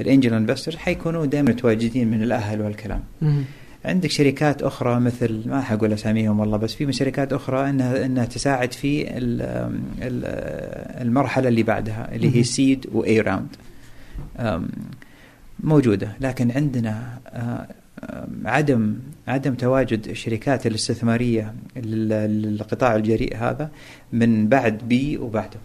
[0.00, 3.02] ال angel investors حيكونوا دائما متواجدين من الأهل والكلام.
[3.22, 3.42] مم.
[3.84, 8.72] عندك شركات أخرى مثل ما حقول أساميهم والله بس في شركات أخرى انها إنها تساعد
[8.72, 9.78] في ال-
[11.06, 12.42] المرحلة اللي بعدها اللي هي.
[12.42, 13.46] seed و A round
[15.60, 16.16] موجودة.
[16.20, 17.66] لكن عندنا آه،
[18.04, 18.94] آم، عدم
[19.28, 23.70] عدم تواجد الشركات الاستثمارية لل- للقطاع الجريء هذا
[24.12, 25.58] من بعد B وبعده.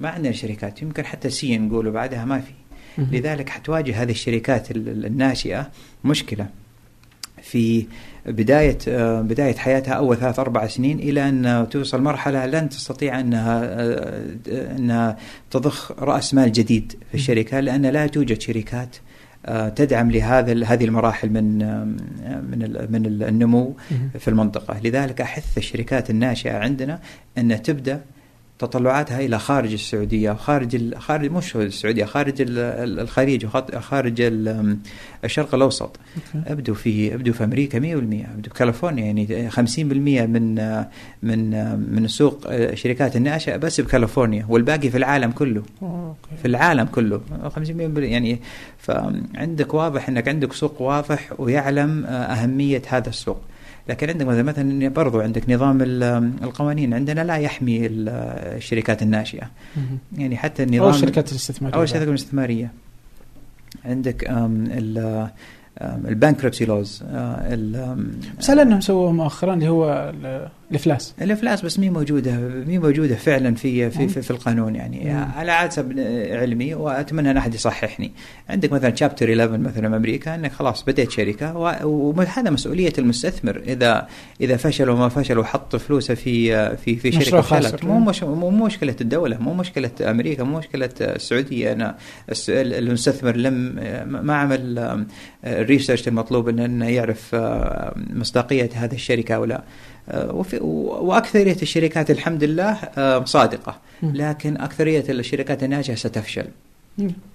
[0.00, 0.82] ما عندنا شركات.
[0.82, 2.52] يمكن حتى سي نقول بعدها ما في.
[2.98, 5.70] لذلك حتواجه هذه الشركات ال- ال- الناشئة
[6.04, 6.46] مشكلة
[7.42, 7.86] في
[8.30, 13.60] بداية آه، بداية حياتها أول ثلاث أربع سنين إلى أن توصل مرحلة لن تستطيع أنها
[13.64, 15.16] آه، أنها
[15.50, 18.96] تضخ رأس مال جديد في الشركة لأن لا توجد شركات
[19.46, 21.84] آه، تدعم لهذا هذه المراحل من آه،
[22.40, 23.76] من من ال- النمو.
[24.18, 27.00] في المنطقة لذلك أحث الشركات الناشئة عندنا
[27.38, 28.00] أن تبدأ
[28.58, 34.76] تطلعاتها إلى خارج السعودية وخارج خارج مش السعودية خارج ال- ال- الخليج وخط- خارج ال-
[35.24, 35.96] الشرق الأوسط.
[36.36, 36.52] أوكي.
[36.52, 37.82] أبدوا في أبدوا في أمريكا 100%
[38.34, 40.54] أبدوا في كاليفورنيا يعني 50% من
[41.22, 41.50] من
[41.94, 45.62] من السوق الشركات الناشئه بس بكاليفورنيا والباقي في العالم كله.
[45.82, 46.36] أوكي.
[46.42, 47.20] في العالم كله.
[47.48, 48.38] 50% بال- يعني
[48.78, 53.40] فعندك واضح إنك عندك سوق واضح ويعلم آه، أهمية هذا السوق.
[53.88, 56.02] لكن عندك مثلا مثلا برضو عندك نظام ال-
[56.42, 58.08] القوانين عندنا لا يحمي ال-
[58.56, 59.50] الشركات الناشئة.
[60.18, 61.76] يعني حتى النظام أو الشركات الاستثمارية.
[61.76, 62.72] اول شركه الاستثمارية.
[63.84, 65.28] عندك ال
[65.82, 67.02] ال bankruptcy laws
[68.38, 70.12] بس هل أنهم سووا مؤخرا اللي هو
[70.70, 71.14] الإفلاس.
[71.22, 72.36] الإفلاس بس مي موجودة
[72.66, 75.04] مي موجودة فعلا في في في, في القانون يعني.
[75.04, 75.28] مم.
[75.36, 76.00] على حسب
[76.30, 78.12] علمي وأتمنى أن أحد يصححني.
[78.48, 83.62] عندك مثلا chapter 11 مثلا أمريكا إنك خلاص بديت شركة وهذا مسؤولية المستثمر.
[83.66, 84.08] إذا
[84.40, 87.84] إذا فشل وما فشل وحط فلوسه في في في شركة فشلت.
[87.84, 91.72] مو مش مو مشكلة الدولة مو مشكلة أمريكا مو مشكلة السعودية.
[91.72, 91.96] أنا
[92.48, 93.54] المستثمر لم
[94.06, 94.78] ما عمل
[95.44, 97.36] الريسيرش المطلوب إنه يعرف
[97.96, 99.62] مصداقية هذه الشركة أو لا.
[100.60, 103.78] وأكثرية الشركات الحمد لله آه، صادقة.
[104.02, 106.44] لكن أكثرية الشركات الناجحة ستفشل.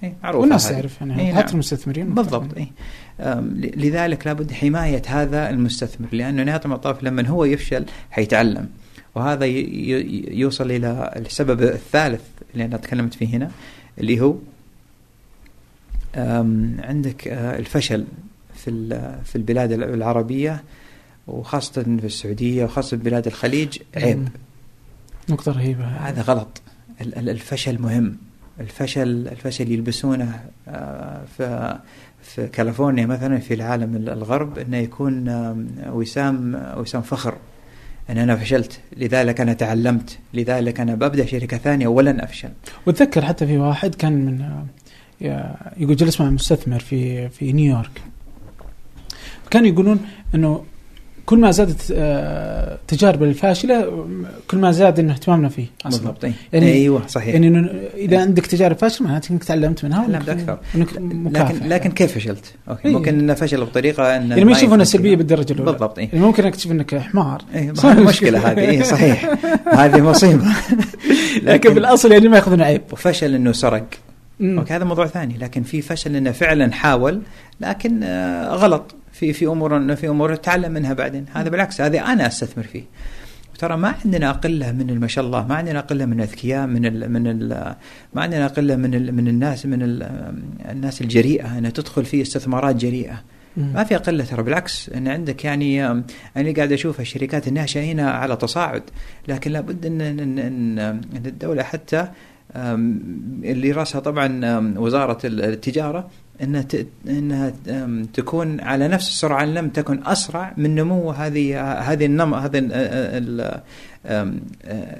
[0.03, 0.69] إيه، معروفة والناس.
[0.69, 1.35] تعرف يعني نعم.
[1.37, 2.67] حتى المستثمرين بالضبط إيه.
[3.39, 8.69] ل- لذلك لابد حماية هذا المستثمر لأنه نهاية المطاف لما هو يفشل حيتعلم
[9.15, 12.21] وهذا يوصل إلى السبب الثالث
[12.53, 13.51] اللي أنا تكلمت فيه هنا
[13.99, 14.35] اللي هو
[16.79, 18.05] عندك آه، الفشل
[18.55, 18.89] في
[19.25, 20.63] في البلاد العربية
[21.27, 24.27] وخاصة في السعودية وخاصة في بلاد الخليج عيب.
[25.29, 25.85] نقطة رهيبة.
[25.85, 26.61] هذا غلط.
[27.01, 28.17] ال- ال- الفشل مهم.
[28.59, 31.77] الفشل الفشل يلبسونه آه، في
[32.23, 35.25] في كاليفورنيا مثلا في العالم ال- الغرب إنه يكون
[35.89, 37.37] وسام وسام فخر.
[38.09, 38.79] إن أنا فشلت.
[38.97, 40.17] لذلك أنا تعلمت.
[40.33, 42.49] لذلك أنا ببدأ شركة ثانية ولن أفشل.
[42.85, 44.41] واتذكر حتى في واحد كان من
[45.21, 48.01] آه، يقول جلس مع مستثمر في في نيويورك.
[49.51, 49.99] كانوا يقولون
[50.35, 50.63] إنه
[51.25, 54.05] كل ما زادت آه، تجارب الفاشلة
[54.47, 55.65] كل ما زاد إنه اهتمامنا فيه.
[55.85, 55.99] أصلا.
[55.99, 56.23] بالضبط.
[56.53, 57.33] يعني- أيوه صحيح.
[57.33, 60.57] يعني إنه إذا عندك تجارب فاشلة معناته إنك تعلمت منها تعلمت.
[60.75, 62.87] وإنك مكافح لكن لكن كيف فشلت؟ أوكي.
[62.87, 62.93] إيه.
[62.93, 65.17] ممكن إنه فشل بطريقة إنه يعني ما يشوفون يفهم السلبيه كذا.
[65.17, 65.71] بالدرجة الأولى.
[65.71, 66.09] بالضبط إيه.
[66.13, 67.41] يعني ممكن أكتشف إنك حمار.
[67.73, 68.59] صح هذه مشكلة هذه.
[68.59, 69.29] إيه صحيح.
[69.67, 70.45] هذه مصيبة.
[71.43, 72.81] لكن بالأصل يعني ما يأخذون عيب.
[72.91, 73.85] وفشل إنه سرق.
[74.41, 75.37] أوكي هذا موضوع ثاني.
[75.37, 77.21] لكن في فشل إنه فعلا حاول
[77.61, 78.95] لكن آه، غلط.
[79.13, 81.25] في في أمور في أمور تعلم منها بعدين.
[81.33, 82.83] هذا بالعكس هذا أنا أستثمر فيه.
[83.59, 87.11] ترى ما عندنا قله من ما شاء الله ما عندنا قله من الأذكياء من ال
[87.11, 87.75] من ال
[88.13, 90.03] ما عندنا قله من ال من الناس من ال
[90.69, 93.23] الناس الجريئة إنها تدخل في استثمارات جريئة.
[93.57, 95.85] ما فيها قله ترى بالعكس إن عندك يعني
[96.37, 98.83] أنا قاعد أشوف الشركات الناشئه هنا على تصاعد
[99.27, 102.07] لكن لابد ان ان ان, إن الدولة حتى
[102.55, 104.41] اللي رأسها طبعا
[104.77, 106.09] وزارة التجارة
[106.41, 106.65] إنها
[107.07, 107.53] إنها
[108.13, 112.69] تكون على نفس السرعة إن لم تكن أسرع من نمو هذه هذه النم هذه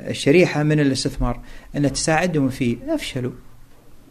[0.09, 1.39] الشريحة من الاستثمار
[1.75, 3.31] انها تساعدهم في أفشلوا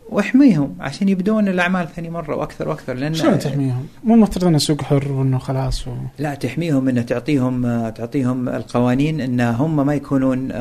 [0.08, 4.82] واحميهم عشان يبدون الأعمال ثاني مرة وأكثر وأكثر لأن شلون تحميهم؟ مو المفترض انه سوق
[4.82, 5.90] حر وإنه خلاص و...
[6.18, 10.52] لا تحميهم إنه تعطيهم تعطيهم القوانين إن هم ما يكونون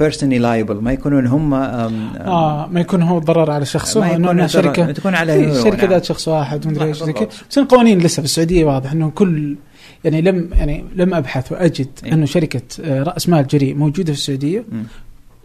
[0.00, 4.92] personally liable ما يكونون هم آه ما يكون هو ضرر على شخص ما يكون شركة.
[4.92, 7.28] تكون على شركة ذات شخص واحد مدري إيش زي كذا.
[7.50, 9.56] بس القوانين لسه في السعودية واضح إنه كل
[10.04, 14.18] يعني لم يعني لم أبحث وأجد إيه؟ إنه شركة آه، رأس مال جريء موجودة في
[14.18, 14.60] السعودية.
[14.60, 14.82] م.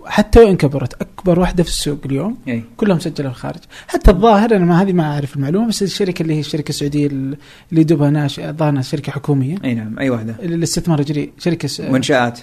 [0.06, 2.64] حتى وإن كبرت أكبر واحدة في السوق اليوم أي.
[2.78, 3.60] كلها مسجله في الخارج.
[3.88, 7.84] حتى الظاهر أنا ما هذه ما أعرف المعلومة بس الشركة اللي هي الشركة السعودية اللي
[7.84, 9.56] دوبها ناشئه الظاهر شركة حكومية.
[9.66, 10.36] إي نعم أي واحدة.
[10.44, 12.40] الاستثمار الجريء شركة منشآت.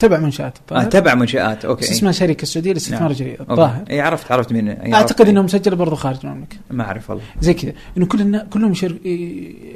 [0.00, 0.58] تبع منشآت.
[0.72, 1.80] آه تبع منشآت أوكي.
[1.80, 3.10] بس اسمها شركة السعودية للاستثمار نعم.
[3.10, 3.84] الجريء الظاهر.
[3.90, 6.56] إي عرفت عرفت مين أعتقد إنه مسجله برضه خارج المملكة.
[6.70, 7.24] ما أعرف والله.
[7.40, 7.72] زي كذا.
[7.96, 8.98] إنه كلنا كلهم يشر...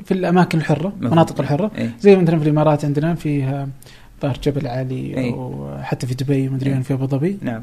[0.05, 1.71] في الأماكن الحرة المناطق الحرة.
[1.79, 1.91] أي.
[2.01, 3.69] زي مثلا في الإمارات عندنا فيها
[4.23, 5.31] ظهر جبل علي أي.
[5.31, 7.39] وحتى في دبي مدري وين في أبو ظبي.
[7.43, 7.63] نعم.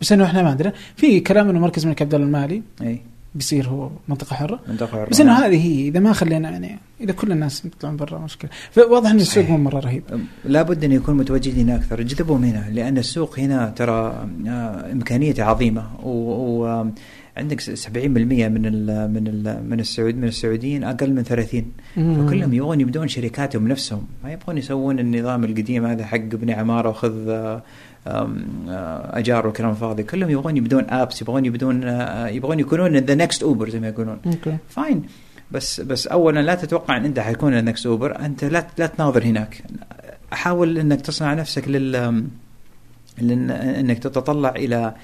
[0.00, 0.72] بس إنه إحنا ما عندنا.
[0.96, 2.62] في كلام إنه مركز الملك عبد الله المالي.
[2.82, 3.00] إي.
[3.34, 4.60] بيصير هو منطقة حرة.
[4.68, 5.42] منطقة حرة بس إنه نعم.
[5.42, 5.88] هذه هي.
[5.88, 8.50] إذا ما خلينا يعني إذا كل الناس يطلعون برا مشكلة.
[8.70, 10.02] فواضح إن السوق مو مرة رهيب.
[10.44, 12.02] لابد أن يكون متواجدين أكثر.
[12.02, 16.06] جذبهم هنا لأن السوق هنا ترى آه، امكانيته عظيمة.
[16.06, 16.84] و
[17.36, 22.80] عندك 70% من ال من ال من السعود من السعوديين أقل من 30 فكلهم يبغون
[22.80, 24.06] يبدون شركاتهم نفسهم.
[24.24, 27.62] ما يبغون يسوون النظام القديم هذا حق ابني عمارة وخذ آه،
[28.06, 33.68] أجار وكلام فاضي كلهم يبغون يبدون apps يبغون يبدون آه، يبغون يكونون the next Uber
[33.68, 34.20] زي ما يقولون.
[34.68, 35.02] fine
[35.50, 39.24] بس بس اولا لا تتوقع إن أنت حيكون ال next Uber أنت لا لا تناظر
[39.24, 39.62] هناك.
[40.32, 42.24] حاول إنك تصنع نفسك لل
[43.20, 44.94] إنك تتطلع إلى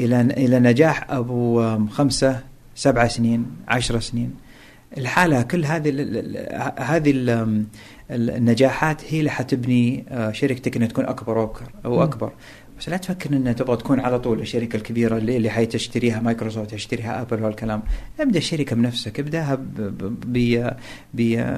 [0.00, 2.40] إلى إلى نجاح أبو خمسة
[2.74, 4.34] سبعة سنين عشر سنين.
[4.98, 5.90] الحالة كل هذه
[6.78, 7.10] هذه
[8.10, 12.32] النجاحات هي اللي حتبني آه، شركتك إنها تكون أكبر واكبر أو أكبر.
[12.78, 17.22] بس لا تفكر إنها تبغى تكون على طول الشركة الكبيرة اللي اللي حتشتريها مايكروسوفت تشتريها
[17.22, 17.82] ابل والكلام.
[18.20, 19.58] ابدأ الشركة بنفسك ابدأها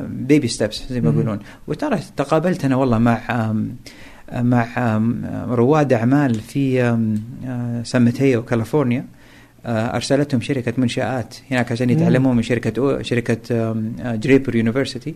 [0.08, 1.38] baby steps زي ما يقولون.
[1.66, 3.52] وترى تقابلت أنا والله مع
[4.32, 4.98] مع
[5.48, 6.80] رواد أعمال في
[7.84, 9.00] سان ماتيو كاليفورنيا.
[9.00, 9.15] آه،
[9.66, 11.34] أرسلتهم شركة منشآت.
[11.50, 13.72] هناك عشان يتعلمون من شركة شركة
[14.16, 15.14] Draper University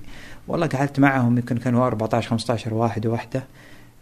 [0.49, 3.45] والله قعدت معهم يمكن كانوا 14 15 واحد وواحدة.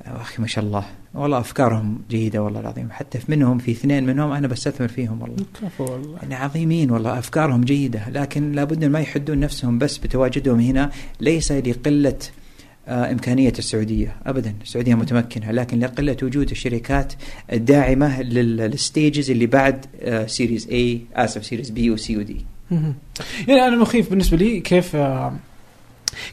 [0.07, 0.85] آه، أخي ما شاء الله.
[1.15, 2.89] والله أفكارهم جيدة والله العظيم.
[2.91, 5.37] حتى منهم في اثنين منهم أنا بستثمر فيهم والله.
[5.63, 6.19] كفو والله.
[6.23, 7.19] يعني عظيمين والله.
[7.19, 8.01] أفكارهم جيدة.
[8.09, 10.91] لكن لابد ما يحدون نفسهم بس بتواجدهم هنا.
[11.21, 12.48] ليس لقلة آه،
[12.89, 14.17] إمكانية السعودية.
[14.27, 17.13] أبدا السعودية متمكنة لكن لقلة وجود الشركات
[17.53, 19.87] الداعمة لل stages اللي بعد
[20.27, 22.45] Series A آسف Series B و C و D
[23.49, 25.37] يعني أنا مخيف بالنسبة لي كيف آه،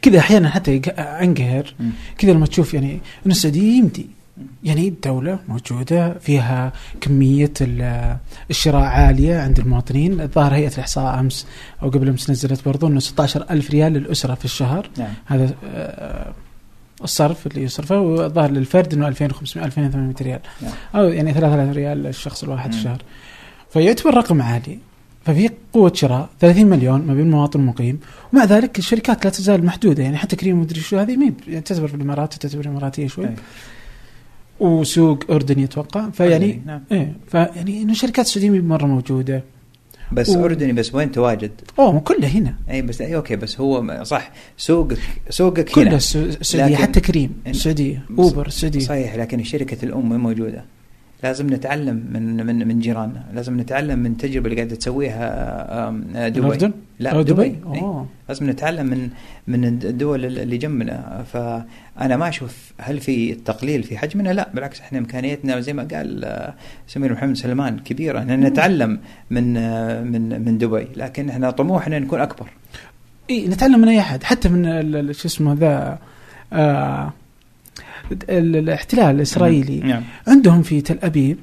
[0.01, 1.73] كذا أحيانا حتى أنقهر.
[2.17, 4.07] كذا لما تشوف يعني أن السعودية يمدي.
[4.63, 7.53] يعني الدولة موجودة فيها كمية
[8.49, 10.21] الشراء عالية عند المواطنين.
[10.21, 11.47] الظاهر هيئة الإحصاء أمس
[11.83, 14.89] أو قبل أمس نزلت برضو أنه 16 ألف ريال للأسرة في الشهر.
[14.97, 15.13] نعم.
[15.25, 16.33] هذا آه،
[17.03, 20.39] الصرف اللي يصرفه والظاهر للفرد إنه 2500 2800 ريال.
[20.61, 20.71] نعم.
[20.95, 23.01] أو يعني 3000 ريال للشخص الواحد في الشهر
[23.69, 24.79] فيعتبر رقم عالي.
[25.25, 27.99] ففي قوة شراء 30 مليون ما بين مواطن مقيم
[28.33, 30.03] ومع ذلك الشركات لا تزال محدودة.
[30.03, 33.25] يعني حتى كريم مدري شو هذه مين يعني تعتبر في الإمارات تعتبر إماراتية شوي.
[33.25, 33.35] أي.
[34.59, 36.83] وسوق أردني أتوقع فيعني نعم.
[36.91, 39.43] إيه فيعني إنه الشركات السعودية مرة موجودة.
[40.11, 40.45] بس و...
[40.45, 44.97] أردني بس وين تواجد؟ أوه كله هنا أي بس أي أوكي بس هو صح سوقك
[45.29, 50.65] سوقك هنا كله السعوديه حتى كريم السعوديه أوبر السعوديه صحيح لكن شركه الأم موجودة؟
[51.23, 53.23] لازم نتعلم من من من جيراننا.
[53.33, 55.89] لازم نتعلم من التجربه اللي قاعدة تسويها
[56.29, 56.39] دبي.
[56.39, 57.55] الأردن؟ لا دبي, دبي.
[57.65, 58.07] أوه.
[58.29, 59.09] لازم نتعلم من
[59.47, 61.25] من الدول اللي جنبنا.
[61.33, 66.53] فأنا ما أشوف هل في التقليل في حجمنا؟ لا بالعكس إحنا إمكانيتنا زي ما قال
[66.87, 68.21] سمير محمد سلمان كبيرة.
[68.21, 69.53] ان نتعلم من
[70.11, 70.87] من من دبي.
[70.95, 72.47] لكن إحنا طموحنا نكون أكبر.
[73.29, 74.23] اي نتعلم من أي أحد.
[74.23, 75.97] حتى من شو اسمه ذا
[76.53, 77.13] آه
[78.29, 79.79] الاحتلال الإسرائيلي.
[79.79, 80.03] نعم.
[80.27, 81.37] عندهم في تل أبيب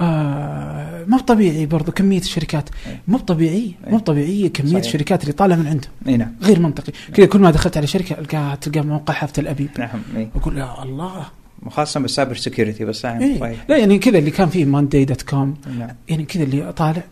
[0.00, 2.68] آه مو طبيعي برضو كمية الشركات.
[3.08, 4.84] مو طبيعي مو طبيعيه كمية صحيح.
[4.84, 5.90] الشركات اللي طالعة من عندهم.
[6.08, 6.32] إي نعم.
[6.42, 6.92] غير منطقي.
[7.14, 9.68] كذا كل ما دخلت على شركة القاها تلقى موقعها في تل أبيب.
[9.78, 11.26] نعم أقول يا الله.
[11.62, 15.54] وخاصة بال cyber security بس إيه؟ لا يعني كذا اللي كان فيه Monday dot com
[16.08, 17.02] يعني كذا اللي طالع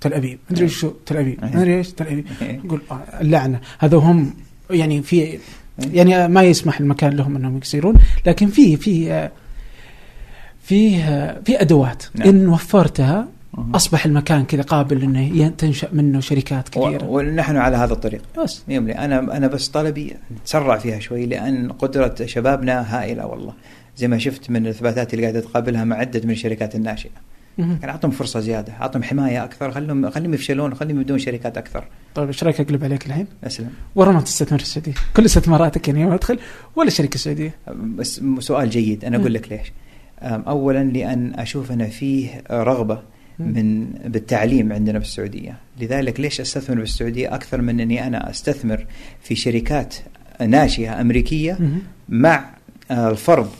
[0.00, 0.38] تل أبيب.
[0.50, 0.70] مدري إيه.
[0.70, 1.44] شو تل أبيب.
[1.44, 1.56] إيه.
[1.56, 2.26] مدري إيش تل أبيب.
[2.42, 2.60] إيه.
[2.64, 3.60] يقول آه، اللعنة.
[3.78, 4.34] هذا هم
[4.70, 5.38] يعني في
[5.92, 7.94] يعني ما يسمح المكان لهم إنهم يصيرون
[8.26, 9.28] لكن في في
[10.62, 11.02] في
[11.44, 12.04] في أدوات.
[12.14, 12.28] نعم.
[12.28, 13.28] إن وفرتها.
[13.74, 17.04] أصبح المكان كذا قابل إنه تنشأ منه شركات كثيرة.
[17.04, 18.22] ونحن على هذا الطريق.
[18.38, 18.62] بس.
[18.68, 18.92] يملي.
[18.92, 23.52] أنا أنا بس طلبي نتسرع فيها شوي لأن قدرة شبابنا هائلة والله.
[23.96, 27.10] زي ما شفت من الإثباتات اللي قاعدة تقابلها مع عدة من الشركات الناشئة.
[27.58, 27.78] مهم.
[27.80, 32.26] يعني أعطهم فرصة زيادة أعطهم حماية أكثر خلهم خليهم يفشلون خليهم يبدون شركات أكثر طيب
[32.26, 36.12] إيش رأيك أقلب عليك الحين؟ أسلم ورا ما تستثمر في السعوديه كل استثماراتك يعني يوم
[36.12, 36.38] ادخل
[36.76, 39.34] ولا شركة سعودية بس سؤال جيد أنا أقول.
[39.34, 39.72] لك ليش
[40.22, 43.02] اولا لأن أشوف أن فيه رغبة.
[43.38, 48.86] من بالتعليم عندنا في السعوديه لذلك ليش أستثمر في السعوديه أكثر من أني أنا أستثمر
[49.22, 49.94] في شركات
[50.46, 51.58] ناشئة أمريكية.
[52.08, 52.50] مع
[52.90, 53.50] آه، الفرض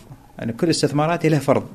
[0.43, 1.67] أنا كل استثماراتي له فرض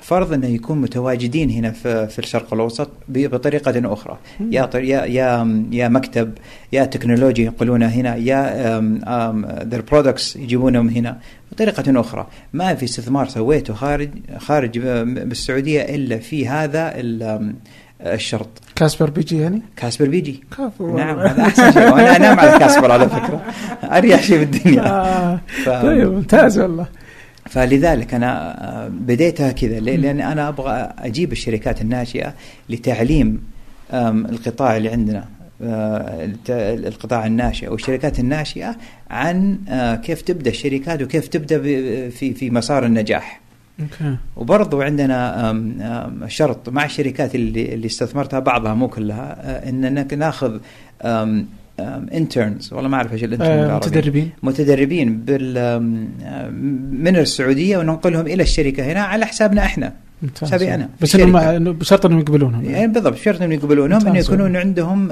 [0.00, 4.18] فرض انه يكون متواجدين هنا في في الشرق الأوسط بطريقة أخرى.
[4.40, 6.32] يا يا يا يا مكتب
[6.72, 8.80] يا تكنولوجيا ينقلونها هنا يا
[9.64, 11.18] their products يجيبونهم هنا
[11.52, 12.26] بطريقة أخرى.
[12.52, 16.92] ما في استثمار سويته خارج خارج بالسعودية إلا في هذا
[18.00, 18.48] الشرط.
[18.76, 20.44] كاسبر بيجي يعني؟ كاسبر بيجي.
[20.58, 21.82] كفو نعم هذا أحسن شيء.
[21.92, 23.42] وأنا انام على كاسبر على فكرة.
[23.84, 25.40] أريح شيء بالدنيا آه.
[25.64, 26.86] ف- طيب ممتاز والله.
[27.48, 32.34] فلذلك أنا آه، بديتها كذا؟ لأن أنا أبغى أجيب الشركات الناشئه
[32.68, 33.42] لتعليم
[33.92, 35.24] القطاع اللي عندنا
[35.62, 38.76] آه، القطاع الناشئ والشركات الناشئة
[39.10, 41.62] عن آه، كيف تبدأ الشركات وكيف تبدأ
[42.10, 43.40] في في مسار النجاح
[43.80, 50.58] okay وبرضو عندنا شرط مع الشركات اللي اللي استثمرتها بعضها مو كلها اننا ناخذ
[52.12, 53.86] interns والله ما أعرف إيش ال intern بالعربي.
[53.86, 55.82] متدربين متدربين بال
[56.92, 59.92] من السعودية وننقلهم إلى الشركة هنا على حسابنا إحنا
[60.42, 60.88] حسابي أنا.
[61.00, 61.16] بس.
[61.16, 64.18] إنهم بشرط إنهم يقبلونهم يعني بالضبط شرط إنهم يقبلونهم إنه.
[64.18, 65.08] يكونون عندهم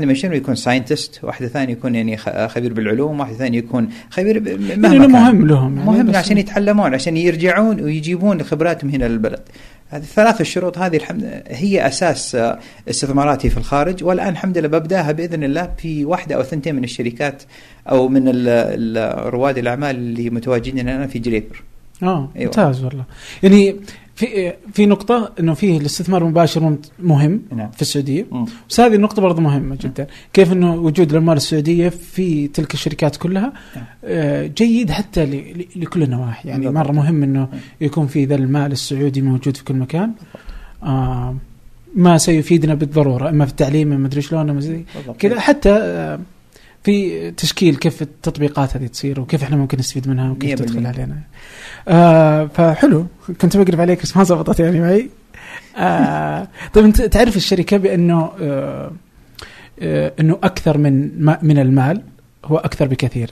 [0.00, 2.16] من شنو يكون scientist واحدة ثانية يكون يعني
[2.48, 4.48] خبير بالعلوم واحدة ثانية يكون خبير ب-
[4.78, 5.06] مهما يعني.
[5.06, 9.40] مهم لهم يعني مهم عشان يتعلمون عشان يرجعون ويجيبون خبراتهم هنا للبلد
[9.92, 12.58] هذه الثلاث الشروط هذه الحمد هي أساس آه،
[12.88, 17.42] استثماراتي في الخارج والآن الحمد لله ببدأها بإذن الله في واحدة أو ثنتين من الشركات
[17.90, 18.28] أو من
[19.18, 21.62] رواد الأعمال اللي متواجدين هنا في جريبر
[22.02, 22.46] آه أيوة.
[22.46, 23.04] ممتاز والله.
[23.42, 23.76] يعني
[24.14, 27.70] في في نقطة إنه فيه الاستثمار المباشر مهم نعم.
[27.70, 28.26] في السعودية
[28.68, 33.52] بس هذه النقطة برضه مهمة جدا كيف إنه وجود العمال السعودية في تلك الشركات كلها
[33.76, 33.84] نعم.
[34.04, 36.84] آه، جيد حتى ل- لكل النواحي يعني بالضبط.
[36.86, 37.48] مرة مهم إنه
[37.80, 40.12] يكون في ذا المال السعودي موجود في كل مكان
[40.82, 41.36] آه
[41.94, 44.60] ما سيفيدنا بالضرورة إما في التعليم إما ادري شلون.
[45.18, 46.20] كذا حتى آه،
[46.84, 50.86] في تشكيل كيف التطبيقات هذه تصير وكيف إحنا ممكن نستفيد منها وكيف تدخل.
[50.86, 51.18] علينا.
[51.88, 53.06] آه فحلو.
[53.40, 55.10] كنت بقرب عليك بس ما زبطت يعني معي.
[55.78, 58.92] آه طيب أنت تعرف الشركة بأنه آه
[59.80, 62.02] آه إنه أكثر من ما من المال؟
[62.44, 63.30] هو أكثر بكثير.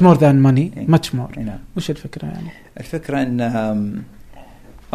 [0.00, 0.78] More than money.
[0.78, 0.86] أي.
[0.90, 1.38] much more.
[1.38, 1.58] أي نعم.
[1.76, 2.48] وش الفكرة يعني؟
[2.80, 3.40] الفكرة إن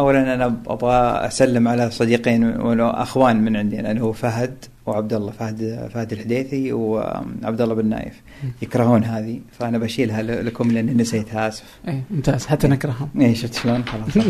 [0.00, 4.64] اولا أنا أبغى أسلم على صديقين ولو أخوان من عندي اللي هو فهد.
[4.86, 8.20] وعبد الله فهد فهد الحديثي وعبد الله بن نايف.
[8.62, 9.40] يكرهون هذه.
[9.58, 12.46] فأنا بشيلها لكم لأني نسيتها اسف اي ممتاز.
[12.46, 12.72] حتى إيه.
[12.72, 14.24] نكرههم اي شفت شلون؟ خلاص.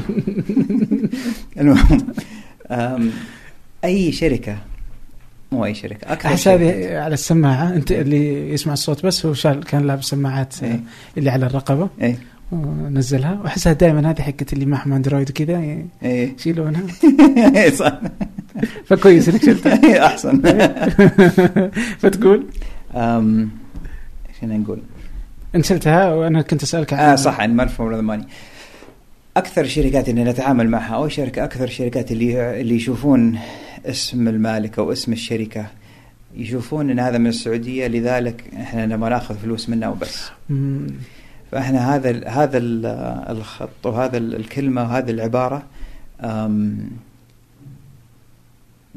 [1.60, 3.10] المهم
[3.84, 4.58] أي شركة؟
[5.52, 6.48] مو أي شركة أكثر احس.
[6.48, 7.74] هذه على السماعة.
[7.74, 10.80] أنت اللي يسمع الصوت بس هو شال كان لابس سماعات آه، إيه.
[11.18, 11.88] اللي على الرقبة.
[12.02, 12.16] اي
[12.52, 13.40] ونزلها.
[13.42, 15.86] وأحسها دائما هذه حقت اللي معهم أندرويد وكذا اي
[16.38, 16.82] يشيلونها.
[17.64, 18.00] إي صح.
[18.84, 19.80] فكويس إنك شلتها.
[19.84, 20.42] إي، أحسن.
[22.00, 22.46] فتقول؟
[22.96, 23.50] أم،
[24.28, 24.82] إيش نقول؟
[25.54, 28.26] أنت شلتها وأنا كنت أسألك عن آه صح عن مرفوع ذا ماني.
[29.36, 33.38] أكثر الشركات اللي نتعامل معها أو شركة أكثر الشركات اللي اللي يشوفون
[33.86, 35.66] اسم المالك أو اسم الشركة
[36.36, 40.30] يشوفون إن هذا من السعودية لذلك إحنا لما ناخذ فلوس منه وبس.
[41.52, 42.86] فإحنا هذا ال هذا ال
[43.36, 45.62] الخط وهذا ال- الكلمة وهذه العبارة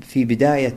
[0.02, 0.76] في بداية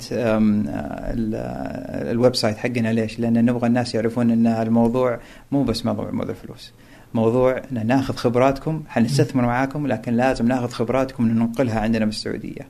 [2.11, 5.21] ال website حقنا ليش؟ لأن نبغى الناس يعرفون إن الموضوع
[5.53, 6.73] مو بس موضوع موضوع فلوس.
[7.15, 12.69] موضوع إن ناخذ خبراتكم حنستثمر معاكم لكن لازم ناخذ خبراتكم ننقلها عندنا بالسعوديه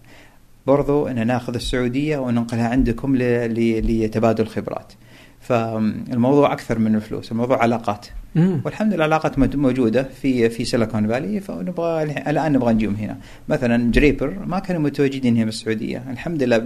[0.67, 4.93] برضو إن ناخذ السعودية وننقلها عندكم لتبادل خبرات
[5.41, 8.07] فالموضوع أكثر من الفلوس الموضوع علاقات.
[8.39, 8.61] مم.
[8.65, 13.17] والحمد لله العلاقات موجودة في في سيليكون فالي فنبغى الآن نبغى نجيهم هنا.
[13.49, 16.03] مثلا جريبر ما كانوا متواجدين هنا بالسعودية.
[16.11, 16.59] الحمد لله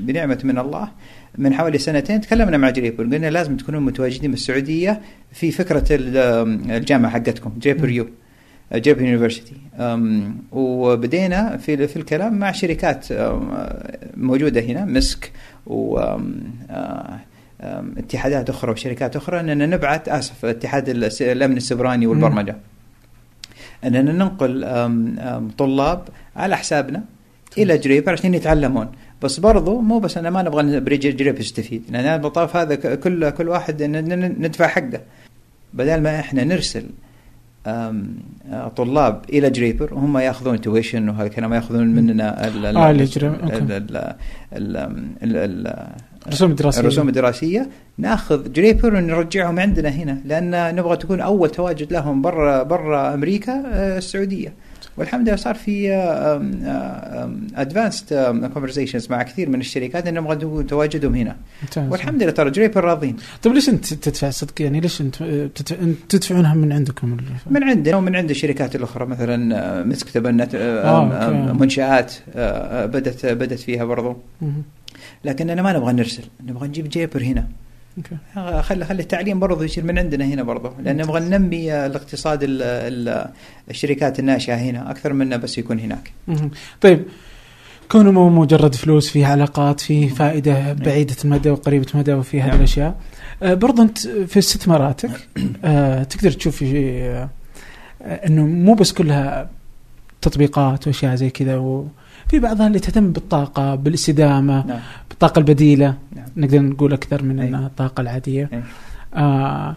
[0.00, 0.88] بنعمة من الله.
[1.38, 3.04] من حوالي سنتين تكلمنا مع جريبر.
[3.04, 5.00] قلنا لازم تكونون متواجدين بالسعودية
[5.32, 8.06] في فكرة ال- الجامعة حقتكم جريبر يو
[8.74, 9.56] جيبر يونيفرسيتي.
[10.52, 13.06] وبدينا في في الكلام مع شركات
[14.16, 15.32] موجودة هنا مسك
[15.66, 16.00] و
[17.98, 20.88] اتحادات أخرى وشركات أخرى أننا نبعث آسف اتحاد
[21.20, 22.56] الأمن السبراني والبرمجة.
[23.84, 24.64] أننا ننقل
[25.58, 26.02] طلاب
[26.36, 27.02] على حسابنا
[27.58, 28.88] إلى جريبر عشان يتعلمون.
[29.22, 31.82] بس برضو مو بس أنا ما نبغى جريبر جريبر يستفيد.
[31.90, 35.00] لأن المطاف هذا كل كل واحد ندفع حقه.
[35.74, 36.84] بدل ما إحنا نرسل
[38.76, 42.92] طلاب إلى جريبر وهم يأخذون تويشن وهذا الكلام يأخذون مننا آه
[46.26, 46.80] الرسوم الدراسية.
[46.80, 47.68] الرسوم الدراسية.
[47.98, 53.62] ناخذ جريبر ونرجعهم عندنا هنا لأن نبغى تكون أول تواجد لهم برا برا أمريكا
[53.98, 54.52] السعودية.
[54.96, 55.92] والحمد لله صار في
[57.56, 58.06] advanced
[58.54, 61.36] conversations مع كثير من الشركات انهم نبغى تواجدهم هنا.
[61.76, 63.16] والحمد لله ترى جريبر راضين.
[63.42, 65.22] طيب ليش أنت تدفع صدق؟ يعني ليش أنت
[66.08, 67.16] تدفعونها من عندكم؟
[67.50, 72.14] من عندنا ومن عند الشركات الأخرى مثلا مسك تبنت آه منشآت
[72.86, 74.16] بدت بدت فيها برضو.
[75.24, 77.48] لكننا ما نبغى نرسل نبغى نجيب جيبر هنا.
[78.60, 83.30] خلي خلي التعليم برضه يصير من عندنا هنا برضه لأن نبغى ننمي الاقتصاد ال ال
[83.70, 86.12] الشركات الناشئة هنا أكثر منه بس يكون هناك.
[86.80, 87.04] طيب
[87.90, 93.00] كونه مو مجرد فلوس فيه علاقات فيه فائدة بعيدة المدى وقريبة المدى وفي هذه الأشياء.
[93.42, 95.10] آه برضه أنت في استثماراتك
[95.64, 97.28] آه تقدر تشوف آه
[98.02, 99.50] إنه مو بس كلها
[100.22, 104.80] تطبيقات وأشياء زي كذا وفي بعضها اللي تهتم بالطاقة بالاستدامة نعم.
[105.18, 105.94] بالطاقه البديلة.
[106.16, 106.26] نعم.
[106.36, 108.50] نقدر نقول أكثر من إنها الطاقة العادية.
[109.14, 109.76] آه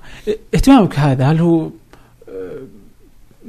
[0.56, 1.72] اهتمامك هذا هل هو آه،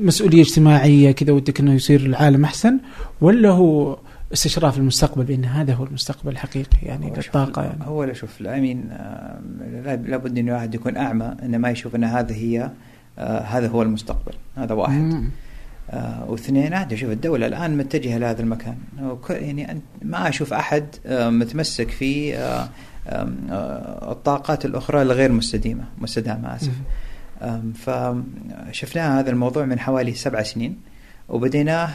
[0.01, 2.79] مسؤولية اجتماعية كذا ودك إنه يصير العالم أحسن
[3.21, 3.99] ولا هو
[4.33, 7.85] استشراف المستقبل؟ بإن هذا هو المستقبل الحقيقي يعني للطاقة يعني.
[7.85, 9.41] هو شوف الامين آه
[10.07, 12.71] لابد انه الواحد يكون أعمى انه ما يشوف إن هذه هي
[13.19, 15.01] آه هذا هو المستقبل هذا واحد.
[15.01, 15.31] مم.
[15.91, 18.77] آه واثنين عاد شوف الدولة الآن متجهة لهذا المكان.
[19.31, 22.69] يعني ما أشوف أحد آه متمسك في آه
[24.13, 26.73] الطاقات الأخرى الغير مستديمة مستدامة آسف.
[27.75, 30.77] فشفنا هذا الموضوع من حوالي سبع سنين.
[31.29, 31.89] وبديناه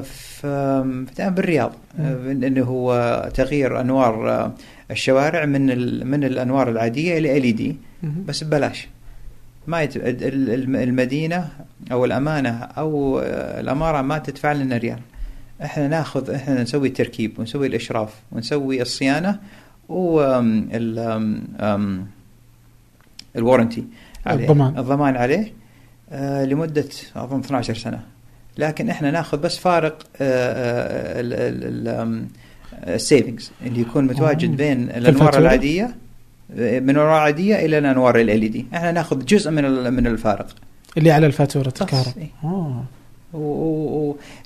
[0.00, 1.72] في بالرياض.
[1.98, 4.52] انه هو تغيير أنوار
[4.90, 5.66] الشوارع من
[6.06, 8.88] من الأنوار العادية إلى ال دي بس ببلاش.
[9.66, 9.92] ما يت...
[9.96, 11.48] المدينة
[11.92, 13.20] أو الأمانة أو
[13.60, 15.00] الأمارة ما تدفع لنا ريال.
[15.62, 19.40] إحنا ناخذ إحنا نسوي التركيب ونسوي الإشراف ونسوي الصيانة
[19.88, 20.20] و
[23.36, 23.84] الورنتي
[24.26, 24.78] عليه الضمان.
[24.78, 25.52] الضمان عليه
[26.10, 28.00] آه لمدة أظن 12 سنة.
[28.58, 30.06] لكن إحنا ناخذ بس فارق
[32.86, 35.96] السيفنجز اللي يكون متواجد بين الأنوار العادية
[36.50, 40.46] من الانوار العادية إلى الانوار ال دي إحنا نأخذ جزء من من الفارق.
[40.98, 42.84] اللي على الفاتورة الكهرباء إيه.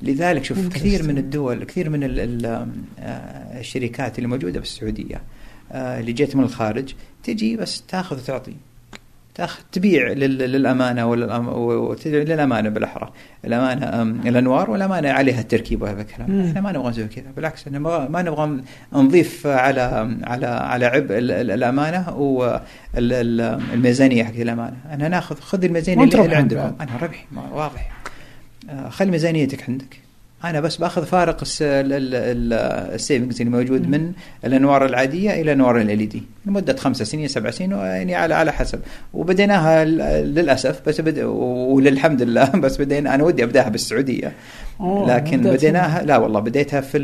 [0.02, 5.22] ولذلك شوف كثير من الدول كثير من آه، الشركات اللي موجودة في السعوديه
[5.72, 8.54] آه، اللي جيت من الخارج تجي بس تأخذ وتعطي.
[9.73, 11.15] تبيع للأمانة
[12.06, 13.12] للأمانة بالأحرى.
[13.44, 16.40] الأمانة الأنوار والأمانة عليها التركيب وهذا الكلام.
[16.48, 17.78] إحنا ما نبغى نسوي كذا بالعكس إحنا
[18.09, 18.60] ما نبغى
[18.93, 22.16] نضيف على على على عبء الأمانة
[22.94, 24.77] والميزانيه حق الأمانة.
[24.90, 27.93] أنا ناخذ خذ الميزانية اللي عندكم أنا ربحي واضح.
[28.70, 30.07] آه، خلي ميزانيتك عندك.
[30.44, 34.12] أنا بس بأخذ فارق السيفنجز اللي موجود من
[34.44, 36.23] الأنوار العادية إلى أنوار ال دي.
[36.47, 38.81] لمدة خمسة سنين سبع سنين يعني على على حسب.
[39.15, 39.85] وبديناها
[40.24, 44.32] للأسف بس بد وللحمد لله بس بدينا أنا ودي أبداها بالسعودية.
[44.81, 46.98] لكن بديناها لا والله بديتها في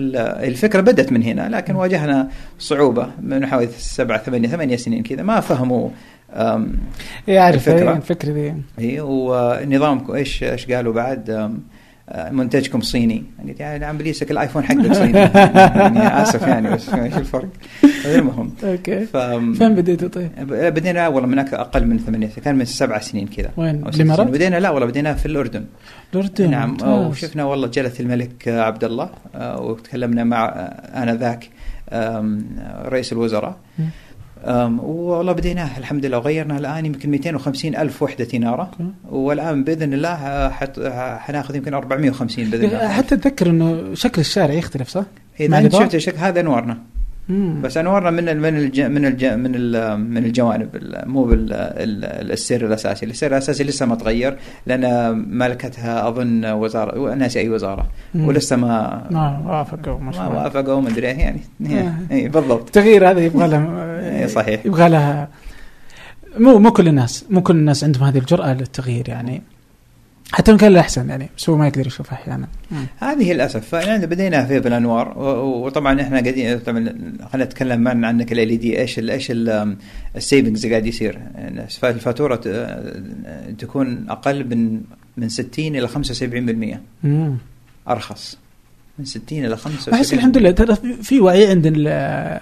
[0.45, 2.29] الفكرة بدت من هنا لكن واجهنا
[2.59, 5.23] صعوبة من حوالي سبع ثمانية ثمانية سنين كذا.
[5.23, 5.89] ما فهموا
[7.29, 7.97] يعرف الفكرة.
[7.97, 11.55] الفكرة دي اي ونظامكم إيش إيش قالوا بعد؟
[12.31, 13.25] منتجكم صيني.
[13.49, 15.19] قلت يعني نعم بليسك الآيفون حقك صيني.
[15.19, 17.49] يعني آسف يعني بس إيش الفرق.
[18.05, 19.07] المهم أوكي.
[19.55, 23.51] فين بديتوا طيب؟ بدينا والله من أقل من ثمانية كان من سبع سنين كذا.
[23.57, 25.65] وين؟ الإمارات؟ بدينا لا والله بدينا في الأردن.
[26.15, 26.77] الأردن نعم.
[26.83, 31.49] وشفنا والله جلة الملك عبد الله آه، وتكلمنا مع آه، آنذاك
[32.89, 33.57] رئيس الوزراء.
[34.83, 36.19] والله بديناه الحمد لله.
[36.19, 38.71] وغيرنا الآن يمكن 250 ألف وحدة اناره
[39.11, 40.17] والآن بإذن الله
[41.19, 42.89] حناخذ يمكن 450 بإذن الله.
[42.89, 45.05] حتى اتذكر إنه شكل الشارع يختلف صح؟
[45.41, 46.79] إذا انت شفت الشكل هذا انوارنا
[47.29, 47.63] مم.
[47.63, 50.69] بس انوارنا من ال من الج من الج من ال من الجوانب
[51.07, 54.37] مو بالسر الأساسي، السر الأساسي لسه ما تغير
[54.67, 57.87] لأن مالكتها أظن وزارة ناسي أي وزارة.
[58.15, 58.29] مم.
[58.29, 61.07] ولسه ما ما وافقوا ما وافقوا ما أدري.
[61.07, 61.41] يعني
[62.13, 62.67] اي بالضبط.
[62.67, 64.67] التغيير هذا يبغى لها صحيح.
[64.67, 65.29] يبغى لها
[66.39, 69.43] مو مو كل الناس مو كل الناس عندهم هذه الجرأة للتغيير يعني.
[70.35, 72.49] حتى وان كان الاحسن يعني بس هو ما يقدر يشوفها أحيانا.
[72.99, 73.69] هذه للأسف.
[73.69, 76.85] فيعني بدينا في بالانوار وطبعا إحنا قاعدين طبعا
[77.33, 79.33] خلينا نتكلم عن عنك ال LED إيش ال إيش
[80.17, 81.19] ال savings اللي قاعد يصير.
[81.35, 84.81] يعني الفاتورة ت- تكون أقل من
[85.17, 87.37] من 60 إلى 75% مم.
[87.89, 88.39] أرخص.
[88.99, 92.41] من 60 إلى 75% احس الحمد لله ترى في- وعي عند ال-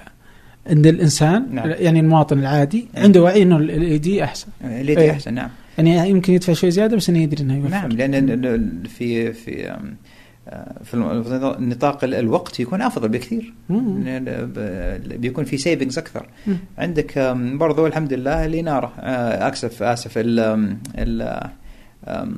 [0.66, 1.70] عند الإنسان نعم.
[1.70, 3.04] يعني المواطن العادي نعم.
[3.04, 4.46] عنده وعي إنه ال LED أحسن.
[4.64, 5.08] ال إيه.
[5.08, 5.50] LED أحسن نعم.
[5.78, 7.68] يعني يمكن يدفع شوي زيادة بس إنه يدري إنه يوفر.
[7.68, 9.76] نعم لأن في في
[10.48, 10.96] آه، في
[11.60, 13.52] نطاق ال- الوقت يكون أفضل بكثير.
[15.18, 16.26] بيكون في savings أكثر.
[16.46, 16.56] مم.
[16.78, 17.18] عندك
[17.54, 20.40] برضو الحمد لله الاناره آه، اسف آسف ال
[20.98, 21.40] ال
[22.08, 22.36] أم،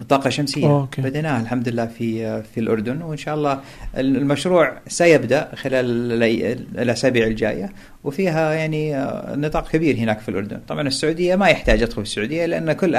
[0.00, 0.66] الطاقة الشمسية.
[0.66, 1.02] okay.
[1.02, 3.60] بديناها الحمد لله في في الأردن وإن شاء الله
[3.96, 5.84] المشروع سيبدأ خلال
[6.22, 7.72] ال- الأسابيع الجاية.
[8.04, 12.46] وفيها يعني آه، نطاق كبير هناك في الأردن طبعا السعودية ما يحتاج أدخل في السعودية
[12.46, 12.96] لأن كل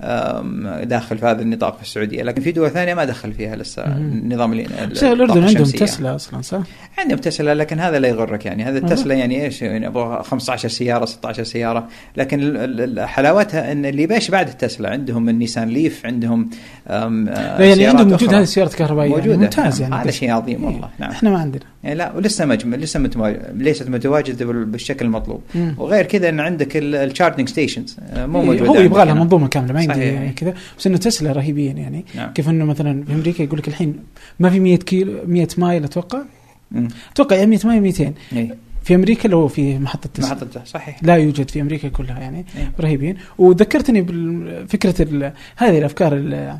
[0.00, 3.98] آم، داخل في هذا النطاق في السعودية لكن في دول ثانية ما دخل فيها لسه.
[4.24, 5.64] نظام الأردن عندهم.
[5.64, 6.60] تسلا أصلا صح؟
[6.98, 8.78] عندهم تسلا لكن هذا لا يغرك يعني هذا.
[8.78, 14.48] التسلا يعني إيش يعني أبغى 15 سيارة 16 سيارة لكن حلاوتها إن اللي بايش بعد
[14.48, 16.50] التسلا عندهم النيسان ليف عندهم
[16.88, 18.34] لا يعني عندهم موجود.
[18.34, 19.80] هذه السيارات الكهربائية موجودة يعني ممتاز.
[19.80, 20.66] يعني هذا شيء عظيم إيه.
[20.66, 23.88] والله نعم إحنا ما عندنا يعني لا ولسه مجمل لسه متواجد ليست
[24.18, 25.74] متواجده بال- بالشكل المطلوب مم.
[25.78, 29.14] وغير كذا إن عندك ال charging stations مو إيه، موجودة هو يبغى لها.
[29.14, 30.00] منظومة كاملة ما يمدي.
[30.00, 32.32] يعني كذا بس إنه تسلا رهيبين يعني نعم.
[32.32, 33.96] كيف إنه مثلا في أمريكا يقول لك الحين
[34.40, 36.22] ما في 100 كيلو 100 مايل أتوقع
[36.70, 36.88] مم.
[37.12, 38.54] أتوقع يا 100 مايل 200 إيه.
[38.84, 42.72] في أمريكا لو في محطة تسلا محطة صحيح لا يوجد في أمريكا كلها يعني إيه.
[42.80, 46.58] رهيبين وذكرتني بفكره هذه الأفكار ال-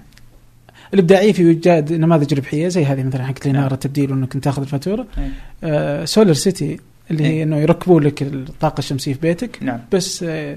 [0.95, 3.73] الإبداعية في ايجاد نماذج ربحية زي هذه مثلا حقت الاناره نعم.
[3.75, 5.29] التبديل وإنك أنت تاخذ الفاتورة إيه.
[5.65, 6.79] آه سولار سيتي
[7.11, 7.43] اللي هي إيه.
[7.43, 10.57] إنه يركبوا لك الطاقة الشمسية في بيتك نعم بس آه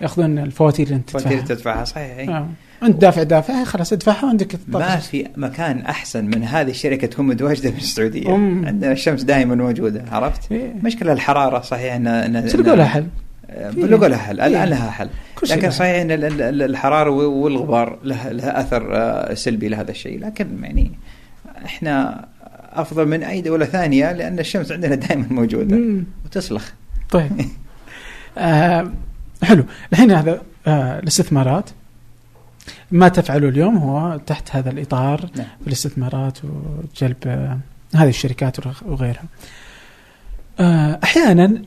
[0.00, 2.36] يأخذون الفواتير اللي أنت تدفعها تدفعها صحيح إيه.
[2.36, 2.48] آه.
[2.82, 4.96] أنت دافع دافع خلاص ادفعها وعندك الطاقة ما.
[4.96, 8.66] في مكان أحسن من هذه الشركة تكون متواجدة في السعودية أم.
[8.66, 10.74] عندنا الشمس دائما موجودة عرفت إيه.
[10.82, 13.06] مشكلة الحرارة صحيح ان بس لقوا لها حل
[13.76, 14.64] لقوا لها حل الآن إيه.
[14.64, 15.08] لها حل
[15.50, 15.70] لكن لها.
[15.70, 20.46] صحيح إن ال- ال- ال- الحرارة والغبار له, له أثر آه، سلبي لهذا الشيء لكن
[20.64, 20.92] يعني
[21.64, 22.24] إحنا
[22.74, 26.04] أفضل من أي دولة ثانية لأن الشمس عندنا دائما موجودة مم.
[26.24, 26.72] وتسلخ
[27.10, 27.30] طيب
[28.38, 28.92] آه
[29.42, 31.70] حلو الحين هذا آه الاستثمارات
[32.90, 35.46] ما تفعله اليوم هو تحت هذا الإطار نعم.
[35.60, 37.58] في الاستثمارات وجلب آه
[37.94, 39.24] هذه الشركات وغ- وغيرها.
[40.60, 41.62] آه أحيانا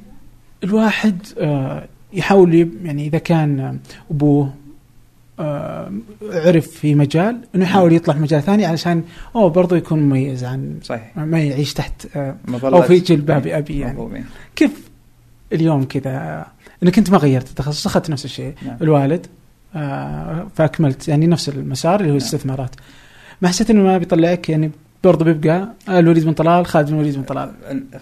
[0.63, 3.79] الواحد آه يحاول يعني إذا كان
[4.11, 4.53] أبوه
[5.39, 9.03] عرف في مجال إنه يحاول يطلع في مجال ثاني علشان
[9.35, 11.17] أوه برضه يكون مميز عن صحيح.
[11.17, 14.25] ما يعيش تحت آه أو في جلباب أبي يعني.
[14.55, 14.89] كيف
[15.53, 16.45] اليوم كذا؟
[16.83, 18.53] إنك أنت ما غيرت التخصص أخذت نفس الشيء.
[18.65, 18.77] نعم.
[18.81, 19.25] الوالد
[19.75, 22.17] آه فأكملت يعني نفس المسار اللي هو نعم.
[22.17, 22.75] الاستثمارات
[23.41, 24.71] ما حسيت إنه ما بيطلعك؟ يعني
[25.03, 27.51] برضه بيبقى الوليد بن طلال خالد بن الوليد بن طلال.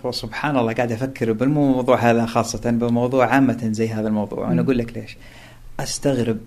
[0.05, 4.39] هو سبحان الله قاعد أفكر بالموضوع هذا خاصة بموضوع عامة زي هذا الموضوع.
[4.47, 4.61] وأنا.
[4.61, 5.17] أقول لك ليش؟
[5.79, 6.37] أستغرب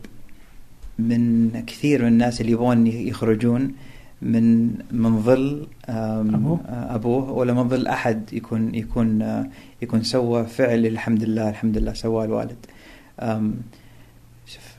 [0.98, 3.72] من كثير من الناس اللي يبغون يخرجون
[4.22, 9.46] من من ظل أبوه؟ آه، أبوه ولا من ظل أحد يكون يكون آه،
[9.82, 12.66] يكون سوى فعل الحمد لله الحمد لله سواه الوالد.
[14.46, 14.76] شوف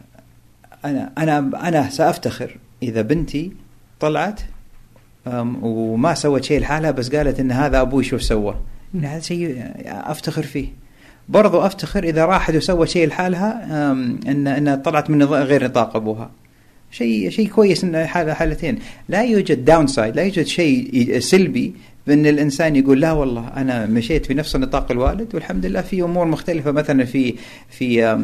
[0.86, 1.38] أنا أنا
[1.68, 3.52] أنا سأفتخر إذا بنتي
[4.00, 4.42] طلعت
[5.62, 8.56] وما سوت شيء لحالها بس قالت إن هذا أبوي شوف سوى
[9.02, 10.68] هذا شيء أفتخر فيه.
[11.30, 13.64] برضو أفتخر إذا راحت وسوت شيء لحالها
[14.28, 16.32] ان إن طلعت من غير نطاق أبوها.
[16.92, 18.80] شيء شيء كويس إن حالة حالتين.
[19.10, 21.74] لا يوجد downside لا يوجد شيء سلبي
[22.08, 26.26] بإن الإنسان يقول لا والله أنا مشيت في نفس نطاق الوالد والحمد لله في أمور
[26.26, 27.36] مختلفة مثلا في
[27.70, 28.18] في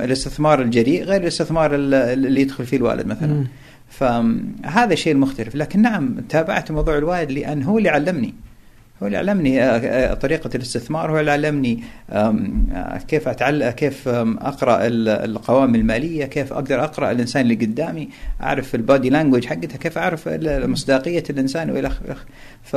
[0.00, 3.44] الاستثمار الجريء غير الاستثمار ال- اللي يدخل فيه الوالد مثلا.
[3.88, 8.34] فهذا الشيء المختلف لكن نعم تابعت موضوع الوالد لأن هو اللي علمني.
[9.02, 14.86] هو اللي علمني آه، آه، طريقة الاستثمار هو اللي علمني آه، كيف أتعلم كيف أقرأ
[14.86, 18.08] ال- القوائم المالية كيف أقدر أقرأ الإنسان اللي قدامي
[18.42, 22.16] أعرف البادي لانجوج حقتها كيف أعرف مصداقية الإنسان وإلى آخره
[22.62, 22.76] ف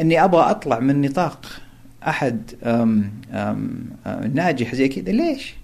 [0.00, 1.46] إني أبغى أطلع من نطاق
[2.08, 2.50] أحد
[4.34, 5.54] ناجح زي كذا ليش؟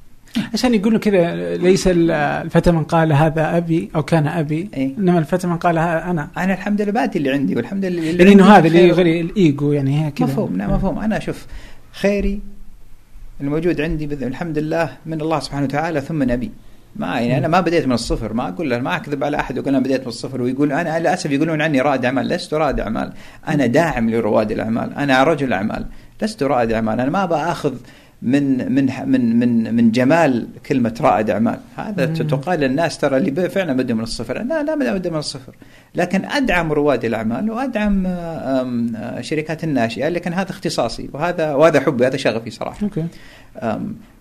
[0.54, 4.96] عشان يقولوا كذا ليس ال- الفتى من قال هذا أبي أو كان أبي إيه.
[4.98, 6.28] إنما الفتى من قال ها أنا.
[6.36, 8.90] أنا الحمد لله باتي اللي عندي والحمد لله اللي انه عندي هذا اللي.
[8.92, 10.26] غير الإيجو يعني هي كذا.
[10.26, 10.98] مفهوم نعم مفهوم.
[10.98, 11.46] أنا أشوف
[11.92, 12.40] خيري
[13.40, 16.50] الموجود عندي الحمد لله من الله سبحانه وتعالى ثم نبي.
[16.96, 19.74] ما يعني أنا ما بديت من الصفر ما أقول له ما أكذب على أحد واقول
[19.74, 22.28] أنا بديت من الصفر ويقول أنا للأسف يقولون عني رائد أعمال.
[22.28, 23.12] لست رائد أعمال.
[23.48, 24.94] أنا داعم لرواد الأعمال.
[24.94, 25.86] أنا رجل أعمال.
[26.22, 27.00] لست رائد أعمال.
[27.00, 27.74] أنا ما أبغى اخذ
[28.24, 31.58] من من من من من جمال كلمة رائد أعمال.
[31.76, 32.06] هذا.
[32.06, 34.42] تقال للناس ترى اللي فعلا بدا من الصفر.
[34.42, 35.54] لا لا بدا من الصفر.
[35.94, 38.16] لكن أدعم رواد الأعمال وأدعم
[39.20, 42.78] شركات الناشئة لكن هذا اختصاصي وهذا وهذا حبي هذا شغفي صراحة.
[42.82, 43.04] أوكي.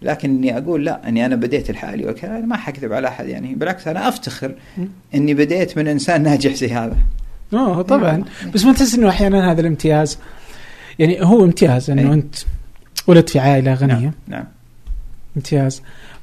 [0.02, 3.56] لكن إني أقول لا إني أنا بديت لحالي وكذا ما حكذب على أحد يعني.
[3.56, 4.56] بالعكس أنا أفتخر.
[5.16, 6.98] إني بديت من إنسان ناجح زي هذا.
[7.54, 8.12] اوه طبعا.
[8.12, 8.52] نعم.
[8.54, 10.18] بس ما تحس انه أحيانا هذا الامتياز؟
[11.00, 12.14] يعني هو امتياز إنه أي.
[12.14, 12.36] أنت
[13.08, 13.94] ولدت في عائلة غنية.
[13.96, 14.12] نعم.
[14.28, 14.46] نعم
[15.38, 15.82] امتياز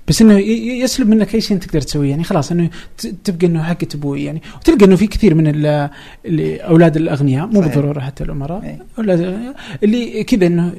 [0.09, 0.39] بس إنه
[0.83, 2.11] يسلب منك أي شيء تقدر تسويه.
[2.11, 2.71] يعني خلاص إنه
[3.25, 5.91] تبقى إنه حقة أبوي يعني وتلقى إنه في كثير من ال-
[6.61, 7.61] أولاد الأغنياء مو.
[7.61, 8.79] بالضرورة حتى الأمراء أي.
[8.99, 10.75] أولاد اللي كذا إنه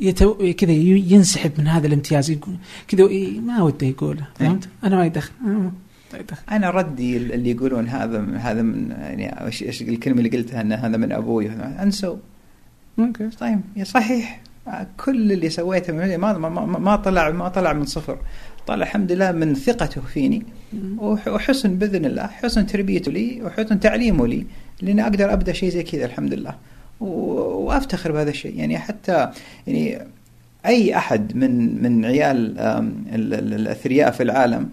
[0.00, 2.30] يتو كذا ينسحب من هذا الامتياز.
[2.30, 2.54] يقول
[2.88, 4.46] كذا ي- ما وده يقوله أي.
[4.46, 5.30] فهمت؟ أنا ما يدخل
[6.50, 11.12] أنا ردي اللي يقولون هذا هذا من يعني إيش الكلمة اللي قلتها ان هذا من
[11.12, 11.50] أبوي.
[11.50, 12.16] انسوا
[12.98, 14.40] أوكي طيب يا صحيح.
[15.04, 18.18] كل اللي سويته من- ما ما, طلع ما طلع من صفر.
[18.66, 20.42] طلع الحمد لله من ثقته فيني.
[20.98, 24.46] وح- وحسن بإذن الله حسن تربيته لي وحسن تعليمه لي
[24.82, 26.54] لأني أقدر أبدأ شيء زي كذا الحمد لله.
[27.00, 28.58] وأفتخر بهذا الشيء.
[28.58, 29.30] يعني حتى
[29.66, 29.98] يعني
[30.66, 32.58] أي أحد من من عيال
[33.54, 34.68] الأثرياء في العالم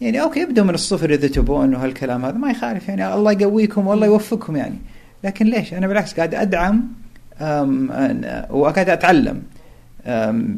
[0.00, 2.88] يعني أوكي ابدوا من الصفر إذا تبون وهالكلام هذا ما يخالف.
[2.88, 4.76] يعني الله يقويكم والله يوفقكم يعني.
[5.24, 6.88] لكن ليش؟ أنا بالعكس قاعد أدعم
[8.50, 9.42] وقاعد أتعلم.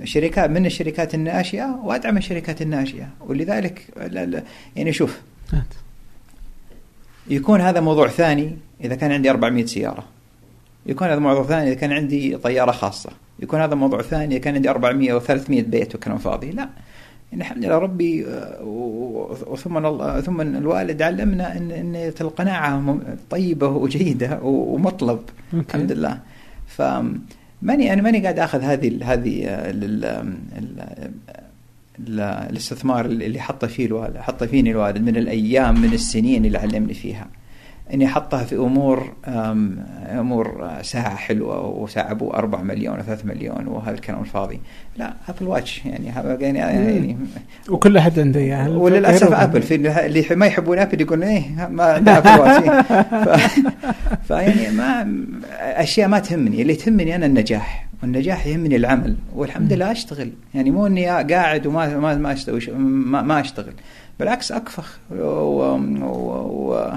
[0.05, 3.09] شركات من الشركات الناشئة؟ وأدعم الشركات الناشئة.
[3.27, 3.83] ولذلك
[4.77, 5.21] يعني شوف.
[7.31, 10.05] يكون هذا موضوع ثاني إذا كان عندي 400 سيارة.
[10.87, 13.11] يكون هذا موضوع ثاني إذا كان عندي طيارة خاصة.
[13.41, 16.51] يكون هذا موضوع ثاني إذا كان عندي 400 و300 بيت وكلام فاضي.
[16.51, 16.69] لا.
[17.33, 18.25] يعني الحمد لله ربي
[18.63, 19.81] و- ثم
[20.21, 22.99] ثم الوالد علمنا إن إن القناعه
[23.31, 25.21] طيبة وجيدة ومطلب.
[25.55, 25.67] أوكي.
[25.77, 26.19] الحمد لله.
[26.79, 29.71] فماني أنا ماني قاعد آخذ هذه هذه آه،
[32.49, 37.27] الاستثمار اللي حطه فيه الوالد حطه فيني الوالد من الأيام من السنين اللي علمني فيها.
[37.95, 39.13] إني احطها في أمور
[40.09, 44.61] أمور ساعة حلوة وساعة أبو 4 مليون و3 مليون وهذا الكلام الفاضي.
[44.97, 46.07] لا Apple Watch يعني
[46.41, 47.17] يعني, يعني
[47.69, 48.69] وكل أحد عنده إياها.
[48.69, 49.33] وللاسف.
[49.33, 49.75] Apple في
[50.07, 52.87] اللي ما يحبون Apple يقولون إيه ما عنده Apple Watch.
[54.29, 55.15] فيعني ما
[55.61, 56.63] أشياء ما تهمني.
[56.63, 59.17] اللي تهمني أنا النجاح والنجاح يهمني العمل.
[59.35, 60.31] والحمد لله أشتغل.
[60.55, 63.73] يعني مو إني قاعد وما ما ما أشتغل ما, ما أشتغل.
[64.21, 64.99] بالعكس أكافح.
[65.11, 65.23] و...
[65.23, 65.77] و...
[66.03, 66.73] و...
[66.73, 66.93] و...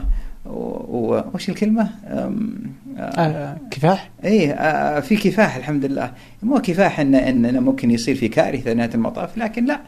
[1.34, 2.54] وش الكلمة؟ أم...
[2.98, 6.12] آه كفاح إيه آه، في كفاح الحمد لله
[6.44, 9.80] مو كفاح ان اننا ممكن يصير في كارثة نهاية المطاف لكن لا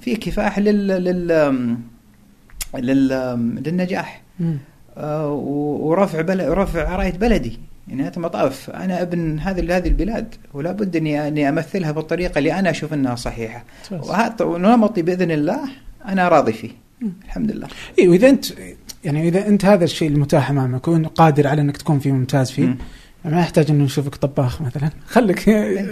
[0.00, 1.28] في كفاح لل لل
[2.74, 3.08] لل
[3.66, 4.22] للنجاح.
[4.96, 6.48] آه، ورفع بل...
[6.48, 7.58] رفع رايه بلدي
[7.88, 12.70] نهاية المطاف أنا ابن هذه هذه البلاد ولا بد اني إني أمثلها بالطريقة اللي أنا
[12.70, 14.10] أشوف إنها صحيحة ممتاز.
[14.10, 15.60] وهذا ونمطي بإذن الله
[16.08, 16.70] أنا راضي فيه.
[17.26, 17.68] الحمد لله.
[17.98, 18.44] اي وإذا انت
[19.04, 22.76] يعني إذا أنت هذا الشيء المتاح أمامك وقادر على أنك تكون فيه ممتاز فيه مم.
[23.24, 24.90] ما يحتاج إنه نشوفك طباخ مثلا.
[25.14, 25.48] خليك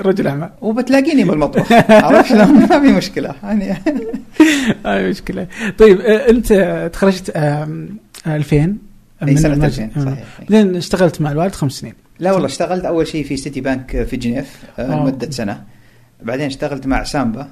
[0.06, 0.50] رجل أعمال.
[0.60, 3.34] وبتلاقيني بالمطبخ عرفت شلون؟ ما في مشكلة.
[3.42, 3.74] يعني
[4.86, 5.46] هاي مشكلة.
[5.78, 6.52] طيب آه، أنت
[6.92, 7.88] تخرجت آم،
[8.26, 8.76] 2000
[9.28, 10.24] أي سنة المج- 2000 صحيح.
[10.50, 11.94] بعدين اشتغلت مع الوالد خمس سنين.
[12.18, 15.00] لا والله اشتغلت أول شيء في سيتي بانك في جنيف آه، آه.
[15.02, 15.62] لمدة سنة.
[16.22, 17.40] بعدين اشتغلت مع سامبا.
[17.40, 17.48] آه،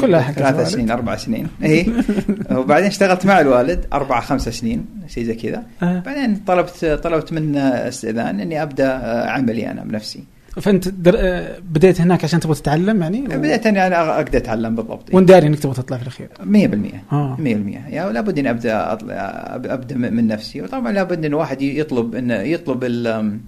[0.00, 0.68] كلها حقت ثلاث.
[0.68, 1.46] سنين أربع سنين.
[1.64, 1.86] اي
[2.56, 5.62] وبعدين اشتغلت مع الوالد أربع خمسة سنين شيء زي كذا.
[5.82, 5.98] آه.
[6.06, 10.24] بعدين طلبت طلبت منه استئذان إني أبدأ آه، عملي أنا بنفسي.
[10.60, 11.14] فأنت در...
[11.18, 15.14] آه، بديت هناك عشان تبغى تتعلم يعني؟ و- بديت إني أنا أقدر أتعلم بالضبط.
[15.14, 17.36] وانت داري إنك تبغى تطلع في الأخير؟ 100% آه.
[17.36, 20.62] 100% يعني لابد إني أبدأ أطل- أب- أبدأ من نفسي.
[20.62, 23.38] وطبعا لابد إن الواحد يطلب انه يطلب ال-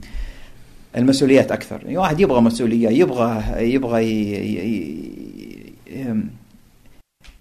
[0.97, 1.81] المسؤوليات أكثر.
[1.85, 3.43] يعني واحد يبغى مسؤولية يبغى
[3.75, 5.36] يبغى ي- ي-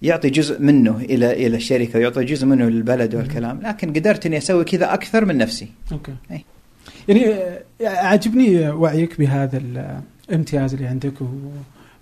[0.02, 3.60] يعطي جزء منه إلى إلى الشركة ويعطي جزء منه للبلد والكلام.
[3.64, 5.68] لكن قدرت إني أسوي كذا أكثر من نفسي.
[5.92, 6.14] أوكي.
[6.32, 6.46] أي.
[7.08, 9.58] يعني آه، عاجبني وعيك بهذا
[10.30, 11.14] الامتياز اللي عندك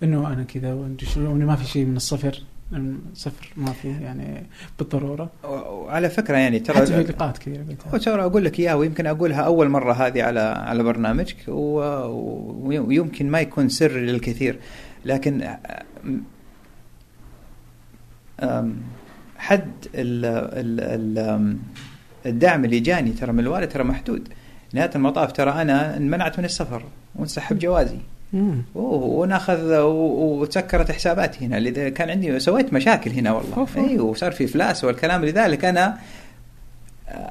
[0.02, 2.42] وإنه أنا كذا وإنه ما في شيء من الصفر
[2.72, 4.42] من صفر ما في يعني
[4.78, 5.30] بالضرورة.
[5.44, 9.68] وعلى فكرة يعني حتى في ترى لقاءات كثيره وترى أقول لك إياها ويمكن أقولها أول
[9.68, 12.06] مرة هذه على على برنامجك و-
[12.68, 14.58] ويمكن ما يكون سر للكثير.
[15.04, 16.22] لكن أم،
[19.38, 20.24] حد ال
[20.54, 21.56] ال
[22.26, 24.28] الدعم اللي جاني ترى من الوالد ترى محدود.
[24.72, 26.82] نهاية المطاف ترى أنا انمنعت من السفر
[27.16, 27.98] وانسحب جوازي.
[28.74, 31.56] وناخذ وتسكرت حساباتي هنا.
[31.56, 33.66] لذا كان عندي سويت مشاكل هنا والله.
[33.76, 35.98] اي وصار في افلاس والكلام لذلك أنا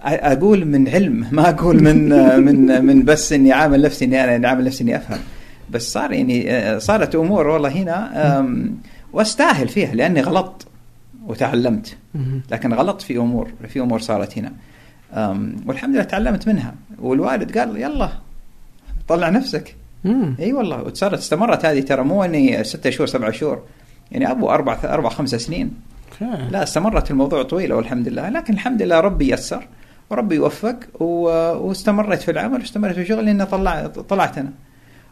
[0.03, 2.09] أقول من علم ما أقول من
[2.45, 5.19] من من بس إني عامل نفسي إني أنا عامل نفسي إني أفهم.
[5.69, 8.45] بس صار يعني صارت أمور والله هنا
[9.13, 10.67] وأستاهل فيها لأني غلطت.
[11.27, 11.97] وتعلمت.
[12.51, 14.53] لكن غلطت في أمور في أمور صارت هنا
[15.65, 18.09] والحمد لله تعلمت منها والوالد قال يلا
[19.07, 19.75] طلع نفسك.
[20.39, 23.63] إي والله وصارت استمرت هذه ترى مو إني ستة شهور سبعة شهور
[24.11, 25.73] يعني أبو أربع أربع خمسة سنين.
[26.21, 29.67] لا استمرت الموضوع طويله والحمد لله لكن الحمد لله ربي يسر
[30.09, 30.75] وربي يوفق.
[30.99, 34.51] واستمريت في العمل واستمريت في الشغل لأن طلعت طلعت أنا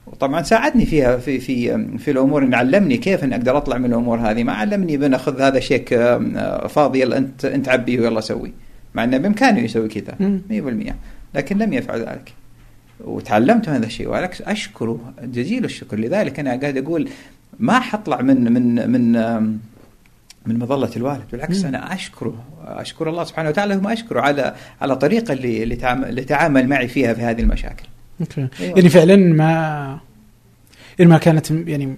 [0.07, 4.19] وطبعا ساعدني فيها في في في الأمور انه علمني كيف إني أقدر أطلع من الأمور
[4.19, 4.43] هذه.
[4.43, 8.53] ما علمني بناخذ هذا شيك آه، فاضي يلا أنت أنت عبيه ويلا سوي.
[8.95, 10.41] مع إنه بإمكانه يسوي كذا مم.
[10.49, 10.93] 100%
[11.35, 12.33] لكن لم يفعل ذلك.
[12.99, 14.07] وتعلمت هذا الشيء.
[14.07, 15.99] وعليك اشكره جزيل الشكر.
[15.99, 17.09] لذلك أنا قاعد أقول
[17.59, 19.11] ما حطلع من من من
[20.45, 21.23] من مظلة الوالد.
[21.31, 21.65] بالعكس.
[21.65, 22.43] أنا أشكره.
[22.65, 25.63] أشكر الله سبحانه وتعالى ثم اشكره على على الطريقة اللي
[26.09, 27.85] اللي تعامل معي فيها في هذه المشاكل.
[28.21, 28.77] أوكي أيوة.
[28.77, 29.99] يعني فعلا ما
[30.99, 31.95] يعني ما كانت يعني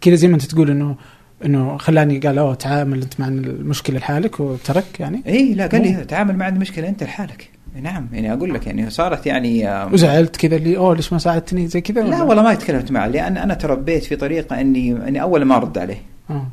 [0.00, 0.96] كذا زي ما أنت تقول انه
[1.44, 5.82] إنه خلاني قال أوه تعامل أنت مع المشكلة لحالك وترك يعني اي لا قال.
[5.82, 7.50] لي تعامل مع المشكلة أنت لحالك
[7.82, 11.80] نعم يعني أقول لك يعني صارت يعني وزعلت كذا اللي أوه ليش ما ساعدتني زي
[11.80, 15.56] كذا لا؟ والله ما تكلمت معه لأن أنا تربيت في طريقة اني إني أول ما
[15.56, 16.46] أرد عليه آه.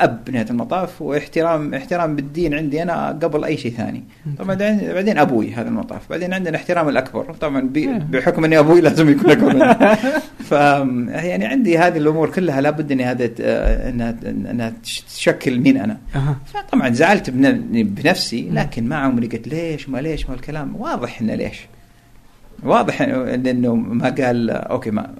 [0.00, 4.02] أب نهاية المطاف واحترام احترام بالدين عندي أنا قبل أي شيء ثاني.
[4.38, 7.34] طبعا بعدين بعدين أبوي هذا المطاف بعدين عندنا احترام الأكبر.
[7.34, 7.98] طبعا إيه.
[7.98, 9.74] بحكم إني أبوي لازم يكون أكبر مني.
[10.48, 13.30] ف يعني عندي هذه الأمور كلها لابد إني هذا
[13.88, 14.72] إنها إنها
[15.08, 15.98] تشكل مين أنا.
[16.46, 21.34] فطبعا زعلت بن- بنفسي لكن ما عمري قلت ليش ما ليش ما الكلام؟ واضح إنه
[21.34, 21.60] ليش.
[22.62, 25.14] واضح إنه ما قال أوكي ما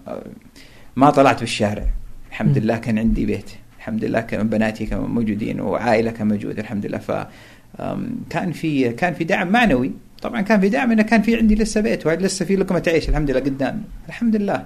[0.97, 1.85] ما طلعت بالشارع.
[2.31, 2.59] الحمد.
[2.59, 3.51] لله كان عندي بيت.
[3.83, 6.99] الحمد لله كان بناتي كانوا موجودين وعائلة كان موجود الحمد لله.
[6.99, 7.13] ف
[8.31, 9.93] كان في كان في دعم معنوي.
[10.23, 13.31] طبعا كان في دعم إنه كان في عندي لسه بيت ولسه في لقمة عيش الحمد
[13.31, 14.65] لله قدامي الحمد لله.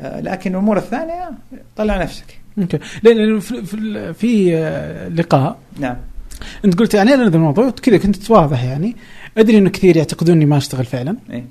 [0.00, 1.30] آه، لكن الأمور الثانية
[1.76, 2.38] طلع نفسك.
[2.58, 2.78] أوكي.
[3.02, 4.54] لأن في في, في
[5.16, 5.58] لقاء.
[5.78, 5.96] نعم.
[6.64, 8.96] أنت قلت يعني أنا هذا الموضوع كذا كنت واضح يعني.
[9.38, 11.16] أدري انه كثير يعتقدون إني ما أشتغل فعلا.
[11.32, 11.44] اي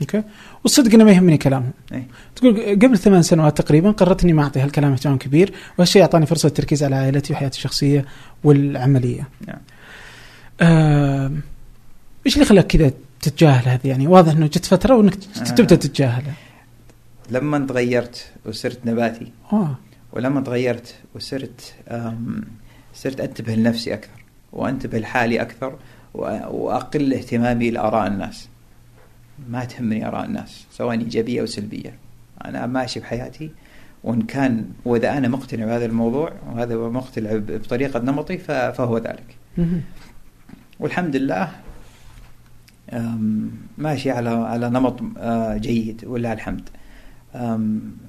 [0.00, 0.22] أوكي.
[0.66, 1.72] والصدق إنه ما يهمني كلامهم.
[1.92, 2.02] اي
[2.36, 6.46] تقول قبل ثمان سنوات تقريبا قررت اني ما اعطي هالكلام اهتمام كبير وهالشيء اعطاني فرصة
[6.46, 8.04] التركيز على عائلتي وحياتي الشخصية
[8.44, 9.28] والعملية.
[9.46, 9.58] نعم.
[10.60, 11.40] آم،
[12.26, 15.44] إيش اللي خلاك كذا تتجاهل هذه؟ يعني واضح إنه جت فترة وإنك آه.
[15.44, 16.34] تبدأ تتجاهلها.
[17.30, 19.32] لما تغيرت وصرت نباتي.
[19.52, 19.78] آه.
[20.12, 21.74] ولما تغيرت وصرت
[22.94, 25.76] صرت أنتبه لنفسي أكثر وأنتبه لحالي أكثر
[26.14, 28.48] وأقل اهتمامي لآراء الناس.
[29.48, 31.94] ما تهمني آراء الناس سواء إيجابية أو سلبية.
[32.44, 33.50] أنا ماشي بحياتي
[34.04, 39.36] وإن كان وإذا أنا مقتنع بهذا الموضوع وهذا مقتنع ب- بطريقة نمطي فهو ذلك.
[40.80, 41.48] والحمد لله
[43.78, 46.68] ماشي على على نمط آه، جيد ولله الحمد.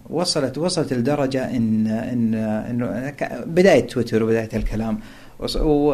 [0.09, 3.13] وصلت وصلت لدرجة إن إن إنه
[3.45, 4.99] بداية تويتر وبداية الكلام.
[5.39, 5.93] وص- و-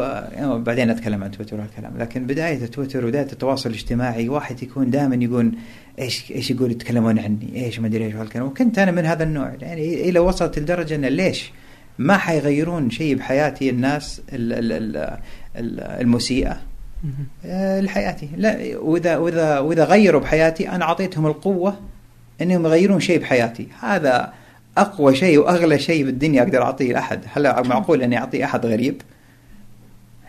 [0.66, 1.92] يعني أتكلم عن تويتر والكلام.
[1.98, 5.52] لكن بداية تويتر وبداية التواصل الاجتماعي واحد يكون دائما يقول
[5.98, 8.46] إيش إيش يقول يتكلمون عني إيش ما أدري إيش والكلام.
[8.46, 9.52] وكنت أنا من هذا النوع.
[9.60, 11.52] يعني إلى وصلت لدرجة إنه ليش
[11.98, 15.18] ما حيغيرون شيء بحياتي الناس ال- ال- ال-
[15.56, 16.60] ال- المسيئة؟
[17.04, 17.26] مهم.
[17.46, 18.28] آه، لحياتي.
[18.36, 21.76] لا واذا واذا وإذا غيروا بحياتي أنا أعطيتهم القوة
[22.42, 23.68] إنهم يغيرون شيء بحياتي.
[23.80, 24.32] هذا
[24.78, 27.20] أقوى شيء وأغلى شيء بالدنيا أقدر أعطيه لأحد.
[27.32, 29.02] هل معقول إني اعطيه أحد غريب؟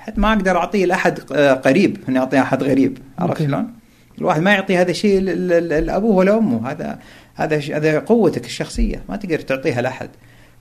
[0.06, 2.98] حتى ما أقدر أعطيه لأحد آه، قريب إني أعطيه أحد غريب.
[3.20, 3.44] عرفت.
[3.44, 3.74] شلون؟
[4.18, 6.72] الواحد ما يعطي هذا الشيء لأبوه ولا أمه.
[6.72, 7.00] هذا
[7.36, 9.02] هذا هذا قوتك الشخصية.
[9.10, 10.10] ما تقدر تعطيها لأحد.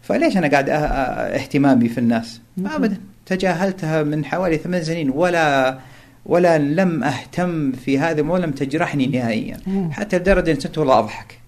[0.03, 2.41] فليش أنا قاعد اهتمامي في الناس.
[2.67, 2.97] ابدا.
[3.27, 5.79] تجاهلتها من حوالي ثمان سنين ولا
[6.27, 9.57] ولا لم أهتم في هذا ولم تجرحني نهائيا.
[9.91, 11.39] حتى لدرجة ان صرت والله أضحك.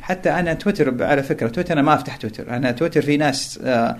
[0.00, 2.56] حتى أنا تويتر على فكرة تويتر أنا ما أفتح تويتر.
[2.56, 3.96] أنا تويتر في ناس آه،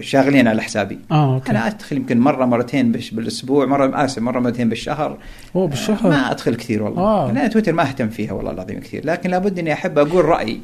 [0.00, 0.98] شاغلين على حسابي.
[1.10, 1.50] آه أوكي.
[1.50, 5.18] أنا أدخل يمكن مرة مرتين بش بالأسبوع مرة آسف مرة مرتين بالشهر.
[5.56, 7.02] أوه بالشهر؟ ما أدخل كثير والله.
[7.02, 7.30] آه.
[7.30, 9.06] أنا تويتر ما أهتم فيها والله العظيم كثير.
[9.06, 10.60] لكن لابد إني أحب أقول رأيي.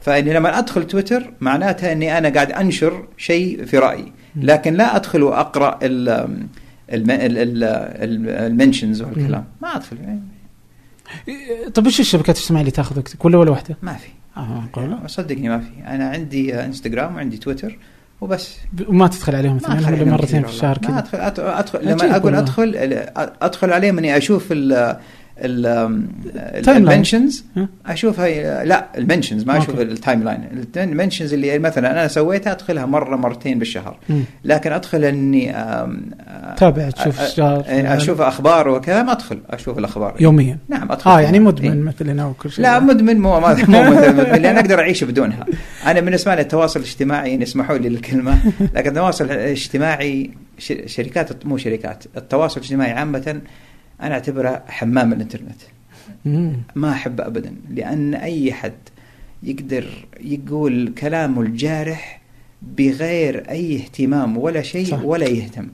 [0.00, 4.12] فإني لما أدخل تويتر معناتها إني أنا قاعد أنشر شيء في رأيي.
[4.36, 6.28] لكن لا أدخل وأقرأ ال
[6.90, 9.44] المنشنز والكلام.
[9.62, 9.96] ما أدخل.
[10.00, 10.20] يعني
[11.74, 14.08] طيب إيش الشبكات الاجتماعية اللي تاخذ وقتك ولا ولا واحدة؟ ما في.
[14.36, 15.06] آه قولوا.
[15.06, 15.70] صدقني ما في.
[15.86, 17.78] أنا عندي انستغرام وعندي تويتر
[18.20, 18.56] وبس.
[18.88, 22.34] وما تدخل عليهم اثنين ولا مرتين في الشهر كذا؟ أدخل أدخل, أدخل عجيب لما أقول.
[22.34, 22.74] أدخل
[23.42, 24.52] أدخل عليهم إني أشوف
[26.68, 29.80] ال mentions ها؟ اشوفها لا ال mentions ما أشوف.
[29.80, 33.96] ال timeline ال mentions اللي مثلا أنا سويتها أدخلها مرة مرتين بالشهر.
[34.44, 39.38] لكن أدخل إني أم، أ- تابع تشوف إيش جاري أ- أشوف أخبار وكذا ما أدخل
[39.50, 40.16] أشوف الأخبار.
[40.20, 41.42] يوميا؟ نعم أدخل آه يعني إيه.
[41.44, 42.62] مدمن مثلنا وكل شيء.
[42.64, 43.46] لا مدمن مو مو
[43.90, 45.46] مدمن لأن أقدر أعيش بدونها.
[45.86, 48.38] أنا بالنسبة لي التواصل الاجتماعي يعني اسمحوا لي الكلمة
[48.74, 50.30] لكن التواصل الاجتماعي
[50.86, 53.40] شركات مو شركات التواصل الاجتماعي عامة
[54.02, 55.60] أنا اعتبره حمام الإنترنت.
[56.74, 58.72] ما أحبه ابدا لأن أي حد
[59.42, 62.20] يقدر يقول كلامه الجارح
[62.62, 65.02] بغير أي اهتمام ولا شيء صح.
[65.04, 65.68] ولا يهتم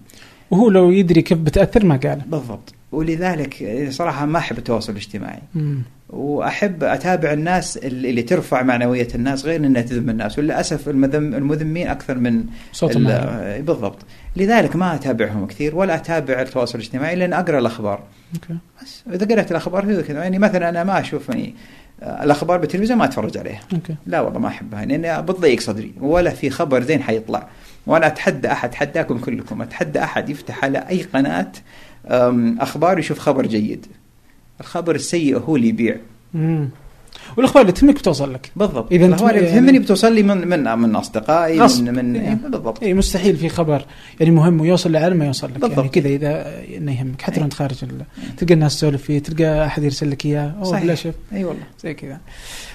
[0.51, 5.83] وهو لو يدري كيف بتأثر ما قاله بالضبط ولذلك صراحة ما أحب التواصل الاجتماعي مم.
[6.13, 10.39] وأحب أتابع الناس اللي ترفع معنوية الناس غير إنها تذم الناس.
[10.39, 12.97] وللأسف المذم المذمين أكثر من صوت.
[12.97, 13.99] بالضبط.
[14.37, 18.03] لذلك ما أتابعهم كثير ولا أتابع التواصل الاجتماعي لأن أقرأ الأخبار.
[18.35, 18.59] أوكي.
[18.83, 21.55] بس إذا قرأت الأخبار يعني مثلا أنا ما أشوف يعني
[22.03, 23.61] آه، الأخبار بالتلفزيون ما أتفرج عليها.
[23.73, 23.95] أوكي.
[24.07, 27.49] لا والله ما أحبها لأن بتضيق صدري ولا في خبر زين حيطلع.
[27.87, 31.53] وأنا أتحدى أحد اتحداكم كلكم أتحدى أحد يفتح على أي قناة
[32.61, 33.87] أخبار يشوف خبر جيد.
[34.61, 35.97] الخبر السيء هو اللي يبيع.
[36.35, 36.69] مم.
[37.37, 38.51] والأخبار اللي تهمك بتوصل لك.
[38.57, 38.93] بالضبط.
[38.93, 41.85] إذا الأخبار اللي يعني- تهمني بتوصل لي من من من أصدقائي غصب.
[41.85, 42.35] من من إيه.
[42.35, 42.83] بالضبط.
[42.83, 43.85] اي مستحيل في خبر
[44.21, 45.63] يعني مهم ويوصل للعالم ما يوصل لك.
[45.63, 45.95] يعني بالضبط.
[45.95, 47.23] كذا إذا إنه يهمك.
[47.23, 47.45] حتى لو إيه.
[47.45, 48.05] أنت خارج ال...
[48.37, 50.55] تلقى الناس تسولف فيه تلقى أحد يرسل لك إياه.
[50.63, 50.85] أوه.
[50.85, 51.63] لا شوف أي والله.
[51.83, 52.21] زي كذا.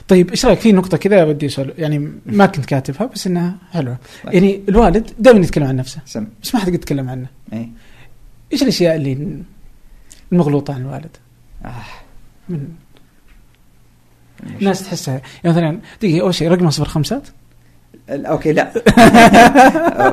[0.07, 3.97] طيب إيش رأيك؟ في نقطة كذا ودي اسال يعني ما كنت كاتبها بس إنها حلوة.
[4.25, 4.33] طيب.
[4.33, 5.99] يعني الوالد دائما يتكلم عن نفسه.
[6.05, 6.27] سم.
[6.43, 7.27] بس ما حد يتكلم عنه.
[7.53, 7.69] اي
[8.53, 9.39] إيش الأشياء اللي
[10.31, 11.17] المغلوطه عن الوالد.
[12.49, 12.67] من
[14.59, 15.21] الناس تحسها.
[15.43, 17.27] يعني مثلا دقيقة أول شيء رقمه صفر خمسات؟
[18.09, 18.71] أوكي لا.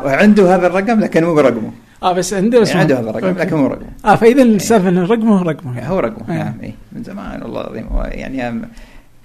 [0.20, 1.70] عنده هذا الرقم لكن مو برقمه.
[2.02, 3.38] آه بس عنده بس يعني عنده هذا الرقم.
[3.38, 3.86] لكن مو رقمه.
[4.04, 5.90] آه فإذا السالفة ان رقمه هو رقمه يعني.
[5.90, 6.44] هو رقمه إيه.
[6.44, 7.86] نعم اي من زمان والله العظيم.
[7.94, 8.62] يعني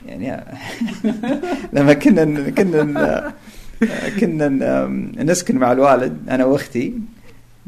[0.05, 0.43] يعني
[1.73, 3.33] لما كنا كنا
[4.19, 4.87] كنا
[5.23, 6.93] نسكن مع الوالد أنا وأختي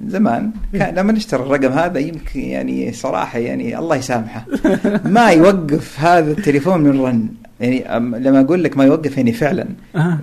[0.08, 0.52] زمان.
[0.74, 4.46] كان لما نشتري الرقم هذا يمكن يعني صراحة يعني الله يسامحه.
[5.06, 7.28] ما يوقف هذا التليفون من رن.
[7.60, 7.84] يعني
[8.20, 9.66] لما أقول لك ما يوقف يعني فعلا.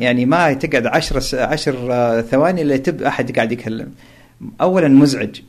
[0.00, 3.88] يعني ما تقعد عشر س- عشر آه، ثواني إلا تب أحد قاعد يكلم.
[4.60, 5.40] اولا مزعج.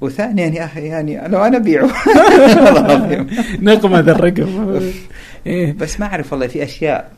[0.00, 1.84] وثانيا يا أخي يعني لو أنا أبيعه.
[2.64, 3.26] والله العظيم.
[3.62, 4.80] نقمة ذا الرقم.
[5.46, 5.72] إيه.
[5.72, 7.10] بس ما أعرف والله في أشياء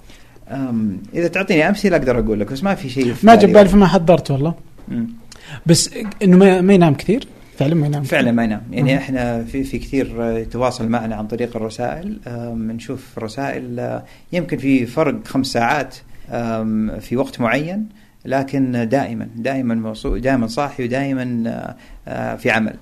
[1.14, 3.34] إذا تعطيني أمثلة أقدر أقول لك بس ما في شيء ما.
[3.34, 3.68] جاب بالي.
[3.68, 4.54] فما حضرت والله.
[5.66, 5.90] بس
[6.22, 7.26] إنه ما, ما ينام كثير؟
[7.58, 8.02] فعلا ما ينام.
[8.02, 8.62] فعلا ما ينام.
[8.70, 8.98] يعني مم.
[8.98, 12.18] إحنا في في كثير يتواصل معنا عن طريق الرسائل.
[12.56, 13.80] نشوف رسائل.
[13.80, 15.96] آه، يمكن في فرق خمس ساعات
[17.00, 17.86] في وقت معين
[18.24, 21.76] لكن دائما دائما دائما صاحي ودائما آه،
[22.08, 22.74] آه، في عمل.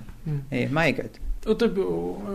[0.53, 1.09] إيه ما يقعد.
[1.59, 1.79] طيب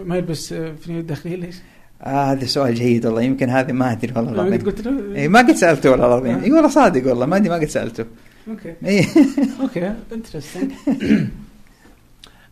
[0.07, 1.57] ما يلبس فنيلة داخلية ليش؟
[2.03, 3.23] آه هذا سؤال جيد والله.
[3.23, 5.15] يمكن هذه ما أدري والله ما قد قلت له.
[5.15, 6.45] إيه ما قد سألته والله العظيم.
[6.45, 7.27] إي والله صادق والله.
[7.27, 8.05] ما أدري ما قد سألته.
[8.49, 8.75] أوكي.
[8.87, 9.07] اي
[9.61, 10.71] أوكي interesting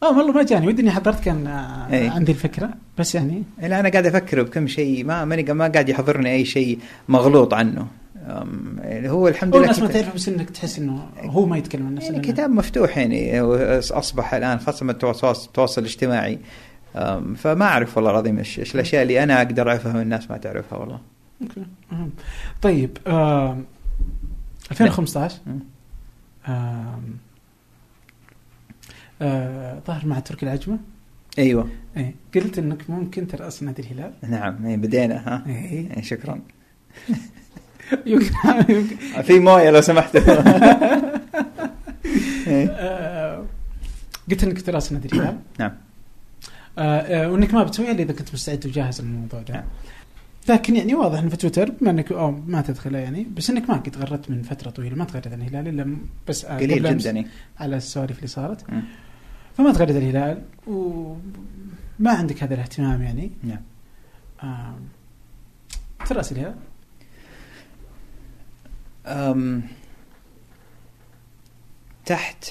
[0.02, 0.66] آه والله ما جاني.
[0.66, 2.10] ودي إني حضرت كان آه، إيه.
[2.10, 2.70] عندي الفكرة.
[2.98, 3.42] بس يعني.
[3.62, 5.04] لا أنا قاعد أفكر بكم شيء.
[5.04, 6.78] ما ماني ما قاعد يحضرني أي شيء
[7.08, 7.86] مغلوط عنه.
[8.82, 11.86] يعني هو الحمد لله الناس ما كتاب- تعرف بس إنك تحس إنه هو ما يتكلم
[11.86, 13.40] عن نفسه يعني كتاب مفتوح يعني
[13.90, 16.38] أصبح الآن خاصة من التواصل التواصل الاجتماعي
[17.36, 21.00] فما أعرف والله العظيم إيش الأشياء اللي أنا أقدر أفهم الناس ما تعرفها والله.
[21.42, 21.62] أوكي.
[22.62, 23.64] طيب آم،
[24.70, 25.52] 2015 مم.
[25.52, 25.71] آم، آه،
[29.86, 30.78] ظهر مع تركي العجمة؟
[31.38, 31.68] أيوه.
[31.96, 34.12] إيه قلت إنك ممكن ترأس نادي الهلال.
[34.22, 35.96] نعم إيه، بدينا ها؟ إيه.
[35.96, 36.40] إيه، شكرا.
[39.22, 40.16] في موية لو سمحت.
[42.46, 43.44] إيه، آه،
[44.30, 45.38] قلت إنك ترأس نادي الهلال.
[45.58, 45.72] نعم.
[46.78, 49.54] آه، آه، وإنك ما بتسويها إلا إذا كنت مستعد وجاهز للموضوع ده.
[49.54, 49.64] نعم.
[50.48, 53.76] لكن يعني واضح إن في تويتر بما إنك أو ما تدخله يعني بس إنك ما
[53.76, 57.16] قد غردت من فترة طويلة ما تغرد عن الهلال إلا م- بس آه، قليل جدا
[57.16, 57.26] إيه.
[57.60, 58.82] على السوالف اللي صارت مم.
[59.56, 63.60] فما تغرد الهلال وما عندك هذا الاهتمام يعني نعم
[64.42, 64.74] آه،
[66.06, 66.54] تراس الهلال
[69.06, 69.62] أم
[72.06, 72.44] تحت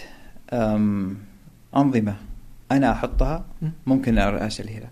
[0.53, 1.17] أم
[1.75, 2.15] أنظمة
[2.71, 3.69] أنا أحطها م.
[3.85, 4.89] ممكن أرأس الهلال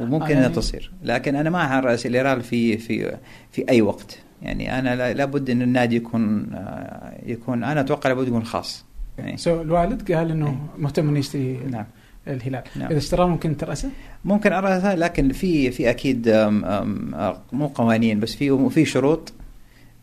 [0.00, 0.90] وممكن آه، يعني- تصير.
[1.02, 3.16] لكن أنا ما أرأس الهلال في في
[3.52, 4.18] في أي وقت.
[4.42, 8.84] يعني لا- لابد أن النادي يكون آه، يكون أنا أتوقع لابد يكون خاص.
[9.18, 11.84] يعني so الوالد قال إنه مهتم إنه يشتري نعم.
[12.28, 12.62] الهلال.
[12.76, 12.88] نعم.
[12.88, 13.90] إذا اشتراه ممكن ترأسه؟
[14.24, 19.32] ممكن أرأسها لكن في في أكيد أم أم آه، مو قوانين بس في في شروط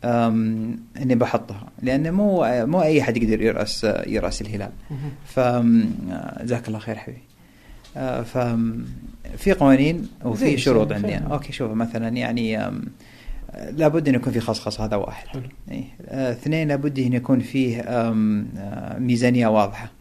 [0.03, 1.67] أم إني بحطها.
[1.81, 4.69] لأن مو مو أي أحد يقدر يرأس يرأس الهلال.
[5.25, 5.39] ف
[6.43, 7.21] جزاك الله خير حبيبي.
[8.23, 11.27] ففي قوانين وفي شروط عندنا.
[11.31, 12.57] أوكي شوف مثلا يعني
[13.71, 15.41] لابد أن يكون في خصخصة هذا واحد حلو.
[15.71, 15.83] إيه.
[16.07, 19.91] آه، اثنين لابد أن يكون فيه آه، ميزانية واضحة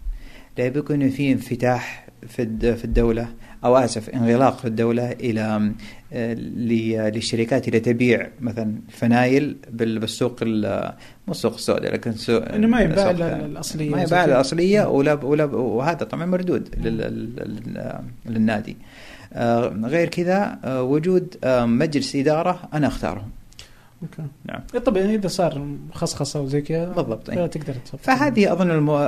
[0.59, 3.29] لابد يكون فيه انفتاح في في الدولة
[3.65, 5.73] أو آسف انغلاق في الدولة إلى
[7.11, 10.93] للشركات اللي تبيع مثلا فنايل بال- بالسوق ال-
[11.27, 14.25] مو السوق السوداء لكن سوق إنه ما إلا الأصلية ما يباع.
[14.25, 18.77] الأصلية ولا ولا وهذا طبعا مردود لل- لل- لل- للنادي.
[19.33, 23.31] آه، غير كذا آه، وجود آه، مجلس إدارة أنا اختارهم
[24.03, 24.23] أوكي.
[24.45, 24.61] نعم.
[24.75, 27.47] إيه طبعا إذا صار خصخصه وزي كذا بالضبط، إيه.
[27.47, 28.99] تقدر تفضل فهذه أظن المو...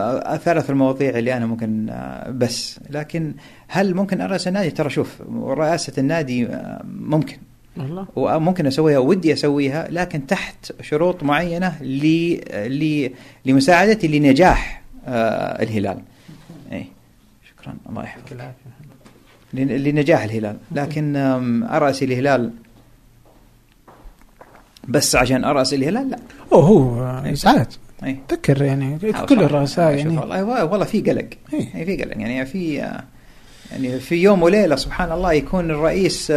[0.45, 2.81] ثلاث المواضيع اللي أنا ممكن آه، بس.
[2.91, 3.35] لكن
[3.69, 7.37] هل ممكن أرأس النادي؟ ترى شوف رئاسة النادي آه، ممكن.
[7.77, 8.07] والله.
[8.17, 12.35] وممكن أسويها ودي أسويها لكن تحت شروط معينة ل...
[12.55, 13.11] ل...
[13.47, 15.99] لمساعدتي لنجاح آه، الهلال.
[16.73, 16.87] اي
[17.51, 18.53] شكرا الله يحفظك.
[19.55, 20.57] لنجاح الهلال.
[20.73, 22.53] لكن آم، ارأس الهلال
[24.89, 26.19] بس عشان ارأس الهلال لا
[26.53, 27.03] أوه هو
[27.33, 27.67] ازعاج
[28.05, 29.43] اي تذكر يعني آه، كل.
[29.43, 30.19] الرؤساء شوف يعني.
[30.19, 31.29] والله والله في قلق.
[31.55, 31.69] إيه.
[31.75, 32.17] يعني في قلق.
[32.17, 33.05] يعني في آه،
[33.73, 36.33] يعني في يوم وليلة سبحان الله يكون الرئيس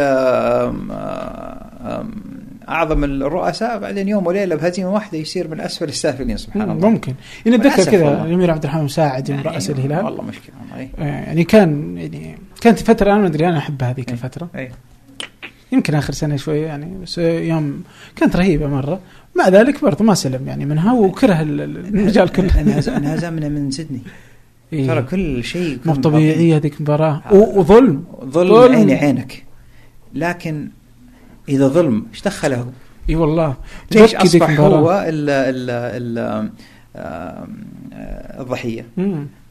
[2.68, 6.88] أعظم الرؤساء بعدين يوم وليلة بهزيمة واحدة يصير من أسفل السافلين سبحان الله.
[6.88, 7.14] ممكن.
[7.46, 8.24] يعني اتذكر كذا.
[8.24, 10.04] الأمير عبد الرحمن مساعد يعني رأس الهلال.
[10.04, 10.78] والله مشكلة والله.
[10.78, 10.88] إيه.
[10.98, 14.14] آه، يعني كان يعني كانت فترة أنا ما أدري أنا أحب هذيك
[14.54, 14.72] إيه.
[15.72, 17.82] يمكن آخر سنة شوي يعني بس يوم
[18.16, 19.00] كانت رهيبة مرة.
[19.38, 22.60] مع ذلك برضه ما سلم يعني منها وكره ال- ال- المجال كله.
[22.60, 24.00] انهز- انهزمنا من سيدني.
[24.72, 24.86] إيه.
[24.86, 27.34] ترى كل شيء مو يكون طبيعية هذيك المباراة آه.
[27.34, 28.04] وظلم.
[28.24, 28.74] ظلم ظلم.
[28.76, 29.44] عيني عينك.
[30.14, 30.68] لكن
[31.48, 32.66] إذا ظلم إيش دخله؟
[33.10, 33.54] إي والله.
[33.92, 34.60] ليش أصبح.
[34.60, 35.70] هو ال ال
[36.18, 36.50] ال
[38.40, 38.86] الضحية.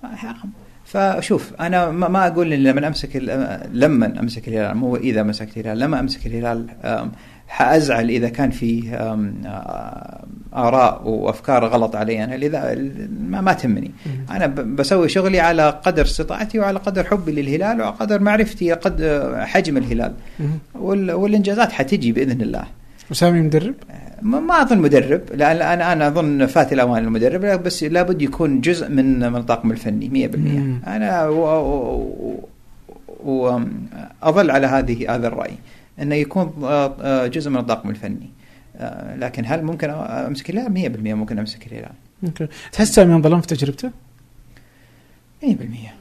[0.04, 0.52] حرام
[0.86, 3.16] فشوف أنا ما أقول إن لما أمسك
[3.74, 6.66] لما أمسك الهلال مو إذا مسكت الهلال لما أمسك الهلال
[7.48, 8.98] حأزعل إذا كان في
[10.54, 12.76] آراء وأفكار غلط علي أنا لذا
[13.30, 13.92] ما, ما تهمني.
[14.32, 19.78] أنا بسوي شغلي على قدر استطاعتي وعلى قدر حبي للهلال وعلى قدر معرفتي قد حجم
[19.78, 20.14] الهلال.
[20.76, 22.64] والإنجازات حتجي بإذن الله.
[23.12, 23.76] وسامي مدرب؟
[24.22, 25.22] ما أظن مدرب.
[25.34, 30.10] لأن أنا أنا أظن فات الأوان المدرب بس لابد يكون جزء من من الطاقم الفني
[30.10, 30.82] 100% مم.
[30.88, 31.28] أنا
[33.24, 35.54] واظل على هذه هذا الرأي
[36.02, 38.30] إنه يكون آه، آه، جزء من الطاقم الفني.
[38.78, 41.92] آه، لكن هل ممكن أمسك الهلال؟ 100% ممكن أمسك الهلال.
[42.24, 42.48] أوكي.
[42.72, 43.92] تحس سامي انظلم في تجربته؟
[45.44, 45.94] 100%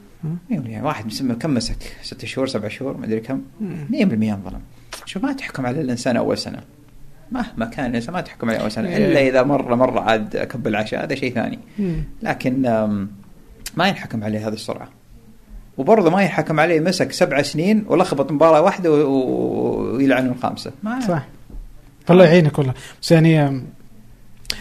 [0.49, 3.41] 100% واحد مسمى كم مسك؟ ست شهور سبع شهور ما أدري كم.
[3.89, 4.61] 100% انظلم.
[5.05, 6.59] شوف ما تحكم على الإنسان أول سنة.
[7.31, 8.97] مهما كان الانسان ما تحكم عليه أول سنة إيه.
[9.11, 11.59] إلا إذا مره مرة عاد كب العشاء هذا شيء ثاني.
[12.23, 12.61] لكن
[13.77, 14.89] ما ينحكم عليه هذه السرعة.
[15.77, 20.71] وبرضه ما ينحكم عليه مسك سبع سنين ولخبط مباراة واحدة و- و- ويلعنون الخامسة.
[20.83, 21.25] ما صح.
[22.09, 22.73] الله يعينك والله.
[23.01, 23.61] بس يعني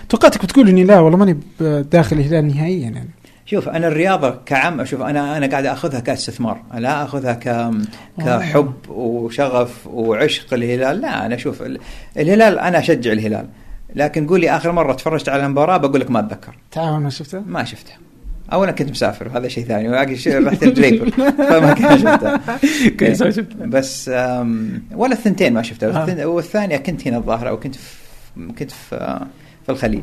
[0.08, 1.36] توقعتك بتقول إني لا والله ماني
[1.82, 3.10] داخل الهلال نهائيا يعني.
[3.50, 6.60] شوف أنا الرياضة كعم أشوف أنا أنا قاعد أخذها كاستثمار.
[6.74, 7.70] لا أخذها ك
[8.18, 11.00] كحب وشغف وعشق الهلال.
[11.00, 11.78] لا أنا أشوف ال-
[12.16, 13.46] الهلال أنا أشجع الهلال.
[13.94, 16.54] لكن قول لي آخر مرة تفرجت على المباراة بقول لك ما أتذكر.
[16.70, 17.96] تعاون ما شفته؟ ما شفتها
[18.52, 19.88] اولا كنت مسافر وهذا شيء ثاني.
[20.46, 21.10] رحت الجريكل
[21.50, 21.74] فما
[22.98, 23.66] كويس ما شفتها.
[23.66, 24.08] بس
[24.94, 26.26] ولا الثنتين ما شفتها آه.
[26.26, 27.96] والثانية كنت هنا الظاهرة وكنت في
[28.58, 29.20] كنت في
[29.66, 30.02] في الخليج.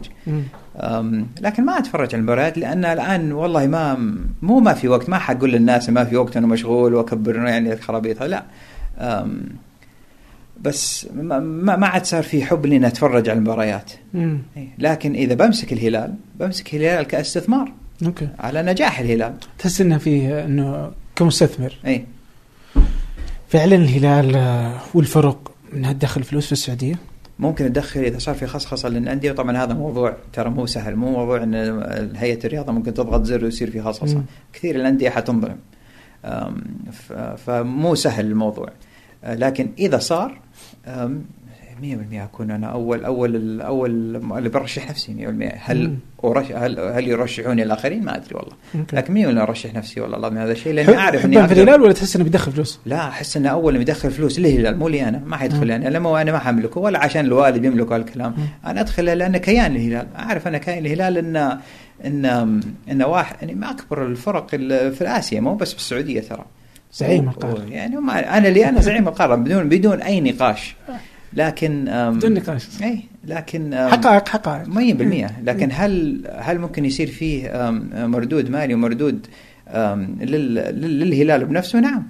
[1.42, 5.10] لكن ما أتفرج على المباريات لأن الآن والله ما مو ما في وقت.
[5.10, 8.44] ما حقول للناس ما في وقت أنا مشغول وأكبر يعني الخرابيط لا.
[10.62, 11.40] بس ما,
[11.76, 13.92] ما عاد صار في حب إني أتفرج على المباريات.
[14.80, 17.72] لكن إذا بمسك الهلال بمسك الهلال كاستثمار.
[18.06, 18.28] أوكي.
[18.40, 19.34] على نجاح الهلال.
[19.60, 21.74] تحس انه فيه إنه كمستثمر.
[21.86, 22.06] إي.
[23.50, 26.96] فعلا الهلال والفرق انها تدخل فلوس في السعودية؟
[27.40, 29.32] ممكن تدخل إذا صار في خصخصة للأندية.
[29.32, 31.56] وطبعا هذا موضوع ترى مو سهل مو موضوع إن
[32.16, 34.24] هيئة الرياضة ممكن تضغط زر ويصير في خصخصة.
[34.54, 35.58] كثير الأندية حتنظلم.
[37.38, 38.70] فمو سهل الموضوع.
[39.24, 40.40] أه، لكن إذا صار
[41.82, 43.90] 100% أكون أنا اول أول أول
[44.38, 45.96] اللي برشح نفسي 100% هل مم.
[46.18, 48.54] ورش هل هل يرشحوني الآخرين؟ ما أدري والله.
[48.76, 51.94] أوكي لكن 100% أرشح نفسي والله العظيم هذا الشيء لأني أعرف إني في الهلال ولا
[51.94, 54.40] تحس إنه بيدخل فلوس؟ لا أحس إنه أول اللي يدخل فلوس.
[54.40, 55.70] للهلال مو لي أنا ما حيدخل.
[55.70, 58.36] يعني لما أنا ما حملكه ولا عشان الوالد يملك هالكلام.
[58.66, 60.08] أنا أدخل لأن كيان الهلال.
[60.16, 61.58] أعرف أنا كيان الهلال ان
[62.06, 66.46] ان إن واحد يعني ما أكبر الفرق ال- في اسيا مو بس بالسعودية ترى.
[66.94, 67.28] زعيم.
[67.28, 70.76] و- يعني أنا اللي أنا زعيم القارة بدون بدون أي نقاش.
[71.38, 71.86] لكن
[72.16, 72.68] بدون نقاش.
[72.84, 74.66] اي لكن حقائق حقائق.
[74.66, 77.52] 100% لكن هل هل ممكن يصير فيه
[77.94, 79.28] مردود مالي ومردود
[80.22, 82.04] للهلال بنفسه؟ نعم.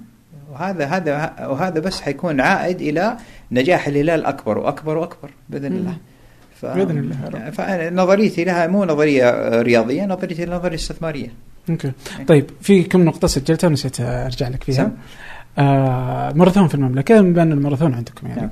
[0.52, 3.16] وهذا هذا وهذا بس حيكون عائد إلى
[3.52, 5.96] نجاح الهلال أكبر وأكبر وأكبر بإذن الله.
[6.60, 6.66] ف...
[6.66, 7.52] بإذن الله يا رب.
[7.52, 11.28] فنظريتي لها مو نظرية رياضية نظريتي نظرية استثمارية.
[11.70, 11.92] أوكي.
[12.26, 14.90] طيب في كم نقطة سجلتها ونسيت أرجع لك فيها.
[15.58, 18.40] آه ماراثون في المملكة بما أن الماراثون عندكم يعني.
[18.40, 18.50] نعم.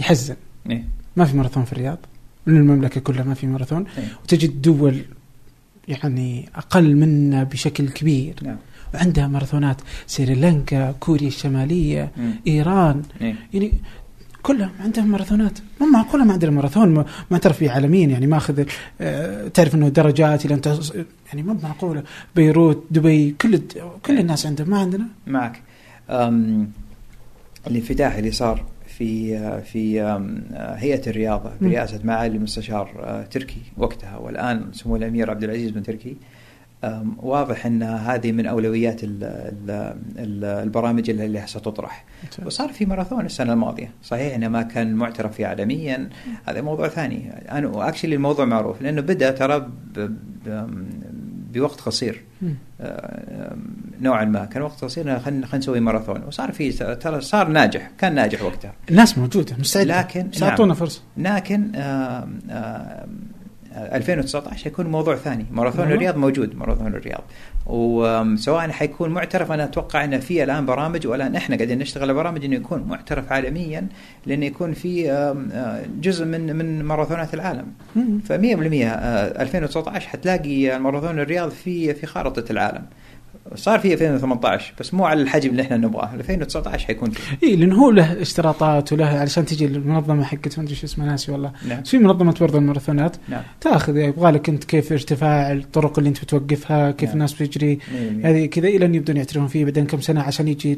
[0.00, 0.36] يحزن.
[0.70, 0.84] إيه؟
[1.16, 1.98] ما في ماراثون في الرياض.
[2.46, 3.84] من المملكة كلها ما في ماراثون.
[3.98, 5.04] إيه؟ وتجد دول
[5.88, 8.34] يعني أقل منا بشكل كبير.
[8.42, 8.56] نعم.
[8.94, 12.32] وعندها ماراثونات سريلانكا كوريا الشمالية مم.
[12.46, 13.02] إيران.
[13.20, 13.72] إيه؟ يعني
[14.42, 15.58] كلهم عندهم ماراثونات.
[15.80, 17.04] مو معقوله ما عندنا ماراثون.
[17.30, 18.64] معترف فيه عالميا يعني ماخذ
[19.00, 20.78] آه تعرف إنه درجات إلى انت
[21.26, 22.02] يعني مو معقوله
[22.36, 23.60] بيروت دبي كل
[24.06, 24.70] كل الناس عندهم.
[24.70, 25.06] ما عندنا.
[25.26, 25.62] معك.
[27.66, 28.64] الانفتاح اللي صار
[29.00, 30.00] في في
[30.52, 36.16] هيئة الرياضة برئاسه معالي المستشار آه، تركي وقتها والآن سمو الأمير عبد العزيز بن تركي.
[37.18, 39.24] واضح أن هذه من أولويات ال
[40.18, 42.04] ال البرامج اللي ستطرح
[42.46, 43.90] وصار في ماراثون السنة الماضية.
[44.02, 46.08] صحيح إنه ما كان معترف فيه عالميا.
[46.46, 47.30] هذا موضوع ثاني.
[47.50, 49.70] أنا اكشلي الموضوع معروف لأنه بدأ ترى
[51.52, 52.22] بوقت قصير.
[52.80, 53.56] آه،
[54.00, 54.44] نوعا ما.
[54.44, 56.24] كان وقت قصير خلينا نسوي ماراثون.
[56.24, 58.72] وصار في ترى صار ناجح كان ناجح وقتها.
[58.90, 60.00] الناس موجودة مستعدة.
[60.00, 60.76] لكن اعطونا نعم.
[60.76, 61.02] فرصة.
[61.16, 63.08] لكن آآ آآ
[63.92, 65.46] 2019 حيكون موضوع ثاني.
[65.50, 67.22] ماراثون الرياض موجود ماراثون الرياض.
[67.66, 72.44] وسواء حيكون معترف أنا أتوقع أن في الآن برامج والان إحنا قاعدين نشتغل على برامج
[72.44, 73.86] إنه يكون معترف عالميا
[74.26, 75.02] لأنه يكون في
[76.00, 77.66] جزء من من ماراثونات العالم.
[78.24, 82.82] ف 100% 2019 حتلاقي ماراثون الرياض في في خارطة العالم.
[83.54, 87.10] صار في 2018 بس مو على الحجم اللي إحنا نبغاه 2019 حيكون
[87.42, 91.32] اي لأنه هو له اشتراطات وله علشان تجي المنظمة حقت ما أدري شو اسمها ناسي
[91.32, 91.82] والله نعم.
[91.82, 93.42] في منظمة برضه الماراثونات نعم.
[93.60, 97.14] تاخذ يعني يبغى لك أنت كيف ارتفاع الطرق اللي أنت بتوقفها كيف نعم.
[97.14, 97.78] الناس بتجري
[98.24, 100.76] هذه كذا إلى أن يبدون يعترفون فيه بعدين كم سنة عشان يجي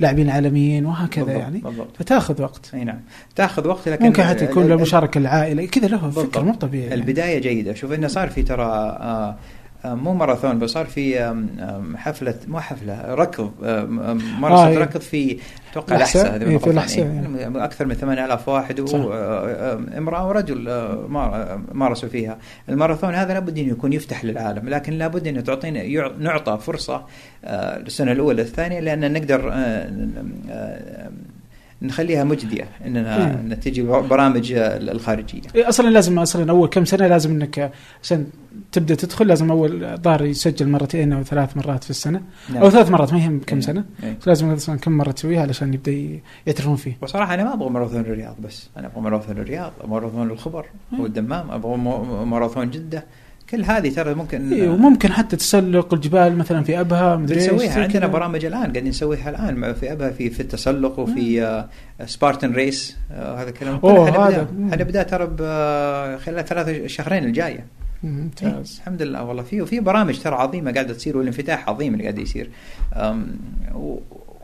[0.00, 1.42] اللاعبين العالميين وهكذا بالضبط.
[1.42, 1.96] يعني بالضبط.
[1.98, 3.00] فتاخذ وقت أي نعم
[3.36, 6.10] تاخذ وقت لكن ممكن حتى يكون له مشاركه العائلة كذا له.
[6.10, 6.94] فكر مو طبيعي يعني.
[6.94, 9.36] البداية جيدة شوف إنه صار في ترى آه
[9.84, 11.34] مو ماراثون بس صار في
[11.96, 13.52] حفلة مو حفلة ركض
[14.40, 15.38] ماراثون آه ركض في
[15.72, 17.64] أتوقع الأحساء؟ إيه في الأحساء يعني.
[17.64, 20.88] أكثر من 8000 واحد وامراه ورجل
[21.72, 22.38] مارسوا فيها.
[22.68, 27.04] الماراثون هذا لابد إنه يكون يفتح للعالم لكن لابد إنه تعطينا نعطى فرصة
[27.44, 29.52] السنة الأولى الثانية لأن نقدر
[31.82, 35.40] نخليها مجدية إننا إن تجي برامج الخارجية.
[35.56, 37.72] أصلا لازم أصلا أول كم سنة لازم إنك
[38.02, 38.26] عشان
[38.72, 42.22] تبدأ تدخل لازم أول ظاهر يسجل مرتين أو ثلاث مرات في السنة.
[42.54, 42.62] نعم.
[42.62, 43.60] أو ثلاث مرات ما يهم كم نعم.
[43.60, 43.84] سنة.
[44.02, 44.18] إيه.
[44.26, 46.98] لازم أصلا كم مرة تسويها علشان يبدأ يعترفون فيه.
[47.02, 48.68] وصراحة أنا ما أبغى ماراثون الرياض بس.
[48.76, 50.66] أنا أبغى ماراثون الرياض ماراثون الخبر
[50.98, 51.76] والدمام أبغى
[52.24, 53.04] ماراثون جدة.
[53.52, 58.06] كل هذه ترى ممكن إيه وممكن حتى تسلق الجبال مثلا في أبها مدري نسويها عندنا
[58.06, 61.68] برامج الآن قاعدين نسويها الآن في أبها في في التسلق وفي آه
[62.06, 63.80] سبارتن ريس آه هذا الكلام.
[63.84, 65.26] أوه هذا حنبدا ترى
[66.18, 67.66] خلال ثلاث شهرين الجاية.
[68.02, 69.42] ممتاز إيه الحمد لله والله.
[69.42, 72.50] في وفي برامج ترى عظيمة قاعدة تصير والانفتاح عظيم اللي قاعد يصير.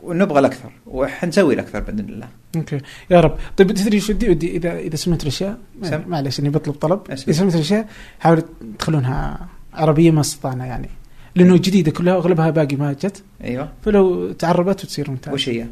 [0.03, 2.27] ونبغى الأكثر وحنسوي الأكثر بإذن الله.
[2.55, 2.77] okay
[3.11, 6.01] يا رب، طيب تدري شو ودي ودي اذا إذا سمعت الأشياء سم.
[6.07, 7.23] معلش إني بطلب طلب أسمع.
[7.27, 7.87] إذا سمعت الأشياء
[8.19, 8.43] حاولوا
[8.79, 10.89] تخلونها عربية ما استطعنا يعني
[11.35, 15.65] لأنه جديدة كلها أغلبها باقي ما جت أيوه فلو تعربت وتصير ممتاز وش هي؟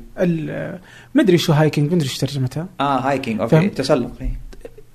[1.15, 4.39] ما أدري شو hiking ما أدري إيش ترجمتها آه hiking okay؟ تسلق إيه.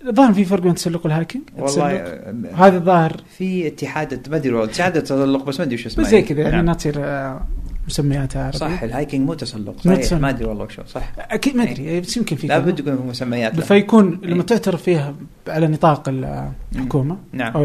[0.08, 2.58] الظاهر في فرق بين التسلق وال hiking والله التسلق.
[2.58, 6.22] هذا الظاهر في اتحاد ما أدري اتحاد التسلق بس ما أدري وش اسمه بس زي
[6.22, 6.60] كذا يعني نعم.
[6.60, 7.46] انها تصير آه،
[7.86, 8.58] مسمياتها عربية.
[8.58, 10.20] صح الهايكنج مو تسلق صحيح تسلق.
[10.20, 12.78] ما أدري والله وشو صح أكيد ما أدري بس يمكن في لابد.
[12.78, 13.60] يكون في مسميات.
[13.60, 14.46] فيكون لما إيه.
[14.46, 15.14] تعترف فيها
[15.48, 17.64] على نطاق الحكومة نعم أو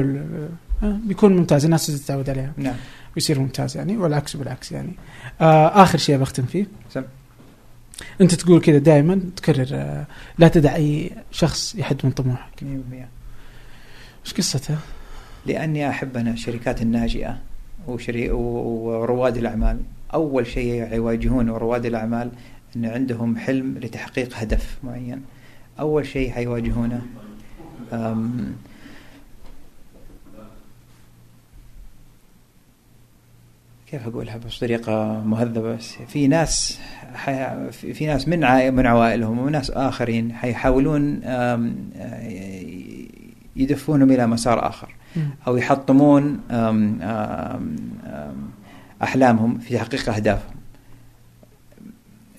[0.83, 2.75] آه، بيكون ممتاز الناس تتعود عليها نعم
[3.15, 4.91] ويصير ممتاز يعني والعكس بالعكس يعني
[5.41, 7.03] آه آخر شيء بختم فيه سم.
[8.21, 10.05] أنت تقول كذا دائما تكرر آه
[10.37, 12.63] لا تدع أي شخص يحد من طموحك 100%
[14.25, 14.77] إيش قصتها؟
[15.45, 17.37] لأني أحب أنا الشركات الناجئة
[17.87, 19.79] وشري ورواد الأعمال
[20.13, 22.31] أول شيء يواجهون رواد الأعمال
[22.75, 25.21] إن عندهم حلم لتحقيق هدف معين.
[25.79, 27.01] أول شيء حيواجهونه
[33.87, 36.79] كيف أقولها بطريقة مهذبة؟ بس في ناس
[37.13, 37.71] حي...
[37.71, 38.71] في ناس من عائ...
[38.71, 41.21] من عوائلهم وناس آخرين حيحاولون
[43.55, 44.95] يدفونهم إلى مسار آخر
[45.47, 47.75] أو يحطمون أم أم
[48.05, 48.49] أم
[49.03, 50.55] أحلامهم في تحقيق أهدافهم.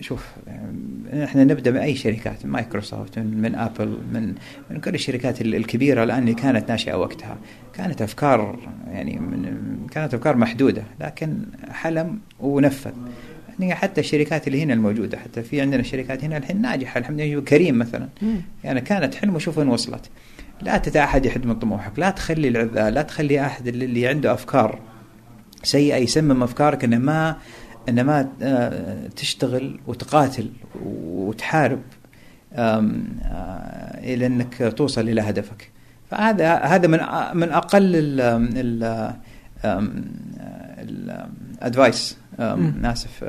[0.01, 0.26] شوف
[1.24, 4.35] إحنا نبدأ من أي شركات؟ من مايكروسوفت من, من Apple من
[4.70, 7.36] من كل الشركات ال- الكبيرة الآن اللي كانت ناشئة وقتها.
[7.74, 8.59] كانت أفكار
[8.93, 11.39] يعني من كانت أفكار محدودة لكن
[11.70, 12.90] حلم ونفذ.
[13.60, 16.98] يعني حتى الشركات اللي هنا الموجودة حتى في عندنا شركات هنا الحين ناجحة.
[16.98, 18.09] الحمد لله Careem مثلا.
[18.64, 20.10] يعني كانت حلم وشوف وين وصلت.
[20.62, 24.78] لا تتعهد يحد من طموحك لا تخلي العذاب لا تخلي أحد اللي عنده أفكار
[25.62, 27.36] سيئة يسمم أفكارك إنه ما
[27.89, 30.51] إنه ما آه، تشتغل وتقاتل
[30.85, 31.80] وتحارب
[32.52, 32.85] آه،
[33.98, 35.70] إلى إنك توصل إلى هدفك.
[36.10, 36.98] فهذا هذا من
[37.35, 39.14] من أقل ال
[40.78, 42.18] الادفايس
[42.85, 43.24] اسف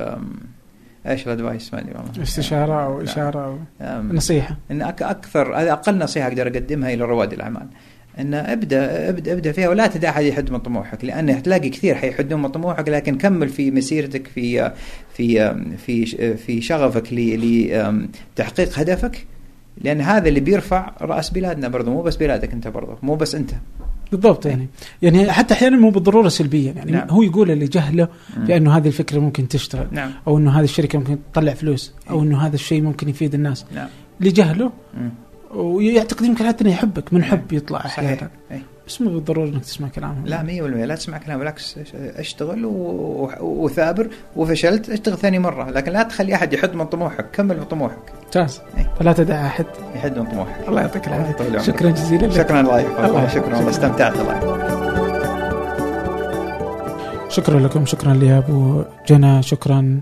[1.07, 4.57] إيش الادفايس ما أدري استشارة أو إشارة أو نصيحة.
[4.71, 7.67] إن أكثر هذا أقل نصيحة أقدر أقدمها إلى رواد الأعمال.
[8.19, 12.41] إن أبدأ أبدأ أبدأ فيها ولا تدع أحد يحد من طموحك لأن هتلاقي كثير حيحدون
[12.41, 14.71] من طموحك لكن كمل في مسيرتك في
[15.13, 16.05] في في
[16.37, 19.25] في شغفك لتحقيق هدفك
[19.81, 23.51] لأن هذا اللي بيرفع رأس بلادنا برضه مو بس بلادك أنت برضه مو بس أنت
[24.11, 24.67] بالضبط يعني
[25.01, 27.09] يعني حتى أحيانا مو بالضرورة سلبيا يعني نعم.
[27.09, 30.11] هو يقول اللي جهله بأنه هذه الفكرة ممكن تشتغل نعم.
[30.27, 33.87] أو إنه هذه الشركة ممكن تطلع فلوس أو إنه هذا الشيء ممكن يفيد الناس نعم.
[34.19, 34.71] لجهله
[35.55, 38.29] ويعتقد يمكن حتى انه يحبك من حب يطلع أحيانا
[38.87, 40.25] بس مو بالضروره إنك تسمع كلامهم.
[40.25, 42.65] لا 100% لا تسمع كلام بالعكس أشتغل
[43.41, 45.69] وثابر وفشلت أشتغل ثاني مرة.
[45.69, 47.25] لكن لا تخلي أحد يحد من طموحك.
[47.31, 48.61] كمل بطموحك ممتاز.
[48.99, 49.65] فلا تدع أحد.
[49.95, 50.67] يحد من طموحك.
[50.67, 51.57] الله يعطيك العافية.
[51.59, 52.31] شكرا جزيلا لك.
[52.31, 53.29] شكرا الله يحفظك.
[53.29, 53.69] شكرا والله.
[53.69, 54.39] استمتعت الله
[57.29, 57.85] شكرا لكم.
[57.85, 59.43] شكرا لأبو جنى.
[59.43, 59.99] شكرا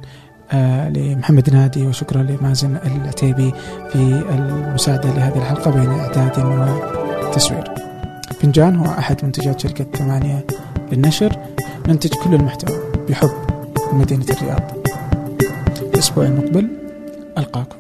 [0.96, 3.54] لمحمد نادي وشكرا لمازن العتيبي
[3.92, 6.40] في المساعدة لهذه الحلقة بين إعداد
[7.28, 7.72] وتصوير.
[8.42, 10.46] فنجان هو أحد منتجات شركة ثمانية
[10.92, 11.38] للنشر.
[11.88, 12.78] ننتج كل المحتوى
[13.10, 13.32] بحب
[13.94, 14.62] مدينة الرياض.
[15.82, 16.68] الأسبوع المقبل
[17.38, 17.78] ألقاكم.